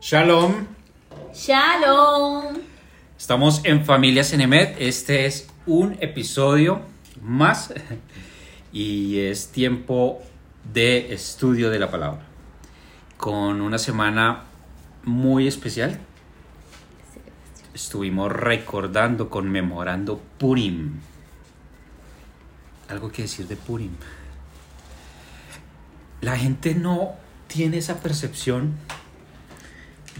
Shalom. 0.00 0.66
Shalom. 1.34 2.58
Estamos 3.18 3.60
en 3.64 3.84
Familia 3.84 4.22
Cenemet. 4.22 4.76
Este 4.78 5.26
es 5.26 5.48
un 5.66 5.96
episodio 6.00 6.82
más 7.20 7.74
y 8.72 9.18
es 9.18 9.50
tiempo 9.50 10.20
de 10.72 11.12
estudio 11.12 11.68
de 11.70 11.78
la 11.78 11.90
palabra. 11.90 12.20
Con 13.16 13.60
una 13.60 13.78
semana 13.78 14.44
muy 15.04 15.48
especial. 15.48 15.98
Estuvimos 17.74 18.30
recordando, 18.30 19.28
conmemorando 19.28 20.20
Purim. 20.38 21.00
Algo 22.88 23.10
que 23.10 23.22
decir 23.22 23.46
de 23.46 23.56
Purim. 23.56 23.92
La 26.20 26.36
gente 26.36 26.74
no 26.74 27.27
tiene 27.48 27.78
esa 27.78 28.00
percepción 28.00 28.74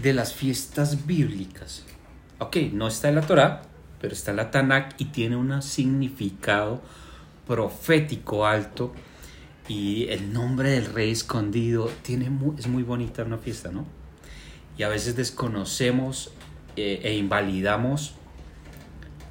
de 0.01 0.13
las 0.13 0.33
fiestas 0.33 1.05
bíblicas. 1.05 1.85
Ok, 2.39 2.57
no 2.73 2.87
está 2.87 3.09
en 3.09 3.15
la 3.15 3.21
Torah, 3.21 3.61
pero 4.01 4.13
está 4.13 4.31
en 4.31 4.37
la 4.37 4.51
Tanakh 4.51 4.95
y 4.97 5.05
tiene 5.05 5.35
un 5.35 5.61
significado 5.61 6.81
profético 7.47 8.45
alto. 8.45 8.93
Y 9.67 10.07
el 10.07 10.33
nombre 10.33 10.71
del 10.71 10.85
rey 10.87 11.11
escondido 11.11 11.91
tiene 12.01 12.29
es 12.57 12.67
muy 12.67 12.83
bonita 12.83 13.23
una 13.23 13.37
fiesta, 13.37 13.71
¿no? 13.71 13.85
Y 14.77 14.83
a 14.83 14.89
veces 14.89 15.15
desconocemos 15.15 16.31
eh, 16.75 17.01
e 17.03 17.13
invalidamos 17.13 18.15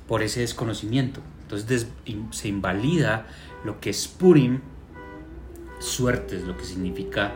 por 0.06 0.22
ese 0.22 0.40
desconocimiento. 0.40 1.20
Entonces 1.42 1.88
se 2.30 2.48
invalida 2.48 3.26
lo 3.64 3.80
que 3.80 3.90
es 3.90 4.06
Purim, 4.06 4.60
suerte 5.80 6.36
es 6.36 6.42
lo 6.42 6.56
que 6.56 6.64
significa 6.64 7.32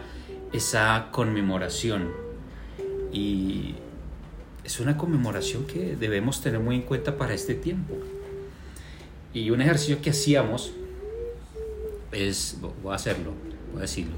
esa 0.53 1.09
conmemoración. 1.11 2.11
Y 3.13 3.75
es 4.65 4.81
una 4.81 4.97
conmemoración 4.97 5.67
que 5.67 5.97
debemos 5.97 6.41
tener 6.41 6.61
muy 6.61 6.77
en 6.77 6.83
cuenta 6.83 7.17
para 7.17 7.35
este 7.35 7.55
tiempo. 7.55 7.95
Y 9.35 9.51
un 9.51 9.61
ejercicio 9.61 10.01
que 10.01 10.11
hacíamos 10.11 10.73
es, 12.13 12.59
voy 12.83 12.93
a 12.93 12.97
hacerlo, 12.97 13.33
voy 13.73 13.79
a 13.79 13.83
decirlo. 13.83 14.15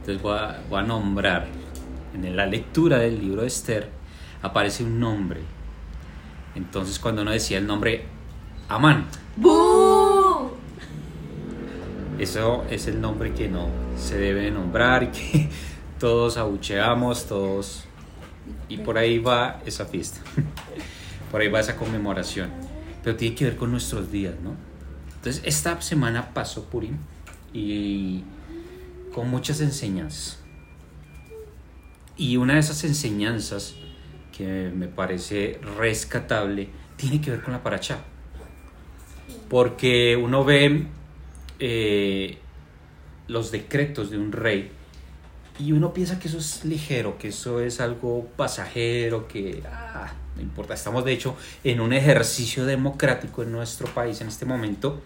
Entonces 0.00 0.22
voy 0.22 0.78
a, 0.78 0.82
nombrar, 0.82 1.46
en 2.14 2.36
la 2.36 2.46
lectura 2.46 2.98
del 2.98 3.20
libro 3.20 3.42
de 3.42 3.48
Esther 3.48 3.88
aparece 4.42 4.82
un 4.82 4.98
nombre. 4.98 5.40
Entonces 6.54 6.98
cuando 6.98 7.22
uno 7.22 7.30
decía 7.30 7.58
el 7.58 7.66
nombre 7.66 8.04
Amán, 8.68 9.06
eso 12.20 12.64
es 12.68 12.86
el 12.86 13.00
nombre 13.00 13.32
que 13.32 13.48
no 13.48 13.68
se 13.96 14.18
debe 14.18 14.50
nombrar, 14.50 15.10
que 15.12 15.48
todos 15.98 16.36
abucheamos, 16.36 17.26
todos... 17.26 17.84
Y 18.68 18.78
por 18.78 18.98
ahí 18.98 19.18
va 19.18 19.60
esa 19.64 19.86
fiesta, 19.86 20.20
por 21.30 21.40
ahí 21.40 21.48
va 21.48 21.60
esa 21.60 21.76
conmemoración, 21.76 22.50
pero 23.02 23.16
tiene 23.16 23.34
que 23.34 23.44
ver 23.44 23.56
con 23.56 23.70
nuestros 23.70 24.10
días, 24.10 24.34
¿no? 24.42 24.54
Entonces, 25.16 25.42
esta 25.44 25.80
semana 25.80 26.32
pasó 26.34 26.64
Purim 26.64 26.96
y 27.52 28.22
con 29.12 29.30
muchas 29.30 29.60
enseñanzas. 29.60 30.40
Y 32.16 32.36
una 32.36 32.54
de 32.54 32.60
esas 32.60 32.84
enseñanzas 32.84 33.74
que 34.36 34.70
me 34.74 34.88
parece 34.88 35.60
rescatable 35.78 36.68
tiene 36.96 37.20
que 37.20 37.30
ver 37.30 37.42
con 37.42 37.52
la 37.52 37.62
paracha. 37.62 37.98
Porque 39.48 40.16
uno 40.16 40.44
ve 40.44 40.86
eh, 41.60 42.38
los 43.28 43.50
decretos 43.50 44.10
de 44.10 44.18
un 44.18 44.32
rey 44.32 44.70
y 45.60 45.72
uno 45.72 45.92
piensa 45.92 46.18
que 46.18 46.28
eso 46.28 46.38
es 46.38 46.64
ligero, 46.64 47.18
que 47.18 47.28
eso 47.28 47.60
es 47.60 47.80
algo 47.80 48.26
pasajero, 48.36 49.28
que 49.28 49.62
ah, 49.70 50.10
no 50.36 50.42
importa. 50.42 50.72
Estamos 50.72 51.04
de 51.04 51.12
hecho 51.12 51.36
en 51.62 51.80
un 51.80 51.92
ejercicio 51.92 52.64
democrático 52.64 53.42
en 53.42 53.52
nuestro 53.52 53.86
país 53.88 54.20
en 54.22 54.28
este 54.28 54.46
momento 54.46 55.02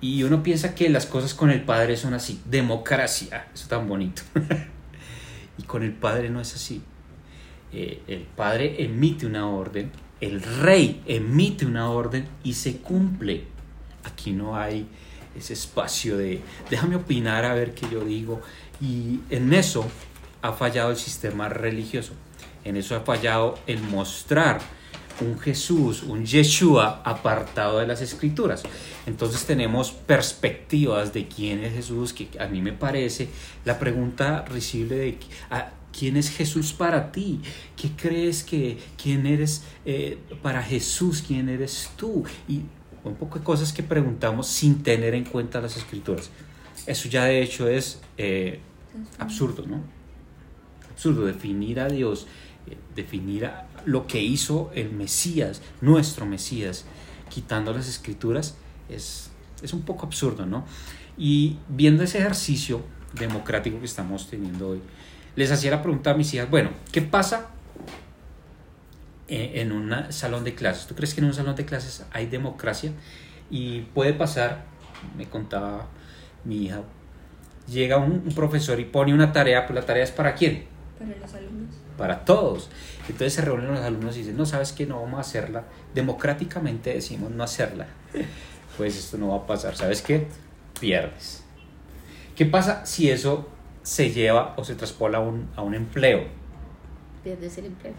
y 0.00 0.24
uno 0.24 0.42
piensa 0.42 0.74
que 0.74 0.88
las 0.88 1.06
cosas 1.06 1.34
con 1.34 1.50
el 1.50 1.62
padre 1.62 1.96
son 1.96 2.14
así, 2.14 2.40
democracia, 2.44 3.48
eso 3.54 3.68
tan 3.68 3.88
bonito. 3.88 4.22
y 5.58 5.62
con 5.62 5.84
el 5.84 5.92
padre 5.92 6.28
no 6.28 6.40
es 6.40 6.54
así. 6.54 6.82
Eh, 7.72 8.02
el 8.08 8.22
padre 8.22 8.82
emite 8.82 9.26
una 9.26 9.48
orden, 9.48 9.92
el 10.20 10.42
rey 10.42 11.02
emite 11.06 11.66
una 11.66 11.90
orden 11.90 12.26
y 12.42 12.54
se 12.54 12.78
cumple. 12.78 13.44
Aquí 14.04 14.32
no 14.32 14.56
hay 14.56 14.88
ese 15.38 15.54
espacio 15.54 16.16
de 16.16 16.40
déjame 16.70 16.96
opinar 16.96 17.44
a 17.44 17.54
ver 17.54 17.74
qué 17.74 17.86
yo 17.90 18.04
digo. 18.04 18.40
Y 18.80 19.20
en 19.30 19.52
eso 19.52 19.86
ha 20.42 20.52
fallado 20.52 20.90
el 20.90 20.96
sistema 20.96 21.48
religioso. 21.48 22.12
En 22.64 22.76
eso 22.76 22.96
ha 22.96 23.00
fallado 23.00 23.58
el 23.66 23.80
mostrar 23.80 24.60
un 25.20 25.38
Jesús, 25.38 26.02
un 26.02 26.24
Yeshua 26.24 27.02
apartado 27.04 27.78
de 27.78 27.86
las 27.86 28.00
escrituras. 28.00 28.62
Entonces 29.06 29.44
tenemos 29.46 29.90
perspectivas 29.90 31.12
de 31.12 31.26
quién 31.28 31.64
es 31.64 31.72
Jesús, 31.72 32.12
que 32.12 32.28
a 32.38 32.46
mí 32.46 32.60
me 32.60 32.72
parece 32.72 33.28
la 33.64 33.78
pregunta 33.78 34.44
risible 34.44 34.96
de 34.96 35.18
quién 35.98 36.16
es 36.16 36.30
Jesús 36.30 36.72
para 36.72 37.10
ti, 37.10 37.40
qué 37.76 37.90
crees 37.96 38.44
que, 38.44 38.78
quién 39.02 39.26
eres 39.26 39.64
eh, 39.84 40.18
para 40.42 40.62
Jesús, 40.62 41.24
quién 41.26 41.48
eres 41.48 41.90
tú. 41.96 42.24
Y 42.48 42.62
un 43.04 43.14
poco 43.14 43.38
de 43.38 43.44
cosas 43.44 43.72
que 43.72 43.82
preguntamos 43.82 44.46
sin 44.46 44.82
tener 44.82 45.14
en 45.14 45.24
cuenta 45.24 45.60
las 45.60 45.76
escrituras. 45.76 46.30
Eso 46.86 47.08
ya 47.08 47.24
de 47.24 47.42
hecho 47.42 47.68
es 47.68 48.00
eh, 48.16 48.60
absurdo, 49.18 49.64
¿no? 49.66 49.82
Absurdo 50.90 51.26
definir 51.26 51.80
a 51.80 51.88
Dios, 51.88 52.26
eh, 52.66 52.76
definir 52.94 53.50
lo 53.84 54.06
que 54.06 54.22
hizo 54.22 54.70
el 54.74 54.92
Mesías, 54.92 55.62
nuestro 55.80 56.26
Mesías, 56.26 56.84
quitando 57.28 57.72
las 57.72 57.88
escrituras, 57.88 58.56
es, 58.88 59.30
es 59.62 59.72
un 59.72 59.82
poco 59.82 60.06
absurdo, 60.06 60.46
¿no? 60.46 60.64
Y 61.16 61.58
viendo 61.68 62.02
ese 62.02 62.18
ejercicio 62.18 62.82
democrático 63.14 63.78
que 63.78 63.86
estamos 63.86 64.28
teniendo 64.28 64.70
hoy, 64.70 64.80
les 65.36 65.50
hacía 65.50 65.70
la 65.70 65.82
pregunta 65.82 66.12
a 66.12 66.14
mis 66.14 66.32
hijas, 66.34 66.50
bueno, 66.50 66.70
¿qué 66.90 67.02
pasa 67.02 67.50
en 69.28 69.72
un 69.72 69.94
salón 70.10 70.44
de 70.44 70.54
clases. 70.54 70.86
¿Tú 70.86 70.94
crees 70.94 71.14
que 71.14 71.20
en 71.20 71.26
un 71.26 71.34
salón 71.34 71.54
de 71.54 71.64
clases 71.64 72.04
hay 72.12 72.26
democracia? 72.26 72.92
Y 73.50 73.82
puede 73.94 74.14
pasar, 74.14 74.64
me 75.16 75.26
contaba 75.26 75.86
mi 76.44 76.64
hija, 76.64 76.82
llega 77.68 77.98
un, 77.98 78.20
profesor 78.34 78.80
y 78.80 78.84
pone 78.84 79.14
una 79.14 79.32
tarea, 79.32 79.66
pues 79.66 79.74
la 79.78 79.86
tarea 79.86 80.04
es 80.04 80.10
para 80.10 80.34
quién? 80.34 80.66
Para 80.98 81.16
los 81.16 81.34
alumnos. 81.34 81.74
Para 81.96 82.24
todos. 82.24 82.70
Entonces 83.02 83.34
se 83.34 83.42
reúnen 83.42 83.68
los 83.68 83.80
alumnos 83.80 84.16
y 84.16 84.20
dicen, 84.20 84.36
no, 84.36 84.46
sabes 84.46 84.72
que 84.72 84.86
no 84.86 85.00
vamos 85.00 85.18
a 85.18 85.20
hacerla. 85.20 85.64
Democráticamente 85.94 86.94
decimos 86.94 87.30
no 87.30 87.42
hacerla. 87.42 87.86
Pues 88.76 88.96
esto 88.96 89.18
no 89.18 89.30
va 89.30 89.38
a 89.38 89.44
pasar. 89.48 89.74
¿Sabes 89.74 90.02
qué? 90.02 90.28
Pierdes. 90.78 91.42
¿Qué 92.36 92.46
pasa 92.46 92.86
si 92.86 93.10
eso 93.10 93.48
se 93.82 94.12
lleva 94.12 94.54
o 94.56 94.62
se 94.62 94.76
traspola 94.76 95.18
a 95.18 95.20
un, 95.20 95.48
a 95.56 95.62
un 95.62 95.74
empleo? 95.74 96.28
Pierdes 97.28 97.58
el 97.58 97.66
empleo. 97.66 97.94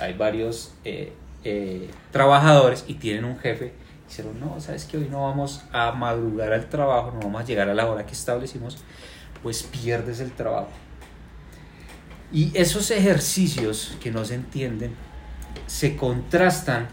hay 0.00 0.12
varios 0.14 0.72
eh, 0.84 1.12
eh, 1.42 1.90
trabajadores 2.12 2.84
y 2.86 2.94
tienen 2.94 3.24
un 3.24 3.36
jefe. 3.38 3.72
Dijeron, 4.08 4.38
no, 4.38 4.60
sabes 4.60 4.84
que 4.84 4.96
hoy 4.96 5.08
no 5.10 5.22
vamos 5.22 5.62
a 5.72 5.92
madrugar 5.92 6.52
al 6.52 6.68
trabajo, 6.68 7.10
no 7.12 7.20
vamos 7.20 7.42
a 7.42 7.44
llegar 7.44 7.68
a 7.68 7.74
la 7.74 7.88
hora 7.88 8.06
que 8.06 8.12
establecimos, 8.12 8.78
pues 9.42 9.64
pierdes 9.64 10.20
el 10.20 10.32
trabajo. 10.32 10.68
Y 12.32 12.56
esos 12.56 12.90
ejercicios 12.92 13.96
que 14.00 14.12
no 14.12 14.24
se 14.24 14.34
entienden 14.36 14.94
se 15.66 15.96
contrastan 15.96 16.88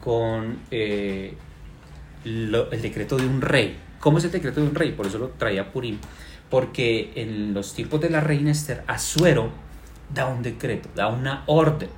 con 0.00 0.58
eh, 0.72 1.36
el 2.24 2.82
decreto 2.82 3.16
de 3.16 3.26
un 3.26 3.40
rey. 3.40 3.76
¿Cómo 4.00 4.18
es 4.18 4.24
el 4.24 4.32
decreto 4.32 4.60
de 4.60 4.66
un 4.66 4.74
rey? 4.74 4.90
Por 4.90 5.06
eso 5.06 5.18
lo 5.18 5.28
traía 5.28 5.70
Purim. 5.70 5.98
Porque 6.50 7.12
en 7.14 7.54
los 7.54 7.74
tiempos 7.74 8.00
de 8.00 8.10
la 8.10 8.20
reina 8.20 8.50
Esther, 8.50 8.82
Azuero 8.88 9.52
da 10.14 10.26
un 10.26 10.42
decreto, 10.42 10.88
da 10.94 11.08
una 11.08 11.44
orden. 11.46 11.90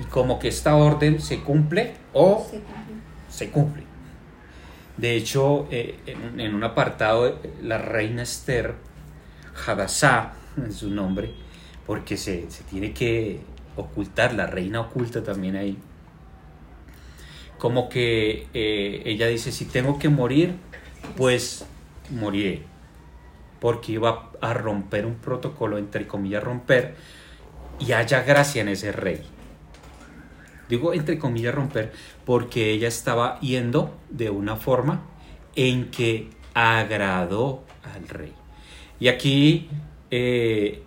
Y 0.00 0.04
como 0.04 0.38
que 0.38 0.48
esta 0.48 0.76
orden 0.76 1.20
se 1.20 1.40
cumple 1.40 1.94
o 2.12 2.46
se 3.28 3.50
cumple. 3.50 3.84
De 4.96 5.14
hecho, 5.14 5.68
eh, 5.70 5.96
en, 6.06 6.54
un 6.54 6.64
apartado, 6.64 7.38
la 7.62 7.78
reina 7.78 8.22
Esther, 8.24 8.74
Hadassah, 9.66 10.34
es 10.66 10.74
su 10.74 10.90
nombre, 10.90 11.30
porque 11.86 12.16
se, 12.16 12.48
tiene 12.68 12.92
que 12.92 13.40
ocultar, 13.76 14.34
la 14.34 14.46
reina 14.46 14.80
oculta 14.80 15.22
también 15.22 15.54
ahí. 15.54 15.78
Como 17.58 17.88
que 17.88 18.48
eh, 18.54 19.02
ella 19.04 19.28
dice, 19.28 19.52
si 19.52 19.66
tengo 19.66 19.98
que 20.00 20.08
morir, 20.08 20.54
pues 21.16 21.64
moriré. 22.10 22.62
Porque 23.60 23.92
iba 23.92 24.30
a 24.40 24.54
romper 24.54 25.06
un 25.06 25.14
protocolo, 25.14 25.78
entre 25.78 26.08
comillas, 26.08 26.42
romper, 26.42 26.96
y 27.78 27.92
haya 27.92 28.22
gracia 28.22 28.62
en 28.62 28.68
ese 28.68 28.92
rey. 28.92 29.22
Digo 30.68 30.92
entre 30.92 31.18
comillas 31.18 31.54
romper 31.54 31.92
porque 32.24 32.70
ella 32.70 32.88
estaba 32.88 33.40
yendo 33.40 33.96
de 34.10 34.30
una 34.30 34.56
forma 34.56 35.02
en 35.56 35.90
que 35.90 36.30
agradó 36.54 37.64
al 37.94 38.08
rey. 38.08 38.32
Y 39.00 39.08
aquí 39.08 39.68
eh, 40.10 40.82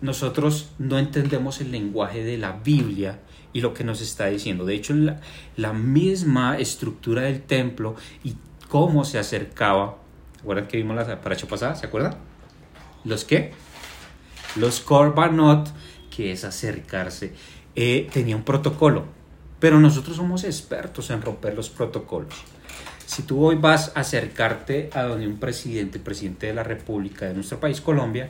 nosotros 0.00 0.70
no 0.78 0.98
entendemos 0.98 1.60
el 1.60 1.72
lenguaje 1.72 2.22
de 2.22 2.38
la 2.38 2.52
Biblia 2.52 3.20
y 3.52 3.60
lo 3.60 3.72
que 3.72 3.84
nos 3.84 4.00
está 4.00 4.26
diciendo. 4.26 4.64
De 4.64 4.74
hecho, 4.74 4.94
la, 4.94 5.20
la 5.56 5.72
misma 5.72 6.58
estructura 6.58 7.22
del 7.22 7.42
templo 7.42 7.96
y 8.22 8.34
cómo 8.68 9.04
se 9.04 9.18
acercaba. 9.18 9.96
¿Recuerdan 10.38 10.66
que 10.66 10.76
vimos 10.76 10.96
la 10.96 11.20
paracha 11.20 11.46
pasada? 11.46 11.74
¿Se 11.74 11.86
acuerdan? 11.86 12.16
¿Los 13.04 13.24
qué? 13.24 13.52
Los 14.56 14.80
korbanot, 14.80 15.68
que 16.14 16.32
es 16.32 16.44
acercarse, 16.44 17.32
eh, 17.74 18.08
tenía 18.12 18.36
un 18.36 18.44
protocolo. 18.44 19.04
Pero 19.60 19.80
nosotros 19.80 20.16
somos 20.16 20.44
expertos 20.44 21.10
en 21.10 21.22
romper 21.22 21.54
los 21.54 21.70
protocolos. 21.70 22.34
Si 23.06 23.22
tú 23.22 23.44
hoy 23.44 23.56
vas 23.56 23.92
a 23.94 24.00
acercarte 24.00 24.90
a 24.92 25.02
donde 25.02 25.26
un 25.26 25.38
presidente, 25.38 25.98
presidente 25.98 26.46
de 26.46 26.54
la 26.54 26.62
República 26.62 27.26
de 27.26 27.34
nuestro 27.34 27.60
país, 27.60 27.80
Colombia, 27.80 28.28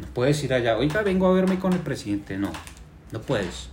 no 0.00 0.06
puedes 0.08 0.42
ir 0.42 0.52
allá, 0.52 0.76
oiga, 0.76 1.02
vengo 1.02 1.26
a 1.26 1.32
verme 1.32 1.58
con 1.58 1.72
el 1.72 1.80
presidente. 1.80 2.36
No, 2.36 2.52
no 3.12 3.20
puedes. 3.20 3.68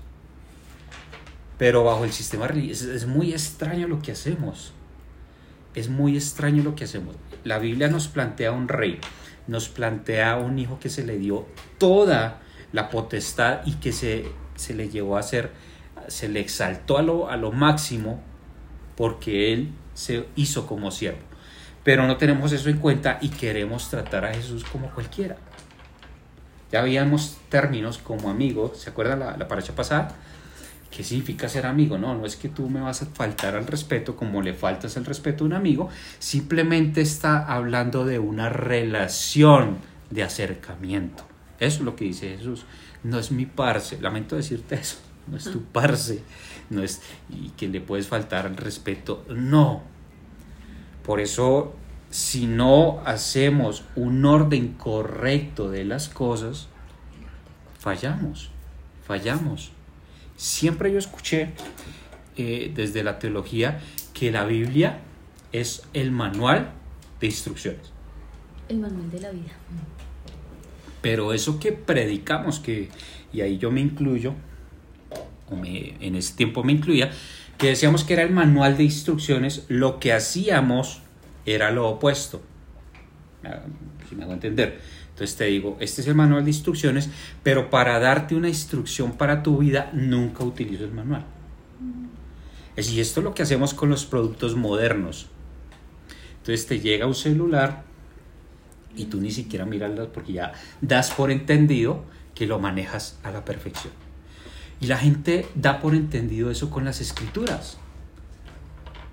Pero 1.57 1.83
bajo 1.83 2.03
el 2.05 2.11
sistema 2.11 2.47
religioso 2.47 2.91
es 2.91 3.05
muy 3.05 3.31
extraño 3.31 3.87
lo 3.87 4.01
que 4.01 4.11
hacemos. 4.11 4.73
Es 5.75 5.89
muy 5.89 6.15
extraño 6.15 6.63
lo 6.63 6.75
que 6.75 6.85
hacemos. 6.85 7.15
La 7.43 7.59
Biblia 7.59 7.87
nos 7.87 8.07
plantea 8.07 8.51
un 8.51 8.67
rey, 8.67 8.99
nos 9.47 9.69
plantea 9.69 10.37
un 10.37 10.59
hijo 10.59 10.79
que 10.79 10.89
se 10.89 11.05
le 11.05 11.17
dio 11.17 11.45
toda 11.77 12.41
la 12.71 12.89
potestad 12.89 13.61
y 13.65 13.73
que 13.73 13.91
se, 13.91 14.25
se 14.55 14.73
le 14.73 14.89
llevó 14.89 15.17
a 15.17 15.23
ser, 15.23 15.51
se 16.07 16.29
le 16.29 16.39
exaltó 16.39 16.97
a 16.97 17.01
lo, 17.01 17.29
a 17.29 17.37
lo 17.37 17.51
máximo 17.51 18.21
porque 18.95 19.53
él 19.53 19.71
se 19.93 20.25
hizo 20.35 20.67
como 20.67 20.91
siervo. 20.91 21.19
Pero 21.83 22.05
no 22.05 22.17
tenemos 22.17 22.51
eso 22.51 22.69
en 22.69 22.77
cuenta 22.77 23.17
y 23.21 23.29
queremos 23.29 23.89
tratar 23.89 24.25
a 24.25 24.33
Jesús 24.33 24.63
como 24.63 24.89
cualquiera. 24.91 25.37
Ya 26.71 26.79
habíamos 26.79 27.37
términos 27.49 27.97
como 27.97 28.29
amigo, 28.29 28.73
¿se 28.75 28.89
acuerdan 28.89 29.19
la, 29.19 29.35
la 29.35 29.47
paracha 29.47 29.73
pasada? 29.75 30.15
¿Qué 30.89 31.03
significa 31.03 31.49
ser 31.49 31.65
amigo? 31.65 31.97
No, 31.97 32.15
no 32.15 32.25
es 32.25 32.35
que 32.35 32.49
tú 32.49 32.69
me 32.69 32.81
vas 32.81 33.01
a 33.01 33.05
faltar 33.07 33.55
al 33.55 33.65
respeto 33.65 34.15
como 34.15 34.41
le 34.41 34.53
faltas 34.53 34.95
el 34.97 35.05
respeto 35.05 35.43
a 35.43 35.47
un 35.47 35.53
amigo, 35.53 35.89
simplemente 36.19 37.01
está 37.01 37.45
hablando 37.45 38.05
de 38.05 38.19
una 38.19 38.49
relación 38.49 39.77
de 40.09 40.23
acercamiento. 40.23 41.30
Eso 41.61 41.77
es 41.77 41.85
lo 41.85 41.95
que 41.95 42.05
dice 42.05 42.37
Jesús. 42.37 42.65
No 43.03 43.19
es 43.19 43.31
mi 43.31 43.45
parce, 43.45 44.01
lamento 44.01 44.35
decirte 44.35 44.75
eso, 44.75 44.97
no 45.27 45.37
es 45.37 45.43
tu 45.43 45.61
parce, 45.61 46.23
no 46.71 46.81
es 46.81 47.01
y 47.29 47.49
que 47.49 47.67
le 47.67 47.81
puedes 47.81 48.07
faltar 48.07 48.47
al 48.47 48.57
respeto, 48.57 49.23
no. 49.29 49.83
Por 51.03 51.19
eso 51.19 51.75
si 52.09 52.47
no 52.47 52.99
hacemos 53.05 53.85
un 53.95 54.25
orden 54.25 54.73
correcto 54.73 55.69
de 55.69 55.85
las 55.85 56.09
cosas, 56.09 56.67
fallamos, 57.79 58.49
fallamos. 59.05 59.71
Siempre 60.37 60.91
yo 60.91 60.97
escuché 60.97 61.51
eh, 62.37 62.71
desde 62.75 63.03
la 63.03 63.19
teología 63.19 63.79
que 64.13 64.31
la 64.31 64.45
Biblia 64.45 64.99
es 65.51 65.83
el 65.93 66.11
manual 66.11 66.71
de 67.19 67.27
instrucciones. 67.27 67.91
El 68.67 68.79
manual 68.79 69.11
de 69.11 69.19
la 69.19 69.29
vida. 69.29 69.53
Pero 71.01 71.33
eso 71.33 71.59
que 71.59 71.71
predicamos, 71.71 72.59
que, 72.59 72.89
y 73.33 73.41
ahí 73.41 73.57
yo 73.57 73.71
me 73.71 73.81
incluyo, 73.81 74.33
o 75.49 75.55
me, 75.55 75.95
en 75.99 76.15
ese 76.15 76.35
tiempo 76.35 76.63
me 76.63 76.71
incluía, 76.73 77.11
que 77.57 77.67
decíamos 77.67 78.03
que 78.03 78.13
era 78.13 78.23
el 78.23 78.31
manual 78.31 78.77
de 78.77 78.83
instrucciones, 78.83 79.65
lo 79.67 79.99
que 79.99 80.13
hacíamos 80.13 81.01
era 81.45 81.71
lo 81.71 81.87
opuesto. 81.89 82.41
Ah, 83.43 83.61
Si 84.09 84.15
me 84.15 84.23
hago 84.23 84.33
entender. 84.33 84.79
Entonces 85.09 85.35
te 85.37 85.45
digo, 85.45 85.77
este 85.79 86.01
es 86.01 86.07
el 86.07 86.15
manual 86.15 86.43
de 86.43 86.51
instrucciones, 86.51 87.09
pero 87.43 87.69
para 87.69 87.99
darte 87.99 88.33
una 88.35 88.47
instrucción 88.49 89.13
para 89.13 89.43
tu 89.43 89.57
vida, 89.57 89.89
nunca 89.93 90.43
utilizo 90.43 90.83
el 90.85 90.91
manual. 90.91 91.25
Es- 92.75 92.91
Y 92.91 92.99
esto 93.01 93.19
es 93.19 93.23
lo 93.25 93.33
que 93.33 93.43
hacemos 93.43 93.73
con 93.73 93.89
los 93.89 94.05
productos 94.05 94.55
modernos. 94.55 95.27
Entonces 96.37 96.65
te 96.65 96.79
llega 96.79 97.05
un 97.05 97.13
celular 97.15 97.83
y 98.95 99.05
tú 99.05 99.21
ni 99.21 99.31
siquiera 99.31 99.65
mirarlas 99.65 100.07
porque 100.07 100.33
ya 100.33 100.53
das 100.81 101.11
por 101.11 101.31
entendido 101.31 102.03
que 102.35 102.45
lo 102.45 102.59
manejas 102.59 103.19
a 103.23 103.31
la 103.31 103.45
perfección. 103.45 103.93
Y 104.79 104.87
la 104.87 104.97
gente 104.97 105.47
da 105.55 105.79
por 105.79 105.93
entendido 105.93 106.49
eso 106.49 106.69
con 106.69 106.85
las 106.85 107.01
escrituras. 107.01 107.77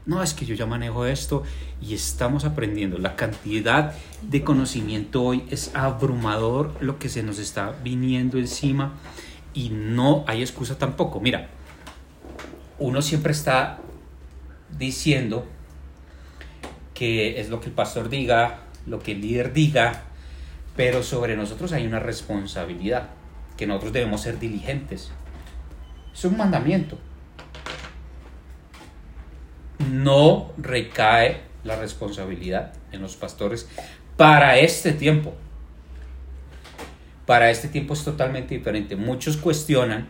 No, 0.07 0.23
es 0.23 0.33
que 0.33 0.47
yo 0.47 0.55
ya 0.55 0.65
manejo 0.65 1.05
esto 1.05 1.43
y 1.83 1.93
estamos 1.93 2.47
aprendiendo. 2.47 2.97
La 2.97 3.15
cantidad 3.15 3.93
de 4.23 4.43
conocimiento 4.43 5.23
hoy 5.23 5.45
es 5.51 5.71
abrumador 5.75 6.75
lo 6.81 6.99
que 6.99 7.11
se 7.11 7.23
nos 7.23 7.39
está 7.39 7.75
viniendo 7.85 8.39
encima 8.39 8.95
y 9.53 9.69
no 9.69 10.25
hay 10.27 10.41
excusa 10.41 10.79
tampoco. 10.79 11.21
Mira, 11.21 11.51
uno 12.79 13.03
siempre 13.03 13.33
está 13.33 13.81
diciendo 14.79 15.47
que 16.95 17.41
es 17.41 17.51
lo 17.51 17.61
que 17.61 17.67
el 17.67 17.75
pastor 17.75 18.09
diga, 18.09 18.63
lo 18.89 18.99
que 18.99 19.13
el 19.13 19.21
líder 19.21 19.53
diga, 19.53 20.05
pero 20.77 21.03
sobre 21.03 21.37
nosotros 21.37 21.73
hay 21.73 21.87
una 21.87 21.99
responsabilidad, 21.99 23.11
que 23.57 23.67
nosotros 23.67 23.93
debemos 23.93 24.23
ser 24.23 24.39
diligentes. 24.39 25.11
Es 26.13 26.25
un 26.25 26.37
mandamiento. 26.37 26.99
No 29.91 30.53
recae 30.59 31.43
la 31.65 31.77
responsabilidad 31.77 32.73
en 32.93 33.03
los 33.03 33.17
pastores 33.17 33.69
para 34.17 34.59
este 34.59 34.93
tiempo. 34.93 35.35
Para 37.27 37.51
este 37.51 37.69
tiempo 37.69 37.95
es 37.95 38.05
totalmente 38.05 38.57
diferente. 38.57 38.97
Muchos 38.97 39.37
cuestionan 39.37 40.09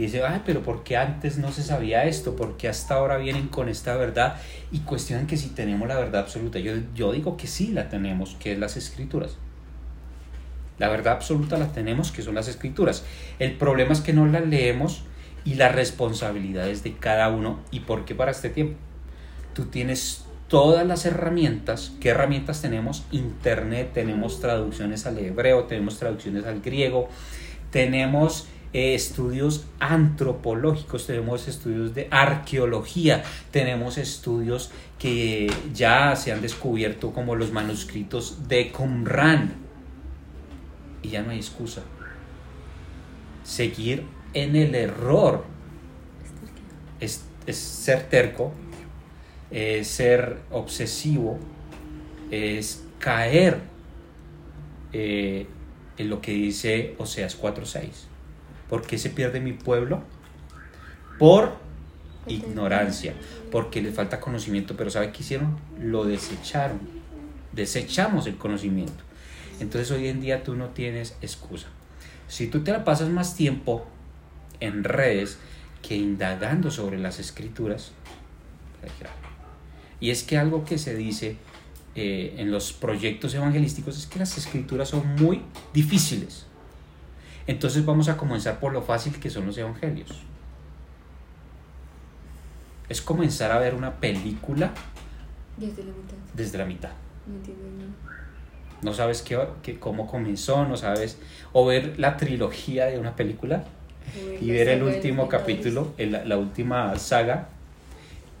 que 0.00 0.06
dicen, 0.06 0.22
ay, 0.26 0.42
pero 0.46 0.62
¿por 0.62 0.82
qué 0.82 0.96
antes 0.96 1.36
no 1.36 1.52
se 1.52 1.62
sabía 1.62 2.04
esto? 2.04 2.34
¿Por 2.34 2.56
qué 2.56 2.68
hasta 2.68 2.94
ahora 2.94 3.18
vienen 3.18 3.48
con 3.48 3.68
esta 3.68 3.96
verdad? 3.96 4.36
Y 4.72 4.78
cuestionan 4.80 5.26
que 5.26 5.36
si 5.36 5.50
tenemos 5.50 5.86
la 5.86 5.96
verdad 5.96 6.22
absoluta. 6.22 6.58
Yo, 6.58 6.72
yo 6.94 7.12
digo 7.12 7.36
que 7.36 7.46
sí 7.46 7.68
la 7.68 7.88
tenemos, 7.88 8.36
que 8.40 8.52
es 8.52 8.58
las 8.58 8.76
escrituras. 8.76 9.36
La 10.78 10.88
verdad 10.88 11.12
absoluta 11.12 11.58
la 11.58 11.72
tenemos, 11.72 12.12
que 12.12 12.22
son 12.22 12.34
las 12.34 12.48
escrituras. 12.48 13.04
El 13.38 13.52
problema 13.52 13.92
es 13.92 14.00
que 14.00 14.14
no 14.14 14.26
las 14.26 14.46
leemos 14.46 15.02
y 15.44 15.54
las 15.54 15.74
responsabilidades 15.74 16.82
de 16.82 16.94
cada 16.94 17.28
uno. 17.28 17.60
¿Y 17.70 17.80
por 17.80 18.06
qué 18.06 18.14
para 18.14 18.30
este 18.30 18.48
tiempo? 18.48 18.78
Tú 19.52 19.66
tienes 19.66 20.24
todas 20.48 20.86
las 20.86 21.04
herramientas. 21.04 21.92
¿Qué 22.00 22.08
herramientas 22.08 22.62
tenemos? 22.62 23.04
Internet, 23.12 23.90
tenemos 23.92 24.40
traducciones 24.40 25.06
al 25.06 25.18
hebreo, 25.18 25.64
tenemos 25.64 25.98
traducciones 25.98 26.46
al 26.46 26.62
griego, 26.62 27.10
tenemos 27.70 28.48
estudios 28.72 29.66
antropológicos, 29.80 31.06
tenemos 31.06 31.48
estudios 31.48 31.94
de 31.94 32.06
arqueología, 32.10 33.24
tenemos 33.50 33.98
estudios 33.98 34.70
que 34.98 35.52
ya 35.74 36.14
se 36.14 36.32
han 36.32 36.40
descubierto 36.40 37.12
como 37.12 37.34
los 37.34 37.52
manuscritos 37.52 38.48
de 38.48 38.70
Qumran. 38.70 39.54
Y 41.02 41.08
ya 41.08 41.22
no 41.22 41.30
hay 41.30 41.38
excusa. 41.38 41.82
Seguir 43.42 44.04
en 44.34 44.54
el 44.54 44.74
error 44.74 45.44
es, 47.00 47.24
es 47.46 47.56
ser 47.56 48.08
terco, 48.08 48.52
es 49.50 49.88
ser 49.88 50.38
obsesivo, 50.52 51.38
es 52.30 52.84
caer 53.00 53.60
eh, 54.92 55.46
en 55.98 56.10
lo 56.10 56.20
que 56.20 56.32
dice 56.32 56.94
Oseas 56.98 57.40
4.6. 57.40 58.09
¿Por 58.70 58.86
qué 58.86 58.98
se 58.98 59.10
pierde 59.10 59.40
mi 59.40 59.52
pueblo? 59.52 60.04
Por 61.18 61.56
ignorancia, 62.28 63.14
porque 63.50 63.82
le 63.82 63.90
falta 63.90 64.20
conocimiento, 64.20 64.76
pero 64.76 64.90
¿sabe 64.90 65.10
qué 65.10 65.22
hicieron? 65.22 65.58
Lo 65.80 66.04
desecharon. 66.04 66.78
Desechamos 67.52 68.28
el 68.28 68.36
conocimiento. 68.36 69.02
Entonces 69.58 69.90
hoy 69.90 70.06
en 70.06 70.20
día 70.20 70.44
tú 70.44 70.54
no 70.54 70.68
tienes 70.68 71.16
excusa. 71.20 71.66
Si 72.28 72.46
tú 72.46 72.60
te 72.62 72.70
la 72.70 72.84
pasas 72.84 73.08
más 73.08 73.34
tiempo 73.34 73.88
en 74.60 74.84
redes 74.84 75.38
que 75.82 75.96
indagando 75.96 76.70
sobre 76.70 76.96
las 76.96 77.18
escrituras, 77.18 77.90
y 79.98 80.10
es 80.10 80.22
que 80.22 80.38
algo 80.38 80.64
que 80.64 80.78
se 80.78 80.94
dice 80.94 81.36
eh, 81.96 82.36
en 82.38 82.52
los 82.52 82.72
proyectos 82.72 83.34
evangelísticos 83.34 83.98
es 83.98 84.06
que 84.06 84.20
las 84.20 84.38
escrituras 84.38 84.90
son 84.90 85.16
muy 85.16 85.42
difíciles. 85.74 86.46
Entonces 87.46 87.84
vamos 87.84 88.08
a 88.08 88.16
comenzar 88.16 88.60
por 88.60 88.72
lo 88.72 88.82
fácil 88.82 89.18
que 89.18 89.30
son 89.30 89.46
los 89.46 89.56
evangelios. 89.58 90.10
Es 92.88 93.00
comenzar 93.00 93.52
a 93.52 93.58
ver 93.58 93.74
una 93.74 93.94
película 93.96 94.72
Desde 95.56 95.84
la 95.84 95.92
mitad. 95.92 96.16
desde 96.34 96.58
la 96.58 96.64
mitad. 96.64 96.90
No 97.26 97.36
entiendo 97.36 97.62
nada. 97.78 98.20
No 98.82 98.94
sabes 98.94 99.22
qué, 99.22 99.38
qué- 99.62 99.78
cómo 99.78 100.06
comenzó, 100.06 100.64
no 100.66 100.76
sabes. 100.76 101.18
O 101.52 101.66
ver 101.66 101.98
la 101.98 102.16
trilogía 102.16 102.86
de 102.86 102.98
una 102.98 103.14
película 103.14 103.64
y 104.40 104.50
ver 104.50 104.68
el 104.68 104.82
último 104.82 105.28
capítulo, 105.28 105.92
el- 105.98 106.28
la 106.28 106.36
última 106.38 106.96
saga 106.98 107.48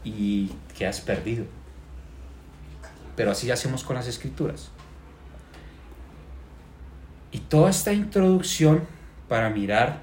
y 0.04 0.50
quedas 0.76 1.00
perdido. 1.02 1.44
Pero 3.16 3.30
así 3.32 3.50
hacemos 3.50 3.84
con 3.84 3.96
las 3.96 4.06
escrituras. 4.08 4.70
Y 7.32 7.38
toda 7.38 7.70
esta 7.70 7.92
introducción 7.92 8.82
para 9.28 9.50
mirar 9.50 10.02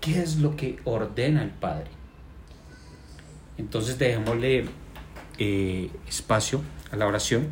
qué 0.00 0.22
es 0.22 0.38
lo 0.38 0.56
que 0.56 0.78
ordena 0.84 1.42
el 1.42 1.50
Padre. 1.50 1.90
Entonces 3.58 3.98
dejémosle 3.98 4.66
eh, 5.38 5.90
espacio 6.06 6.62
a 6.92 6.96
la 6.96 7.06
oración. 7.06 7.48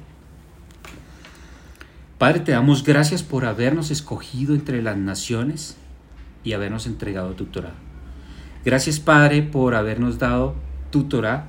Padre, 2.19 2.41
te 2.41 2.53
damos 2.53 2.83
gracias 2.83 3.23
por 3.23 3.45
habernos 3.45 3.91
escogido 3.91 4.55
entre 4.55 4.81
las 4.81 4.97
naciones 4.97 5.76
y 6.45 6.55
habernos 6.55 6.87
entregado 6.87 7.35
tu 7.35 7.47
Torah. 7.47 7.75
Gracias, 8.65 9.00
Padre, 9.00 9.43
por 9.43 9.75
habernos 9.75 10.19
dado 10.19 10.55
tu 10.91 11.05
Torah, 11.05 11.49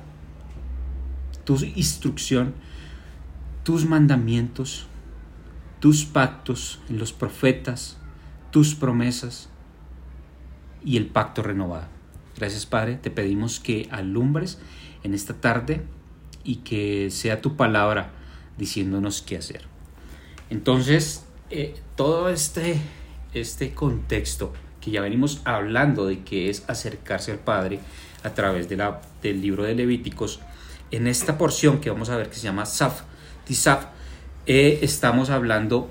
tu 1.44 1.56
instrucción, 1.74 2.52
tus 3.62 3.86
mandamientos, 3.86 4.87
tus 5.80 6.04
pactos 6.04 6.80
en 6.88 6.98
los 6.98 7.12
profetas, 7.12 7.98
tus 8.50 8.74
promesas 8.74 9.48
y 10.84 10.96
el 10.96 11.06
pacto 11.06 11.42
renovado. 11.42 11.86
Gracias, 12.36 12.66
Padre, 12.66 12.96
te 12.96 13.10
pedimos 13.10 13.60
que 13.60 13.88
alumbres 13.90 14.58
en 15.02 15.14
esta 15.14 15.34
tarde 15.34 15.82
y 16.44 16.56
que 16.56 17.10
sea 17.10 17.40
tu 17.40 17.56
palabra 17.56 18.10
diciéndonos 18.56 19.22
qué 19.22 19.36
hacer. 19.36 19.66
Entonces, 20.50 21.24
eh, 21.50 21.74
todo 21.96 22.28
este, 22.28 22.80
este 23.34 23.74
contexto 23.74 24.52
que 24.80 24.90
ya 24.90 25.00
venimos 25.00 25.42
hablando 25.44 26.06
de 26.06 26.22
que 26.24 26.50
es 26.50 26.64
acercarse 26.68 27.32
al 27.32 27.38
Padre 27.38 27.80
a 28.22 28.34
través 28.34 28.68
de 28.68 28.76
la, 28.76 29.00
del 29.22 29.40
libro 29.40 29.64
de 29.64 29.74
Levíticos, 29.74 30.40
en 30.90 31.06
esta 31.06 31.36
porción 31.38 31.80
que 31.80 31.90
vamos 31.90 32.08
a 32.08 32.16
ver 32.16 32.28
que 32.28 32.36
se 32.36 32.42
llama 32.42 32.66
Saf, 32.66 33.02
Tisaf, 33.44 33.86
eh, 34.48 34.78
estamos 34.80 35.28
hablando 35.28 35.90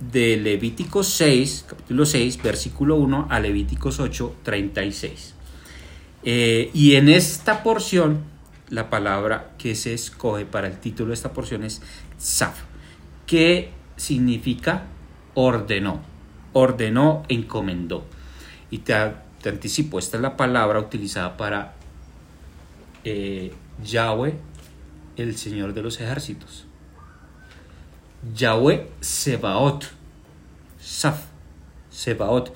de 0.00 0.36
Levíticos 0.36 1.06
6, 1.10 1.66
capítulo 1.68 2.04
6, 2.04 2.42
versículo 2.42 2.96
1 2.96 3.28
a 3.30 3.38
Levíticos 3.38 4.00
8, 4.00 4.34
36. 4.42 5.34
Eh, 6.24 6.70
y 6.74 6.96
en 6.96 7.08
esta 7.08 7.62
porción, 7.62 8.24
la 8.70 8.90
palabra 8.90 9.52
que 9.56 9.76
se 9.76 9.94
escoge 9.94 10.46
para 10.46 10.66
el 10.66 10.78
título 10.78 11.10
de 11.10 11.14
esta 11.14 11.32
porción 11.32 11.62
es 11.62 11.80
Saf, 12.18 12.58
que 13.28 13.70
significa 13.96 14.86
ordenó, 15.34 16.00
ordenó, 16.52 17.22
encomendó. 17.28 18.04
Y 18.72 18.78
te, 18.78 18.94
anticipo, 18.94 20.00
esta 20.00 20.16
es 20.16 20.22
la 20.24 20.36
palabra 20.36 20.80
utilizada 20.80 21.36
para 21.36 21.76
eh, 23.04 23.52
Yahweh, 23.84 24.34
el 25.16 25.36
Señor 25.36 25.72
de 25.72 25.82
los 25.82 26.00
ejércitos. 26.00 26.66
Yahweh 28.34 28.88
Sebaot, 29.00 29.86
Saf, 30.80 31.24
Sebaot. 31.90 32.52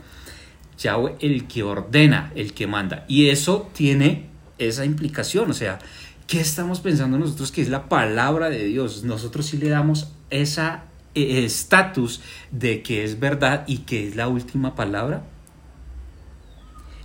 Yahweh 0.79 1.17
el 1.21 1.47
que 1.47 1.63
ordena, 1.63 2.33
el 2.35 2.53
que 2.53 2.67
manda. 2.67 3.05
Y 3.09 3.29
eso 3.29 3.71
tiene 3.73 4.29
esa 4.59 4.85
implicación, 4.85 5.51
o 5.51 5.55
sea, 5.55 5.79
¿qué 6.27 6.41
estamos 6.41 6.81
pensando 6.81 7.19
nosotros 7.19 7.53
que 7.53 7.63
es 7.63 7.69
la 7.69 7.89
palabra 7.89 8.51
de 8.51 8.65
Dios? 8.65 9.05
Nosotros 9.05 9.47
sí 9.47 9.57
le 9.57 9.69
damos 9.69 10.13
esa 10.31 10.85
eh, 11.15 11.45
estatus 11.45 12.21
de 12.51 12.83
que 12.83 13.05
es 13.05 13.21
verdad 13.21 13.65
y 13.67 13.79
que 13.79 14.09
es 14.09 14.17
la 14.17 14.29
última 14.29 14.75
palabra. 14.75 15.25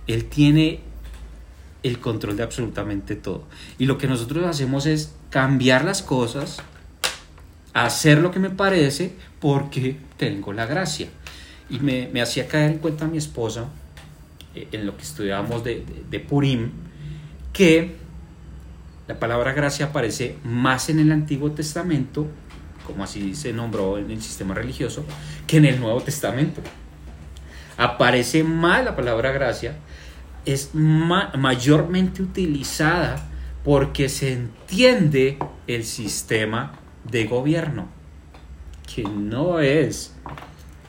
Él 0.06 0.24
tiene 0.26 0.80
el 1.82 1.98
control 1.98 2.36
de 2.36 2.42
absolutamente 2.42 3.16
todo. 3.16 3.44
Y 3.78 3.86
lo 3.86 3.98
que 3.98 4.06
nosotros 4.06 4.44
hacemos 4.44 4.86
es 4.86 5.14
cambiar 5.30 5.84
las 5.84 6.02
cosas, 6.02 6.62
hacer 7.74 8.18
lo 8.18 8.30
que 8.30 8.38
me 8.38 8.50
parece 8.50 9.12
porque 9.38 9.96
tengo 10.16 10.52
la 10.52 10.66
gracia. 10.66 11.08
Y 11.68 11.78
me, 11.78 12.20
hacía 12.20 12.48
caer 12.48 12.72
en 12.72 12.78
cuenta 12.78 13.04
a 13.04 13.08
mi 13.08 13.18
esposa, 13.18 13.68
eh, 14.54 14.68
en 14.72 14.86
lo 14.86 14.96
que 14.96 15.02
estudiábamos 15.02 15.62
de, 15.62 15.84
de 16.10 16.20
Purim, 16.20 16.70
que 17.52 17.96
la 19.06 19.18
palabra 19.18 19.52
gracia 19.52 19.86
aparece 19.86 20.36
más 20.44 20.88
en 20.88 20.98
el 21.00 21.12
Antiguo 21.12 21.52
Testamento, 21.52 22.26
como 22.86 23.04
así 23.04 23.34
se 23.34 23.52
nombró 23.52 23.98
en 23.98 24.10
el 24.10 24.22
sistema 24.22 24.54
religioso, 24.54 25.04
que 25.46 25.56
en 25.58 25.64
el 25.64 25.80
Nuevo 25.80 26.00
Testamento. 26.00 26.60
Aparece 27.76 28.44
más 28.44 28.84
la 28.84 28.94
palabra 28.96 29.32
gracia, 29.32 29.76
es 30.44 30.70
mayormente 30.74 32.22
utilizada 32.22 33.28
porque 33.64 34.08
se 34.08 34.32
entiende 34.32 35.38
el 35.66 35.84
sistema 35.84 36.72
de 37.04 37.26
gobierno, 37.26 37.88
que 38.92 39.02
no 39.04 39.60
es 39.60 40.14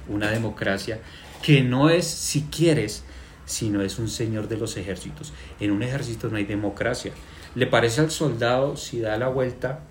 una 0.08 0.30
democracia, 0.30 1.00
que 1.42 1.64
no 1.64 1.90
es, 1.90 2.06
si 2.06 2.44
quieres, 2.44 3.04
sino 3.46 3.82
es 3.82 4.00
un 4.00 4.08
señor 4.08 4.48
de 4.48 4.58
los 4.58 4.78
ejércitos. 4.78 5.34
En 5.60 5.72
un 5.72 5.84
ejército 5.84 6.30
no 6.30 6.38
hay 6.38 6.46
democracia. 6.46 7.12
¿Le 7.56 7.68
parece 7.68 8.02
al 8.02 8.12
soldado 8.12 8.78
si 8.78 9.00
da 9.00 9.18
la 9.18 9.28
vuelta 9.28 9.82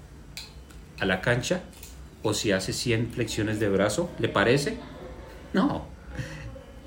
a 0.98 1.04
la 1.04 1.20
cancha 1.20 1.62
o 2.22 2.34
si 2.34 2.52
hace 2.52 2.72
100 2.72 3.12
flexiones 3.12 3.60
de 3.60 3.68
brazo? 3.68 4.10
¿Le 4.18 4.28
parece? 4.28 4.78
No, 5.52 5.86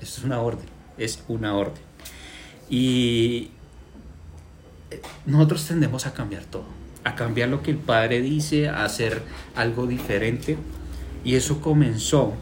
es 0.00 0.18
una 0.20 0.40
orden, 0.40 0.66
es 0.98 1.22
una 1.28 1.54
orden. 1.54 1.82
Y 2.68 3.50
nosotros 5.26 5.66
tendemos 5.66 6.06
a 6.06 6.14
cambiar 6.14 6.44
todo 6.44 6.83
a 7.04 7.14
cambiar 7.14 7.50
lo 7.50 7.62
que 7.62 7.70
el 7.70 7.76
padre 7.76 8.20
dice, 8.20 8.68
a 8.68 8.84
hacer 8.84 9.22
algo 9.54 9.86
diferente. 9.86 10.56
Y 11.24 11.36
eso 11.36 11.60
comenzó 11.60 12.34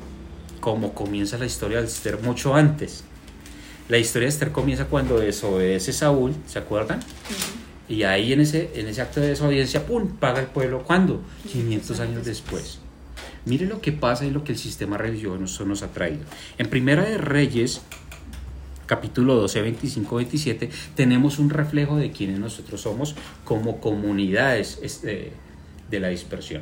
como 0.61 0.95
comienza 0.95 1.37
la 1.39 1.47
historia 1.47 1.81
de 1.81 1.87
Esther 1.87 2.21
mucho 2.23 2.55
antes. 2.55 3.05
La 3.89 3.99
historia 3.99 4.27
de 4.27 4.31
Esther 4.31 4.53
comienza 4.53 4.87
cuando 4.87 5.19
desobedece 5.19 5.93
Saúl, 5.93 6.35
¿se 6.47 6.59
acuerdan? 6.59 7.01
Y 7.89 8.05
ahí 8.05 8.33
en 8.33 8.41
ese, 8.41 8.71
en 8.75 8.87
ese 8.87 9.03
acto 9.03 9.21
de 9.21 9.29
desobediencia, 9.29 9.85
¡pum!, 9.85 10.17
paga 10.17 10.41
el 10.41 10.47
pueblo. 10.47 10.83
¿Cuándo? 10.85 11.21
500 11.53 12.01
años 12.01 12.25
después. 12.25 12.79
Mire 13.45 13.67
lo 13.67 13.81
que 13.81 13.91
pasa 13.93 14.25
y 14.25 14.31
lo 14.31 14.45
que 14.45 14.53
el 14.53 14.59
sistema 14.59 14.97
religioso 14.97 15.67
nos 15.67 15.83
ha 15.83 15.89
traído. 15.89 16.23
En 16.59 16.71
Primera 16.71 17.03
de 17.03 17.19
Reyes, 17.19 17.83
capítulo 18.93 19.37
12, 19.37 19.63
25, 19.63 20.17
27, 20.17 20.69
tenemos 20.95 21.39
un 21.39 21.49
reflejo 21.49 21.97
de 21.97 22.11
quienes 22.11 22.39
nosotros 22.39 22.83
somos 22.83 23.15
como 23.43 23.81
comunidades 23.81 24.79
este, 24.83 25.33
de 25.91 25.99
la 25.99 26.09
dispersión. 26.09 26.61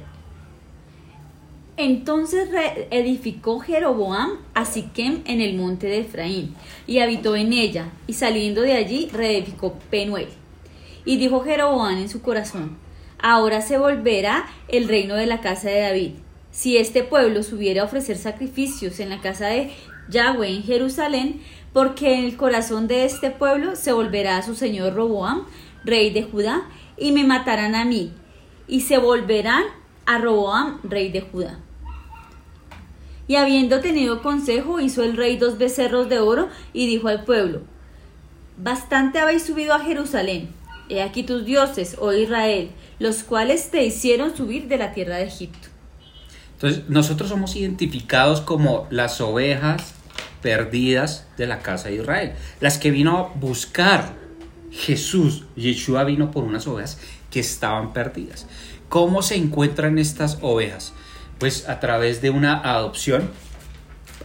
Entonces 1.76 2.48
edificó 2.92 3.58
Jeroboam 3.58 4.38
a 4.54 4.64
Siquem 4.64 5.22
en 5.24 5.40
el 5.40 5.56
monte 5.56 5.88
de 5.88 6.02
Efraín 6.02 6.54
y 6.86 7.00
habitó 7.00 7.34
en 7.34 7.52
ella, 7.52 7.90
y 8.06 8.12
saliendo 8.12 8.60
de 8.60 8.74
allí 8.74 9.08
reedificó 9.12 9.74
Penuel. 9.90 10.28
Y 11.04 11.16
dijo 11.16 11.40
Jeroboam 11.42 11.98
en 11.98 12.08
su 12.08 12.22
corazón, 12.22 12.78
ahora 13.18 13.60
se 13.60 13.76
volverá 13.76 14.46
el 14.68 14.86
reino 14.86 15.16
de 15.16 15.26
la 15.26 15.40
casa 15.40 15.68
de 15.68 15.80
David. 15.80 16.10
Si 16.52 16.76
este 16.76 17.02
pueblo 17.02 17.42
subiera 17.42 17.82
a 17.82 17.86
ofrecer 17.86 18.16
sacrificios 18.16 19.00
en 19.00 19.08
la 19.08 19.20
casa 19.20 19.48
de 19.48 19.72
Yahweh 20.10 20.48
en 20.48 20.62
Jerusalén, 20.62 21.40
porque 21.72 22.26
el 22.26 22.36
corazón 22.36 22.88
de 22.88 23.04
este 23.04 23.30
pueblo 23.30 23.76
se 23.76 23.92
volverá 23.92 24.38
a 24.38 24.42
su 24.42 24.54
señor 24.54 24.94
Roboam, 24.94 25.44
rey 25.84 26.10
de 26.10 26.24
Judá, 26.24 26.62
y 26.96 27.12
me 27.12 27.24
matarán 27.24 27.74
a 27.74 27.84
mí, 27.84 28.12
y 28.66 28.82
se 28.82 28.98
volverán 28.98 29.64
a 30.06 30.18
Roboam, 30.18 30.80
rey 30.82 31.10
de 31.10 31.20
Judá. 31.20 31.58
Y 33.28 33.36
habiendo 33.36 33.80
tenido 33.80 34.22
consejo, 34.22 34.80
hizo 34.80 35.04
el 35.04 35.16
rey 35.16 35.36
dos 35.36 35.56
becerros 35.56 36.08
de 36.08 36.18
oro 36.18 36.48
y 36.72 36.86
dijo 36.86 37.08
al 37.08 37.24
pueblo, 37.24 37.62
Bastante 38.56 39.20
habéis 39.20 39.44
subido 39.44 39.72
a 39.72 39.80
Jerusalén. 39.80 40.50
He 40.88 41.00
aquí 41.00 41.22
tus 41.22 41.44
dioses, 41.44 41.96
oh 42.00 42.12
Israel, 42.12 42.72
los 42.98 43.22
cuales 43.22 43.70
te 43.70 43.84
hicieron 43.84 44.36
subir 44.36 44.66
de 44.66 44.76
la 44.76 44.92
tierra 44.92 45.16
de 45.16 45.24
Egipto. 45.24 45.68
Entonces, 46.54 46.88
nosotros 46.88 47.30
somos 47.30 47.54
identificados 47.54 48.40
como 48.40 48.86
las 48.90 49.20
ovejas 49.20 49.94
perdidas 50.42 51.26
de 51.36 51.46
la 51.46 51.60
casa 51.60 51.88
de 51.88 51.96
Israel. 51.96 52.32
Las 52.60 52.78
que 52.78 52.90
vino 52.90 53.18
a 53.18 53.38
buscar 53.38 54.14
Jesús, 54.70 55.44
Yeshua 55.56 56.04
vino 56.04 56.30
por 56.30 56.44
unas 56.44 56.66
ovejas 56.66 56.98
que 57.30 57.40
estaban 57.40 57.92
perdidas. 57.92 58.46
¿Cómo 58.88 59.22
se 59.22 59.36
encuentran 59.36 59.98
estas 59.98 60.38
ovejas? 60.40 60.92
Pues 61.38 61.68
a 61.68 61.80
través 61.80 62.20
de 62.22 62.30
una 62.30 62.58
adopción, 62.58 63.30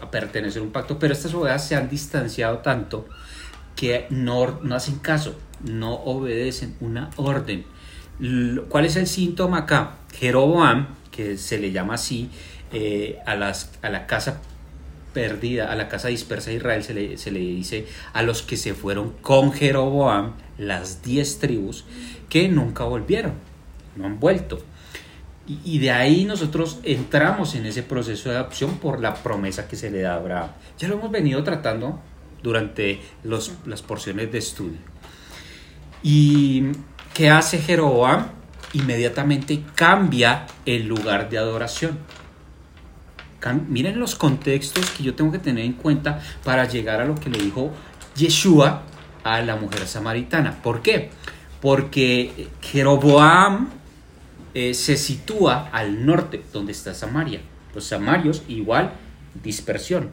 a 0.01 0.11
pertenecer 0.11 0.61
a 0.61 0.65
un 0.65 0.71
pacto, 0.71 0.99
pero 0.99 1.13
estas 1.13 1.33
ovejas 1.33 1.67
se 1.67 1.75
han 1.75 1.89
distanciado 1.89 2.59
tanto 2.59 3.07
que 3.75 4.07
no, 4.09 4.59
hacen 4.73 4.99
caso, 4.99 5.37
no 5.63 5.93
obedecen 5.93 6.75
una 6.79 7.09
orden. 7.17 7.65
¿Cuál 8.69 8.85
es 8.85 8.95
el 8.95 9.07
síntoma 9.07 9.59
acá? 9.59 9.97
Jeroboam, 10.13 10.87
que 11.11 11.37
se 11.37 11.59
le 11.59 11.71
llama 11.71 11.95
así 11.95 12.29
eh, 12.71 13.19
a, 13.25 13.35
las, 13.35 13.71
a 13.81 13.89
la 13.89 14.07
casa 14.07 14.41
perdida, 15.15 15.71
a 15.71 15.75
la 15.75 15.87
casa 15.87 16.09
dispersa 16.09 16.49
de 16.49 16.57
Israel 16.57 16.83
se 16.83 16.93
le, 16.93 17.17
se 17.17 17.31
le 17.31 17.39
dice 17.39 17.87
a 18.11 18.21
los 18.21 18.41
que 18.41 18.57
se 18.57 18.73
fueron 18.73 19.13
con 19.21 19.53
Jeroboam, 19.53 20.33
las 20.57 21.01
diez 21.01 21.39
tribus, 21.39 21.85
que 22.27 22.49
nunca 22.49 22.83
volvieron, 22.83 23.33
no 23.95 24.05
han 24.05 24.19
vuelto. 24.19 24.59
Y, 25.47 25.77
de 25.77 25.91
ahí 25.91 26.25
nosotros 26.25 26.79
entramos 26.83 27.53
en 27.53 27.67
ese 27.67 27.83
proceso 27.83 28.29
de 28.29 28.35
adopción 28.35 28.79
por 28.79 28.99
la 28.99 29.13
promesa 29.13 29.67
que 29.67 29.75
se 29.75 29.91
le 29.91 30.01
da 30.01 30.13
a 30.13 30.17
Abraham. 30.17 30.49
Ya 30.79 30.87
lo 30.87 30.95
hemos 30.95 31.11
venido 31.11 31.43
tratando 31.43 31.99
durante 32.41 32.99
los, 33.23 33.53
las 33.65 33.83
porciones 33.83 34.31
de 34.31 34.39
estudio. 34.39 34.79
¿Y 36.01 36.63
qué 37.13 37.29
hace 37.29 37.59
Jeroboam? 37.59 38.25
Inmediatamente 38.73 39.61
cambia 39.75 40.47
el 40.65 40.87
lugar 40.87 41.29
de 41.29 41.37
adoración. 41.37 41.99
Miren 43.67 43.99
los 43.99 44.15
contextos 44.15 44.89
que 44.91 45.03
yo 45.03 45.13
tengo 45.13 45.31
que 45.31 45.39
tener 45.39 45.65
en 45.65 45.73
cuenta 45.73 46.19
para 46.43 46.67
llegar 46.67 47.01
a 47.01 47.05
lo 47.05 47.15
que 47.15 47.29
le 47.29 47.37
dijo 47.37 47.71
Yeshua 48.15 48.83
a 49.23 49.41
la 49.41 49.55
mujer 49.55 49.87
samaritana. 49.87 50.61
¿Por 50.63 50.81
qué? 50.81 51.09
Porque 51.61 52.47
Jeroboam 52.61 53.69
eh, 54.53 54.73
se 54.73 54.95
sitúa 54.95 55.69
al 55.73 56.05
norte, 56.05 56.41
donde 56.53 56.71
está 56.71 56.93
Samaria. 56.93 57.41
Los 57.73 57.85
samarios, 57.85 58.43
igual, 58.47 58.93
dispersión. 59.43 60.11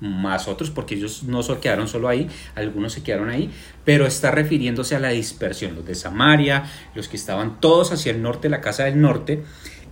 Más 0.00 0.48
otros, 0.48 0.70
porque 0.70 0.96
ellos 0.96 1.22
no 1.22 1.42
se 1.42 1.56
quedaron 1.58 1.88
solo 1.88 2.08
ahí, 2.08 2.28
algunos 2.56 2.92
se 2.92 3.02
quedaron 3.02 3.30
ahí, 3.30 3.50
pero 3.84 4.04
está 4.06 4.30
refiriéndose 4.32 4.94
a 4.96 5.00
la 5.00 5.08
dispersión. 5.08 5.76
Los 5.76 5.86
de 5.86 5.94
Samaria, 5.94 6.64
los 6.94 7.08
que 7.08 7.16
estaban 7.16 7.58
todos 7.58 7.90
hacia 7.90 8.12
el 8.12 8.20
norte, 8.20 8.50
la 8.50 8.60
casa 8.60 8.84
del 8.84 9.00
norte, 9.00 9.44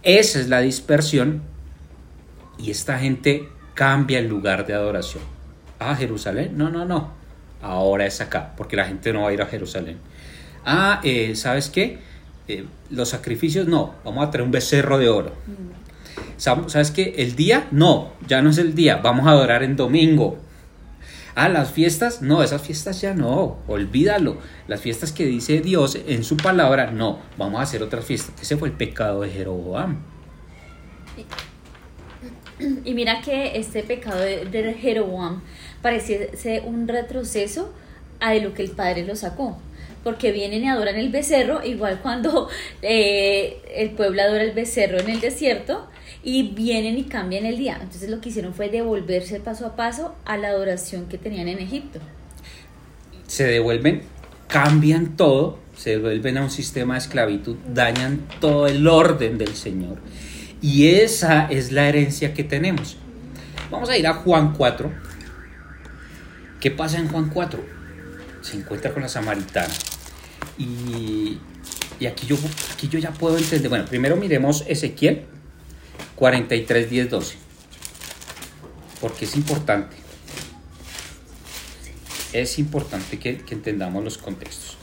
esa 0.02 0.38
es 0.38 0.48
la 0.48 0.60
dispersión. 0.60 1.42
Y 2.62 2.70
esta 2.70 2.98
gente 2.98 3.48
cambia 3.74 4.18
el 4.20 4.28
lugar 4.28 4.66
de 4.66 4.74
adoración. 4.74 5.22
Ah, 5.78 5.96
Jerusalén. 5.96 6.56
No, 6.56 6.70
no, 6.70 6.84
no. 6.84 7.10
Ahora 7.60 8.06
es 8.06 8.20
acá, 8.20 8.52
porque 8.56 8.76
la 8.76 8.84
gente 8.84 9.12
no 9.12 9.22
va 9.22 9.30
a 9.30 9.32
ir 9.32 9.42
a 9.42 9.46
Jerusalén. 9.46 9.98
Ah, 10.64 11.00
eh, 11.02 11.34
¿sabes 11.36 11.68
qué? 11.70 11.98
Eh, 12.48 12.66
los 12.90 13.08
sacrificios 13.08 13.66
no, 13.68 13.94
vamos 14.04 14.26
a 14.26 14.30
traer 14.30 14.44
un 14.44 14.50
becerro 14.52 14.98
de 14.98 15.08
oro. 15.08 15.32
Sab- 16.38 16.68
¿Sabes 16.68 16.90
qué? 16.90 17.14
El 17.18 17.36
día 17.36 17.66
no, 17.70 18.12
ya 18.26 18.42
no 18.42 18.50
es 18.50 18.58
el 18.58 18.74
día, 18.74 18.96
vamos 18.96 19.26
a 19.26 19.30
adorar 19.30 19.62
en 19.62 19.76
domingo. 19.76 20.38
Ah, 21.34 21.48
las 21.48 21.70
fiestas, 21.70 22.20
no, 22.20 22.42
esas 22.42 22.62
fiestas 22.62 23.00
ya 23.00 23.14
no, 23.14 23.58
olvídalo. 23.68 24.36
Las 24.68 24.80
fiestas 24.80 25.12
que 25.12 25.24
dice 25.24 25.60
Dios 25.60 25.96
en 26.06 26.24
su 26.24 26.36
palabra, 26.36 26.90
no, 26.90 27.20
vamos 27.38 27.60
a 27.60 27.62
hacer 27.62 27.82
otras 27.82 28.04
fiestas. 28.04 28.34
Ese 28.42 28.56
fue 28.56 28.68
el 28.68 28.74
pecado 28.74 29.20
de 29.22 29.30
Jeroboam. 29.30 29.98
Y 32.84 32.94
mira 32.94 33.20
que 33.20 33.58
este 33.58 33.82
pecado 33.82 34.20
de, 34.20 34.44
de 34.44 34.74
Jeroboam 34.74 35.42
parece 35.82 36.30
un 36.64 36.88
retroceso 36.88 37.72
a 38.20 38.32
de 38.32 38.40
lo 38.40 38.54
que 38.54 38.62
el 38.62 38.70
padre 38.70 39.04
lo 39.04 39.16
sacó. 39.16 39.58
Porque 40.04 40.32
vienen 40.32 40.64
y 40.64 40.68
adoran 40.68 40.96
el 40.96 41.10
becerro, 41.10 41.64
igual 41.64 42.00
cuando 42.02 42.48
eh, 42.82 43.60
el 43.74 43.90
pueblo 43.90 44.22
adora 44.22 44.42
el 44.42 44.52
becerro 44.52 44.98
en 44.98 45.10
el 45.10 45.20
desierto, 45.20 45.88
y 46.24 46.50
vienen 46.50 46.98
y 46.98 47.04
cambian 47.04 47.46
el 47.46 47.58
día. 47.58 47.78
Entonces 47.80 48.08
lo 48.08 48.20
que 48.20 48.28
hicieron 48.28 48.54
fue 48.54 48.68
devolverse 48.68 49.40
paso 49.40 49.66
a 49.66 49.76
paso 49.76 50.14
a 50.24 50.36
la 50.36 50.48
adoración 50.48 51.06
que 51.06 51.18
tenían 51.18 51.48
en 51.48 51.58
Egipto. 51.58 51.98
Se 53.26 53.44
devuelven, 53.44 54.02
cambian 54.46 55.16
todo, 55.16 55.58
se 55.76 55.90
devuelven 55.90 56.38
a 56.38 56.42
un 56.42 56.50
sistema 56.50 56.94
de 56.94 57.00
esclavitud, 57.00 57.56
dañan 57.72 58.20
todo 58.40 58.66
el 58.66 58.86
orden 58.86 59.38
del 59.38 59.54
Señor. 59.54 59.98
Y 60.62 60.88
esa 60.90 61.46
es 61.46 61.72
la 61.72 61.88
herencia 61.88 62.32
que 62.32 62.44
tenemos. 62.44 62.96
Vamos 63.70 63.90
a 63.90 63.98
ir 63.98 64.06
a 64.06 64.14
Juan 64.14 64.54
4. 64.54 64.92
¿Qué 66.60 66.70
pasa 66.70 66.98
en 66.98 67.08
Juan 67.08 67.30
4? 67.30 67.60
Se 68.42 68.56
encuentra 68.56 68.92
con 68.92 69.02
la 69.02 69.08
samaritana. 69.08 69.74
Y, 70.56 71.38
aquí, 72.06 72.26
yo, 72.28 72.36
aquí 72.72 72.88
yo 72.88 73.00
ya 73.00 73.10
puedo 73.10 73.36
entender. 73.36 73.68
Bueno, 73.68 73.86
primero 73.86 74.14
miremos 74.16 74.64
Ezequiel 74.68 75.24
43, 76.14 76.88
10, 76.88 77.10
12. 77.10 77.34
Porque 79.00 79.24
es 79.24 79.34
importante. 79.34 79.96
Es 82.32 82.60
importante 82.60 83.18
que, 83.18 83.38
que 83.38 83.54
entendamos 83.54 84.04
los 84.04 84.16
contextos. 84.16 84.76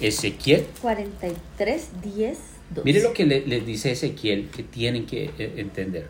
Ezequiel 0.00 0.66
43, 0.80 1.88
10, 2.02 2.38
12. 2.38 2.49
Mire 2.84 3.02
lo 3.02 3.12
que 3.12 3.24
le- 3.26 3.46
les 3.46 3.66
dice 3.66 3.90
Ezequiel 3.92 4.48
que 4.54 4.62
tienen 4.62 5.06
que 5.06 5.30
eh, 5.38 5.54
entender. 5.56 6.06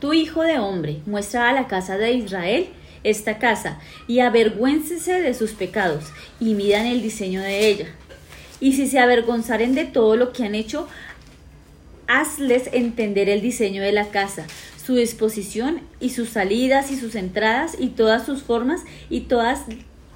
Tu 0.00 0.12
hijo 0.14 0.42
de 0.42 0.58
hombre, 0.58 0.98
muestra 1.06 1.48
a 1.48 1.52
la 1.52 1.68
casa 1.68 1.96
de 1.96 2.12
Israel 2.12 2.66
esta 3.04 3.38
casa, 3.38 3.80
y 4.08 4.20
avergüéncese 4.20 5.20
de 5.20 5.34
sus 5.34 5.52
pecados, 5.52 6.04
y 6.40 6.54
midan 6.54 6.86
el 6.86 7.02
diseño 7.02 7.40
de 7.40 7.68
ella. 7.68 7.86
Y 8.60 8.74
si 8.74 8.86
se 8.86 8.98
avergonzaren 9.00 9.74
de 9.74 9.84
todo 9.84 10.14
lo 10.16 10.32
que 10.32 10.44
han 10.44 10.54
hecho, 10.54 10.88
hazles 12.06 12.68
entender 12.72 13.28
el 13.28 13.40
diseño 13.40 13.82
de 13.82 13.92
la 13.92 14.08
casa, 14.10 14.46
su 14.84 14.96
disposición 14.96 15.80
y 16.00 16.10
sus 16.10 16.28
salidas 16.30 16.90
y 16.90 16.96
sus 16.96 17.14
entradas 17.14 17.76
y 17.78 17.88
todas 17.88 18.26
sus 18.26 18.42
formas 18.42 18.82
y 19.08 19.20
todas 19.22 19.60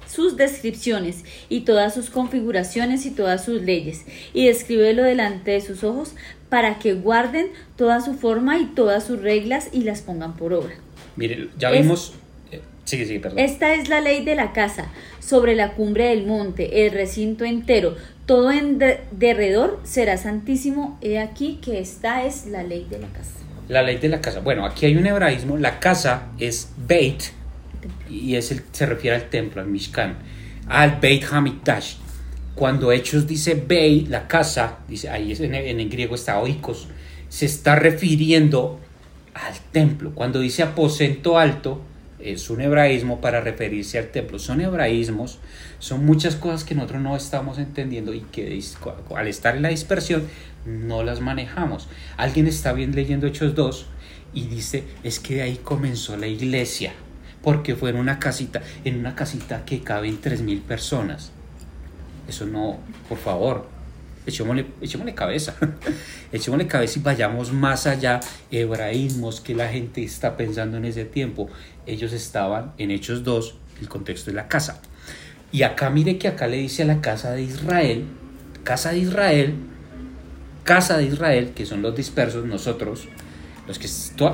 sus 0.07 0.37
descripciones 0.37 1.23
y 1.49 1.61
todas 1.61 1.93
sus 1.93 2.09
configuraciones 2.09 3.05
y 3.05 3.11
todas 3.11 3.43
sus 3.45 3.61
leyes, 3.61 4.05
y 4.33 4.47
descríbelo 4.47 5.03
delante 5.03 5.51
de 5.51 5.61
sus 5.61 5.83
ojos 5.83 6.13
para 6.49 6.79
que 6.79 6.93
guarden 6.93 7.47
toda 7.75 7.99
su 8.01 8.13
forma 8.13 8.57
y 8.57 8.65
todas 8.67 9.03
sus 9.05 9.21
reglas 9.21 9.69
y 9.73 9.81
las 9.81 10.01
pongan 10.01 10.35
por 10.37 10.53
obra. 10.53 10.75
Mire, 11.15 11.49
ya 11.57 11.71
Es- 11.71 11.81
vimos. 11.81 12.13
eh, 12.51 12.61
sigue, 12.85 13.05
sigue, 13.05 13.19
perdón. 13.19 13.39
Esta 13.39 13.73
es 13.73 13.89
la 13.89 13.99
ley 14.01 14.23
de 14.23 14.35
la 14.35 14.53
casa, 14.53 14.87
sobre 15.19 15.55
la 15.55 15.73
cumbre 15.73 16.05
del 16.09 16.25
monte, 16.25 16.85
el 16.85 16.91
recinto 16.93 17.43
entero, 17.43 17.95
todo 18.25 18.51
en 18.51 18.77
de- 18.77 19.01
derredor 19.11 19.79
será 19.83 20.17
santísimo. 20.17 20.97
He 21.01 21.19
aquí 21.19 21.59
que 21.61 21.79
esta 21.79 22.23
es 22.25 22.45
la 22.45 22.63
ley 22.63 22.85
de 22.89 22.99
la 22.99 23.07
casa. 23.07 23.31
La 23.67 23.81
ley 23.83 23.97
de 23.97 24.07
la 24.07 24.21
casa. 24.21 24.39
Bueno, 24.39 24.65
aquí 24.65 24.85
hay 24.85 24.95
un 24.95 25.05
hebraísmo. 25.05 25.57
La 25.57 25.79
casa 25.81 26.27
es 26.39 26.69
Beit 26.77 27.23
y 28.09 28.35
es 28.35 28.51
el, 28.51 28.63
se 28.71 28.85
refiere 28.85 29.15
al 29.15 29.29
templo, 29.29 29.61
al 29.61 29.67
Mishkan, 29.67 30.17
al 30.67 30.99
Beit 30.99 31.23
Hamikdash. 31.31 31.95
Cuando 32.55 32.91
Hechos 32.91 33.27
dice 33.27 33.53
Beit, 33.55 34.07
la 34.09 34.27
casa, 34.27 34.79
dice 34.87 35.09
ahí 35.09 35.31
es 35.31 35.39
en, 35.39 35.53
en 35.53 35.79
el 35.79 35.89
griego 35.89 36.15
está 36.15 36.39
oikos, 36.39 36.87
se 37.29 37.45
está 37.45 37.75
refiriendo 37.75 38.79
al 39.33 39.53
templo. 39.71 40.13
Cuando 40.15 40.39
dice 40.39 40.63
aposento 40.63 41.37
alto, 41.37 41.81
es 42.19 42.49
un 42.49 42.61
hebraísmo 42.61 43.21
para 43.21 43.41
referirse 43.41 43.99
al 43.99 44.07
templo. 44.07 44.39
Son 44.39 44.61
hebraísmos, 44.61 45.39
son 45.79 46.05
muchas 46.05 46.35
cosas 46.35 46.63
que 46.63 46.75
nosotros 46.75 47.01
no 47.01 47.15
estamos 47.15 47.59
entendiendo 47.59 48.13
y 48.13 48.21
que 48.21 48.59
al 49.15 49.27
estar 49.27 49.55
en 49.55 49.61
la 49.61 49.69
dispersión 49.69 50.23
no 50.65 51.03
las 51.03 51.21
manejamos. 51.21 51.87
Alguien 52.17 52.47
está 52.47 52.73
bien 52.73 52.95
leyendo 52.95 53.27
Hechos 53.27 53.55
2 53.55 53.85
y 54.33 54.47
dice, 54.47 54.83
es 55.03 55.19
que 55.19 55.35
de 55.35 55.41
ahí 55.43 55.59
comenzó 55.63 56.17
la 56.17 56.27
iglesia, 56.27 56.93
porque 57.41 57.75
fue 57.75 57.91
en 57.91 57.97
una 57.97 58.19
casita, 58.19 58.61
en 58.83 58.99
una 58.99 59.15
casita 59.15 59.63
que 59.65 59.81
caben 59.81 60.21
3.000 60.21 60.61
personas. 60.61 61.31
Eso 62.27 62.45
no, 62.45 62.77
por 63.07 63.17
favor, 63.17 63.67
echémosle, 64.25 64.65
echémosle 64.81 65.15
cabeza, 65.15 65.55
echémosle 66.31 66.67
cabeza 66.67 66.99
y 66.99 67.01
vayamos 67.01 67.53
más 67.53 67.87
allá, 67.87 68.19
hebraísmos 68.51 69.41
que 69.41 69.55
la 69.55 69.69
gente 69.69 70.03
está 70.03 70.35
pensando 70.35 70.77
en 70.77 70.85
ese 70.85 71.05
tiempo. 71.05 71.49
Ellos 71.85 72.13
estaban 72.13 72.73
en 72.77 72.91
Hechos 72.91 73.23
2, 73.23 73.55
el 73.81 73.89
contexto 73.89 74.31
de 74.31 74.35
la 74.35 74.47
casa. 74.47 74.81
Y 75.51 75.63
acá 75.63 75.89
mire 75.89 76.17
que 76.17 76.27
acá 76.27 76.47
le 76.47 76.57
dice 76.57 76.83
a 76.83 76.85
la 76.85 76.99
casa 76.99 77.31
de 77.31 77.43
Israel, 77.43 78.05
casa 78.63 78.91
de 78.91 78.99
Israel, 78.99 79.55
casa 80.65 80.97
de 80.97 81.05
Israel, 81.05 81.53
que 81.55 81.65
son 81.65 81.81
los 81.81 81.95
dispersos, 81.95 82.45
nosotros, 82.45 83.07
los 83.67 83.79
que 83.79 83.87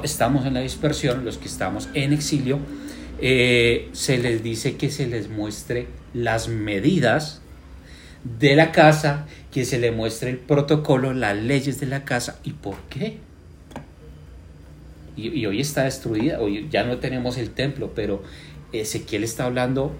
estamos 0.03 0.45
en 0.45 0.53
la 0.53 0.59
dispersión, 0.61 1.25
los 1.25 1.37
que 1.37 1.47
estamos 1.47 1.89
en 1.93 2.13
exilio, 2.13 2.59
eh, 3.19 3.89
se 3.93 4.17
les 4.17 4.43
dice 4.43 4.75
que 4.75 4.89
se 4.91 5.07
les 5.07 5.29
muestre 5.29 5.87
las 6.13 6.47
medidas 6.47 7.41
de 8.39 8.55
la 8.55 8.71
casa, 8.71 9.25
que 9.51 9.65
se 9.65 9.79
le 9.79 9.91
muestre 9.91 10.29
el 10.29 10.37
protocolo, 10.37 11.13
las 11.13 11.35
leyes 11.35 11.79
de 11.79 11.87
la 11.87 12.05
casa 12.05 12.39
y 12.43 12.51
por 12.51 12.77
qué. 12.89 13.17
Y, 15.15 15.29
y 15.29 15.45
hoy 15.45 15.61
está 15.61 15.83
destruida, 15.83 16.39
hoy 16.39 16.67
ya 16.71 16.83
no 16.83 16.97
tenemos 16.97 17.37
el 17.37 17.51
templo, 17.51 17.91
pero 17.93 18.23
Ezequiel 18.71 19.23
está 19.23 19.45
hablando 19.45 19.91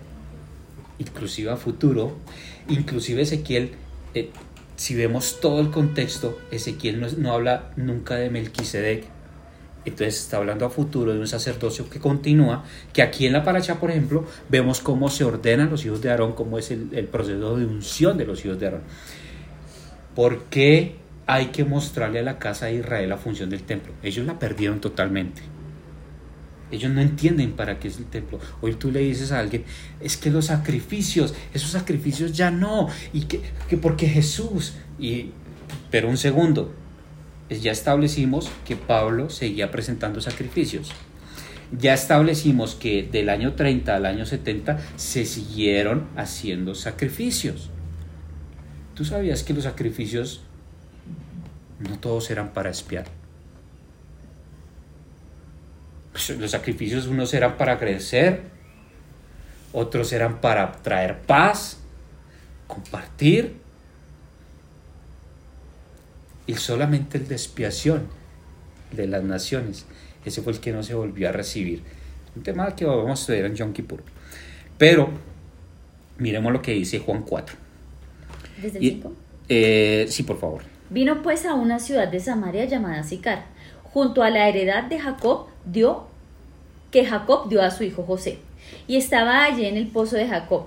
inclusive 1.00 1.52
a 1.52 1.58
futuro, 1.58 2.16
inclusive 2.68 3.22
Ezequiel, 3.22 3.72
eh, 4.14 4.30
si 4.76 4.96
vemos 4.96 5.40
todo 5.40 5.60
el 5.60 5.70
contexto, 5.70 6.40
Ezequiel 6.52 7.00
no, 7.00 7.08
no 7.18 7.34
habla 7.34 7.72
nunca 7.76 8.16
de 8.16 8.30
Melquisedec, 8.30 9.06
entonces 9.86 10.20
está 10.20 10.38
hablando 10.38 10.66
a 10.66 10.70
futuro 10.70 11.14
de 11.14 11.20
un 11.20 11.28
sacerdocio 11.28 11.90
que 11.90 12.00
continúa, 12.00 12.64
que 12.92 13.02
aquí 13.02 13.26
en 13.26 13.34
la 13.34 13.44
paracha, 13.44 13.80
por 13.80 13.92
ejemplo, 13.92 14.26
vemos 14.50 14.80
cómo 14.80 15.10
se 15.10 15.24
ordenan 15.24 15.70
los 15.70 15.86
hijos 15.86 16.02
de 16.02 16.12
Aarón, 16.12 16.34
cómo 16.34 16.58
es 16.58 16.72
el, 16.72 16.90
el 16.94 17.06
proceso 17.06 17.58
de 17.58 17.66
unción 17.66 18.18
de 18.18 18.26
los 18.26 18.44
hijos 18.46 18.60
de 18.60 18.66
Aarón. 18.66 18.82
¿Por 20.16 20.46
qué 20.46 20.96
hay 21.26 21.48
que 21.48 21.66
mostrarle 21.66 22.20
a 22.20 22.24
la 22.24 22.40
casa 22.40 22.68
de 22.68 22.76
Israel 22.76 23.10
la 23.10 23.18
función 23.18 23.50
del 23.50 23.64
templo? 23.64 23.94
Ellos 24.04 24.26
la 24.26 24.38
perdieron 24.38 24.80
totalmente. 24.80 25.42
Ellos 26.72 26.92
no 26.92 27.02
entienden 27.02 27.52
para 27.52 27.78
qué 27.78 27.88
es 27.88 27.98
el 27.98 28.06
templo. 28.06 28.40
Hoy 28.62 28.74
tú 28.74 28.92
le 28.92 29.02
dices 29.02 29.32
a 29.32 29.40
alguien, 29.40 29.64
es 30.00 30.18
que 30.18 30.32
los 30.32 30.46
sacrificios, 30.46 31.36
esos 31.54 31.70
sacrificios 31.70 32.34
ya 32.34 32.50
no, 32.50 32.88
y 33.14 33.26
que, 33.26 33.42
que 33.70 33.78
porque 33.78 34.08
Jesús, 34.08 34.74
y 34.98 35.32
Pero 35.92 36.10
un 36.10 36.18
segundo, 36.18 36.74
ya 37.62 37.72
establecimos 37.72 38.50
que 38.66 38.76
Pablo 38.76 39.30
seguía 39.30 39.72
presentando 39.72 40.22
sacrificios. 40.22 40.92
Ya 41.78 41.94
establecimos 41.94 42.76
que 42.76 43.04
del 43.04 43.30
año 43.30 43.54
30 43.54 43.96
al 43.96 44.06
año 44.06 44.26
70 44.26 44.80
se 44.96 45.26
siguieron 45.26 46.08
haciendo 46.16 46.76
sacrificios. 46.76 47.70
¿Tú 48.94 49.06
sabías 49.06 49.44
que 49.44 49.54
los 49.54 49.64
sacrificios 49.64 50.42
no 51.80 51.98
todos 52.00 52.30
eran 52.30 52.54
para 52.54 52.70
espiar? 52.70 53.06
Pues, 56.12 56.30
los 56.38 56.52
sacrificios 56.52 57.08
unos 57.08 57.34
eran 57.34 57.58
para 57.58 57.80
crecer, 57.80 58.42
otros 59.74 60.14
eran 60.14 60.42
para 60.42 60.72
traer 60.72 61.22
paz, 61.22 61.80
compartir, 62.68 63.63
y 66.48 66.56
solamente 66.56 67.18
el 67.18 67.28
de 67.28 67.36
expiación 67.36 68.08
de 68.92 69.08
las 69.08 69.24
naciones, 69.24 69.86
ese 70.26 70.42
fue 70.42 70.54
el 70.54 70.60
que 70.60 70.72
no 70.72 70.84
se 70.84 70.94
volvió 70.94 71.30
a 71.30 71.32
recibir. 71.32 71.82
Un 72.36 72.44
tema 72.44 72.76
que 72.76 72.86
vamos 72.86 73.10
a 73.10 73.14
estudiar 73.14 73.46
en 73.46 73.56
Yom 73.56 73.74
Kippur. 73.74 74.04
Pero 74.78 75.10
miremos 76.18 76.52
lo 76.52 76.62
que 76.62 76.72
dice 76.74 77.00
Juan 77.00 77.22
4. 77.22 77.56
¿Desde 78.62 78.80
el 78.80 78.84
5? 78.84 79.14
Eh, 79.50 80.06
sí, 80.10 80.24
por 80.24 80.40
favor. 80.40 80.64
Vino 80.90 81.22
pues 81.22 81.46
a 81.46 81.54
una 81.54 81.80
ciudad 81.80 82.08
de 82.08 82.20
Samaria 82.20 82.66
llamada 82.66 83.04
Sicar, 83.04 83.46
junto 83.84 84.24
a 84.24 84.30
la 84.30 84.48
heredad 84.48 84.84
de 84.84 85.00
Jacob, 85.00 85.48
dio 85.66 86.08
que 86.92 87.06
Jacob 87.06 87.50
dio 87.50 87.62
a 87.62 87.72
su 87.72 87.84
hijo 87.84 88.04
José, 88.04 88.38
y 88.88 88.98
estaba 88.98 89.44
allí 89.46 89.66
en 89.66 89.78
el 89.78 89.88
pozo 89.88 90.16
de 90.16 90.28
Jacob. 90.28 90.66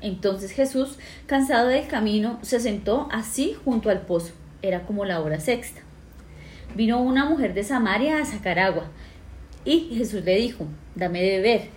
Entonces 0.00 0.52
Jesús, 0.52 0.98
cansado 1.26 1.68
del 1.68 1.86
camino, 1.86 2.38
se 2.42 2.60
sentó 2.60 3.08
así 3.10 3.56
junto 3.64 3.90
al 3.90 4.02
pozo. 4.02 4.32
Era 4.62 4.82
como 4.82 5.04
la 5.04 5.20
hora 5.20 5.40
sexta. 5.40 5.80
Vino 6.74 7.00
una 7.00 7.24
mujer 7.24 7.54
de 7.54 7.64
Samaria 7.64 8.20
a 8.20 8.24
sacar 8.24 8.58
agua, 8.58 8.90
y 9.64 9.94
Jesús 9.96 10.24
le 10.24 10.36
dijo, 10.36 10.66
dame 10.94 11.22
de 11.22 11.36
beber, 11.36 11.68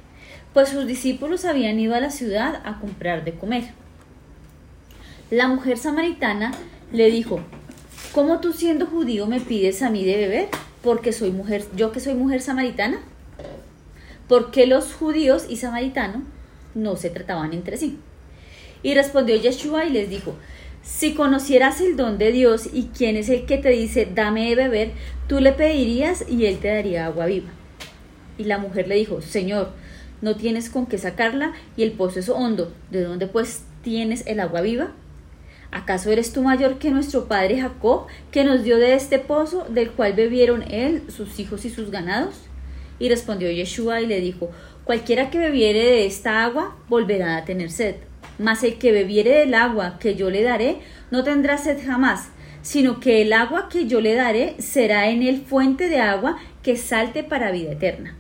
pues 0.54 0.70
sus 0.70 0.86
discípulos 0.86 1.46
habían 1.46 1.80
ido 1.80 1.96
a 1.96 2.00
la 2.00 2.10
ciudad 2.10 2.62
a 2.66 2.80
comprar 2.80 3.24
de 3.24 3.34
comer. 3.34 3.66
La 5.30 5.48
mujer 5.48 5.78
samaritana 5.78 6.52
le 6.92 7.10
dijo, 7.10 7.40
¿cómo 8.14 8.40
tú 8.42 8.52
siendo 8.52 8.86
judío 8.86 9.28
me 9.28 9.40
pides 9.40 9.82
a 9.82 9.90
mí 9.90 10.04
de 10.04 10.18
beber? 10.18 10.50
Porque 10.84 11.14
soy 11.14 11.32
mujer, 11.32 11.66
yo 11.76 11.92
que 11.92 12.00
soy 12.00 12.16
mujer 12.16 12.42
samaritana. 12.42 13.00
¿Por 14.28 14.52
qué 14.52 14.66
los 14.66 14.94
judíos 14.94 15.46
y 15.50 15.58
samaritanos 15.58 16.24
no 16.76 16.96
se 16.96 17.10
trataban 17.10 17.54
entre 17.54 17.78
sí? 17.78 18.00
Y 18.84 18.94
respondió 18.94 19.36
Yeshua 19.36 19.86
y 19.86 19.92
les 19.92 20.10
dijo, 20.10 20.36
si 20.84 21.14
conocieras 21.14 21.80
el 21.80 21.96
don 21.96 22.18
de 22.18 22.32
Dios 22.32 22.70
y 22.72 22.90
quién 22.96 23.16
es 23.16 23.30
el 23.30 23.46
que 23.46 23.58
te 23.58 23.70
dice, 23.70 24.08
dame 24.14 24.50
de 24.50 24.56
beber, 24.56 24.92
tú 25.28 25.40
le 25.40 25.52
pedirías 25.52 26.26
y 26.28 26.46
él 26.46 26.58
te 26.58 26.70
daría 26.70 27.06
agua 27.06 27.28
viva. 27.28 27.50
Y 28.38 28.46
la 28.46 28.58
mujer 28.58 28.88
le 28.88 28.96
dijo, 28.96 29.22
Señor, 29.22 29.72
no 30.22 30.36
tienes 30.36 30.70
con 30.70 30.88
qué 30.88 30.98
sacarla 30.98 31.54
y 31.78 31.84
el 31.84 31.92
pozo 31.92 32.20
es 32.20 32.30
hondo. 32.30 32.74
¿De 32.90 33.04
dónde 33.04 33.28
pues 33.28 33.64
tienes 33.84 34.26
el 34.26 34.40
agua 34.40 34.62
viva? 34.62 34.92
¿Acaso 35.72 36.12
eres 36.12 36.34
tú 36.34 36.42
mayor 36.42 36.80
que 36.80 36.92
nuestro 36.92 37.28
padre 37.28 37.62
Jacob, 37.62 38.08
que 38.32 38.44
nos 38.44 38.64
dio 38.64 38.78
de 38.78 38.96
este 38.96 39.20
pozo, 39.20 39.66
del 39.70 39.92
cual 39.92 40.14
bebieron 40.14 40.64
él, 40.64 41.04
sus 41.10 41.40
hijos 41.40 41.64
y 41.64 41.70
sus 41.70 41.92
ganados? 41.92 42.36
Y 43.00 43.10
respondió 43.10 43.50
Yeshua 43.50 44.02
y 44.02 44.08
le 44.08 44.20
dijo, 44.20 44.52
Cualquiera 44.84 45.30
que 45.30 45.40
bebiere 45.40 45.80
de 45.80 46.06
esta 46.06 46.44
agua 46.44 46.76
volverá 46.90 47.38
a 47.38 47.46
tener 47.46 47.72
sed 47.72 47.96
mas 48.42 48.64
el 48.64 48.78
que 48.78 48.92
bebiere 48.92 49.38
del 49.40 49.54
agua 49.54 49.98
que 50.00 50.16
yo 50.16 50.30
le 50.30 50.44
daré 50.44 50.80
no 51.12 51.24
tendrá 51.24 51.58
sed 51.58 51.78
jamás, 51.86 52.30
sino 52.62 53.00
que 53.00 53.22
el 53.22 53.34
agua 53.34 53.70
que 53.70 53.88
yo 53.88 54.02
le 54.02 54.16
daré 54.16 54.56
será 54.60 55.10
en 55.10 55.24
él 55.24 55.44
fuente 55.46 55.88
de 55.90 56.00
agua 56.00 56.38
que 56.64 56.76
salte 56.76 57.24
para 57.24 57.52
vida 57.52 57.72
eterna. 57.72 58.16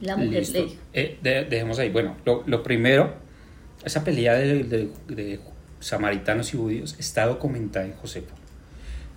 La 0.00 0.16
mujer 0.16 0.48
le 0.48 0.62
dijo. 0.62 0.74
Eh, 0.92 1.18
dejemos 1.22 1.78
ahí. 1.78 1.90
Bueno, 1.90 2.16
lo, 2.24 2.62
primero, 2.62 3.14
esa 3.84 4.02
pelea 4.02 4.34
de, 4.34 5.40
samaritanos 5.80 6.54
y 6.54 6.56
judíos 6.56 6.96
está 6.98 7.26
documentada 7.26 7.86
en 7.86 7.92
Josefo. 7.94 8.34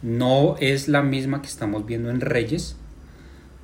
No 0.01 0.55
es 0.59 0.87
la 0.87 1.01
misma 1.01 1.41
que 1.41 1.47
estamos 1.47 1.85
viendo 1.85 2.09
en 2.09 2.21
Reyes. 2.21 2.75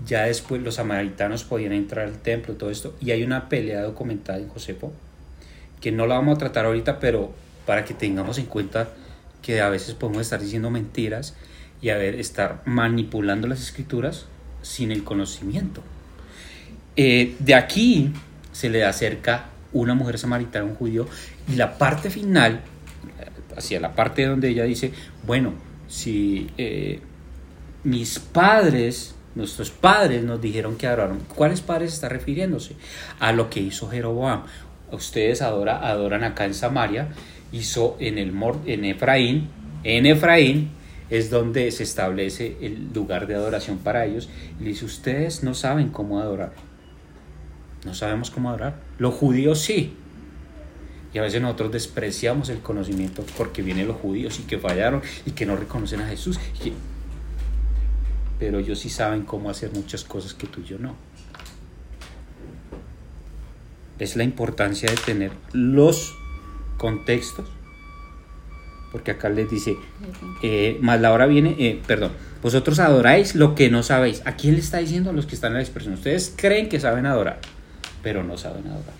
Ya 0.04 0.24
después 0.24 0.64
los 0.64 0.76
samaritanos 0.76 1.44
podían 1.44 1.74
entrar 1.74 2.08
al 2.08 2.18
templo, 2.18 2.56
todo 2.56 2.72
esto. 2.72 2.96
Y 3.00 3.12
hay 3.12 3.24
una 3.24 3.50
pelea 3.50 3.84
documentada 3.84 4.40
en 4.40 4.48
Josefo 4.48 4.92
que 5.82 5.92
no 5.92 6.08
la 6.08 6.16
vamos 6.16 6.36
a 6.36 6.40
tratar 6.40 6.66
ahorita, 6.66 7.00
pero 7.00 7.34
para 7.66 7.84
que 7.84 7.94
tengamos 7.94 8.38
en 8.38 8.46
cuenta 8.46 8.90
que 9.42 9.60
a 9.62 9.70
veces 9.70 9.96
podemos 9.96 10.22
estar 10.22 10.40
diciendo 10.40 10.70
mentiras 10.70 11.36
y 11.82 11.90
a 11.90 11.98
ver, 11.98 12.16
estar 12.16 12.62
manipulando 12.66 13.48
las 13.48 13.62
escrituras 13.62 14.26
sin 14.62 14.92
el 14.92 15.04
conocimiento. 15.04 15.82
Eh, 16.96 17.36
de 17.40 17.56
aquí 17.56 18.14
se 18.52 18.70
le 18.70 18.86
acerca 18.86 19.46
una 19.74 19.96
mujer 19.96 20.20
samaritana 20.20 20.66
un 20.66 20.76
judío 20.76 21.08
y 21.52 21.56
la 21.56 21.78
parte 21.78 22.10
final, 22.10 22.62
hacia 23.58 23.80
la 23.80 23.94
parte 23.94 24.26
donde 24.26 24.50
ella 24.50 24.66
dice, 24.66 24.94
bueno, 25.26 25.54
si 25.88 26.50
eh, 26.58 27.00
mis 27.84 28.20
padres, 28.20 29.16
nuestros 29.34 29.72
padres 29.72 30.24
nos 30.24 30.42
dijeron 30.42 30.76
que 30.76 30.88
adoraron, 30.88 31.20
¿cuáles 31.36 31.62
padres 31.62 31.94
está 31.94 32.10
refiriéndose? 32.10 32.76
A 33.20 33.32
lo 33.32 33.50
que 33.50 33.62
hizo 33.62 33.90
Jeroboam 33.90 34.44
ustedes 34.92 35.42
adora, 35.42 35.88
adoran 35.88 36.24
acá 36.24 36.46
en 36.46 36.54
Samaria, 36.54 37.10
hizo 37.52 37.98
en, 38.00 38.18
el, 38.18 38.34
en 38.66 38.86
Efraín, 38.86 39.50
en 39.84 40.06
Efraín 40.06 40.70
es 41.12 41.30
donde 41.30 41.70
se 41.72 41.84
establece 41.84 42.58
el 42.62 42.94
lugar 42.94 43.28
de 43.28 43.36
adoración 43.36 43.80
para 43.80 44.06
ellos. 44.06 44.30
Y 44.60 44.64
dice, 44.64 44.86
ustedes 44.86 45.44
no 45.44 45.54
saben 45.54 45.90
cómo 45.90 46.20
adorar. 46.20 46.54
No 47.86 47.94
sabemos 47.94 48.32
cómo 48.32 48.50
adorar. 48.50 48.80
Los 48.98 49.14
judíos 49.16 49.60
sí. 49.60 49.94
Y 51.14 51.18
a 51.18 51.22
veces 51.22 51.42
nosotros 51.42 51.74
despreciamos 51.74 52.48
el 52.48 52.60
conocimiento 52.60 53.26
porque 53.38 53.62
vienen 53.62 53.88
los 53.88 53.98
judíos 53.98 54.40
y 54.40 54.44
que 54.44 54.58
fallaron 54.58 55.02
y 55.26 55.32
que 55.32 55.46
no 55.46 55.58
reconocen 55.58 56.00
a 56.00 56.08
Jesús. 56.08 56.40
Pero 58.40 58.60
ellos 58.60 58.80
sí 58.80 58.90
saben 58.90 59.24
cómo 59.24 59.50
hacer 59.50 59.72
muchas 59.74 60.06
cosas 60.06 60.34
que 60.34 60.48
tú 60.48 60.62
y 60.62 60.64
yo 60.64 60.80
no 60.80 60.96
es 64.02 64.16
la 64.16 64.24
importancia 64.24 64.90
de 64.90 64.98
tener 64.98 65.32
los 65.54 66.18
contextos, 66.78 67.48
porque 68.92 69.12
acá 69.12 69.30
les 69.30 69.48
dice, 69.48 69.78
eh, 70.42 70.80
más 70.82 71.00
la 71.00 71.14
hora 71.14 71.28
viene, 71.28 71.56
eh, 71.60 71.80
perdón, 71.86 72.12
vosotros 72.42 72.80
adoráis 72.80 73.36
lo 73.36 73.54
que 73.54 73.70
no 73.70 73.84
sabéis. 73.84 74.24
¿A 74.26 74.36
quién 74.36 74.56
le 74.56 74.62
está 74.62 74.80
diciendo 74.80 75.12
a 75.12 75.14
los 75.14 75.28
que 75.28 75.36
están 75.36 75.52
en 75.52 75.58
la 75.58 75.62
expresión? 75.62 75.94
Ustedes 75.94 76.34
creen 76.36 76.68
que 76.68 76.80
saben 76.80 77.06
adorar, 77.06 77.42
pero 78.02 78.24
no 78.24 78.38
saben 78.40 78.66
adorar. 78.66 78.96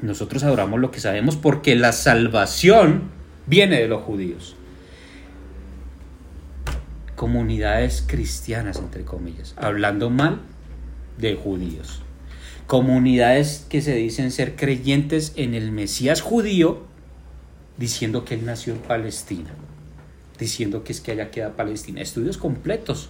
Nosotros 0.00 0.44
adoramos 0.44 0.78
lo 0.78 0.92
que 0.92 1.00
sabemos 1.00 1.34
porque 1.34 1.74
la 1.74 1.90
salvación 1.90 3.10
viene 3.46 3.80
de 3.80 3.88
los 3.88 4.02
judíos. 4.02 4.54
Comunidades 7.16 8.04
cristianas, 8.06 8.78
entre 8.78 9.04
comillas, 9.04 9.54
hablando 9.56 10.10
mal 10.10 10.42
de 11.18 11.34
judíos. 11.34 12.02
Comunidades 12.66 13.66
que 13.68 13.80
se 13.80 13.94
dicen 13.94 14.30
ser 14.30 14.56
creyentes 14.56 15.32
en 15.36 15.54
el 15.54 15.72
Mesías 15.72 16.20
judío, 16.20 16.82
diciendo 17.76 18.24
que 18.24 18.34
él 18.34 18.44
nació 18.44 18.74
en 18.74 18.80
Palestina, 18.80 19.50
diciendo 20.38 20.84
que 20.84 20.92
es 20.92 21.00
que 21.00 21.12
allá 21.12 21.30
queda 21.30 21.56
Palestina. 21.56 22.00
Estudios 22.00 22.36
completos 22.36 23.08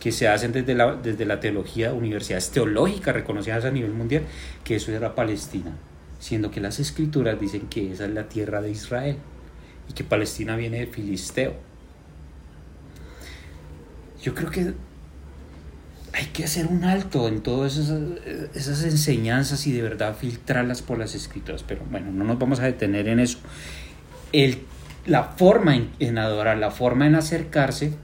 que 0.00 0.12
se 0.12 0.28
hacen 0.28 0.52
desde 0.52 0.74
la, 0.74 0.96
desde 0.96 1.24
la 1.24 1.40
teología, 1.40 1.92
universidades 1.92 2.50
teológicas 2.50 3.14
reconocidas 3.14 3.64
a 3.64 3.70
nivel 3.70 3.92
mundial, 3.92 4.24
que 4.62 4.76
eso 4.76 4.92
era 4.92 5.14
Palestina, 5.14 5.72
siendo 6.18 6.50
que 6.50 6.60
las 6.60 6.78
escrituras 6.80 7.40
dicen 7.40 7.68
que 7.68 7.92
esa 7.92 8.04
es 8.06 8.10
la 8.12 8.28
tierra 8.28 8.60
de 8.60 8.70
Israel 8.70 9.16
y 9.88 9.92
que 9.92 10.04
Palestina 10.04 10.56
viene 10.56 10.80
de 10.80 10.86
Filisteo. 10.86 11.54
Yo 14.22 14.34
creo 14.34 14.50
que 14.50 14.72
hay 16.14 16.26
que 16.26 16.44
hacer 16.44 16.68
un 16.68 16.84
alto 16.84 17.26
en 17.26 17.42
todas 17.42 17.76
esas, 17.76 18.84
enseñanzas 18.84 19.66
y 19.66 19.72
de 19.72 19.82
verdad 19.82 20.16
filtrarlas 20.16 20.80
por 20.80 20.96
las 20.96 21.16
escrituras. 21.16 21.64
Pero 21.66 21.82
bueno, 21.90 22.12
no 22.12 22.22
nos 22.22 22.38
vamos 22.38 22.60
a 22.60 22.64
detener 22.64 23.08
en 23.08 23.18
eso. 23.18 23.38
El, 24.32 24.62
la 25.06 25.24
forma 25.24 25.76
en, 25.98 26.18
adorar, 26.18 26.56
la 26.58 26.70
forma 26.70 27.08
en 27.08 27.16
acercarse, 27.16 27.94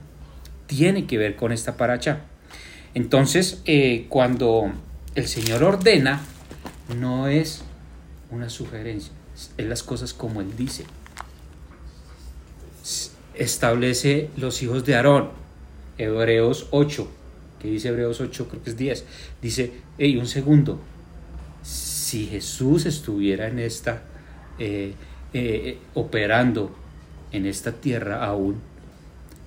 tiene 0.67 1.05
que 1.05 1.17
ver 1.17 1.37
con 1.37 1.53
esta 1.53 1.77
paracha. 1.77 2.23
Entonces, 2.93 3.61
eh, 3.65 4.07
cuando 4.09 4.73
el 5.15 5.27
Señor 5.27 5.63
ordena, 5.63 6.19
no 6.99 7.29
es 7.29 7.63
una 8.29 8.49
sugerencia, 8.49 9.13
es 9.57 9.65
las 9.65 9.83
cosas 9.83 10.13
como 10.13 10.41
Él 10.41 10.57
dice. 10.57 10.83
Establece 13.35 14.29
los 14.35 14.61
hijos 14.61 14.83
de 14.83 14.95
Aarón, 14.95 15.29
Hebreos 15.97 16.67
8 16.71 17.20
que 17.61 17.69
dice 17.69 17.89
Hebreos 17.89 18.19
8, 18.19 18.47
creo 18.47 18.63
que 18.63 18.69
es 18.71 18.77
10, 18.77 19.05
dice, 19.41 19.71
hey, 19.97 20.17
un 20.17 20.27
segundo, 20.27 20.79
si 21.61 22.25
Jesús 22.25 22.85
estuviera 22.85 23.47
en 23.47 23.59
esta, 23.59 24.01
eh, 24.57 24.93
eh, 25.33 25.77
operando 25.93 26.75
en 27.31 27.45
esta 27.45 27.71
tierra 27.73 28.25
aún 28.25 28.57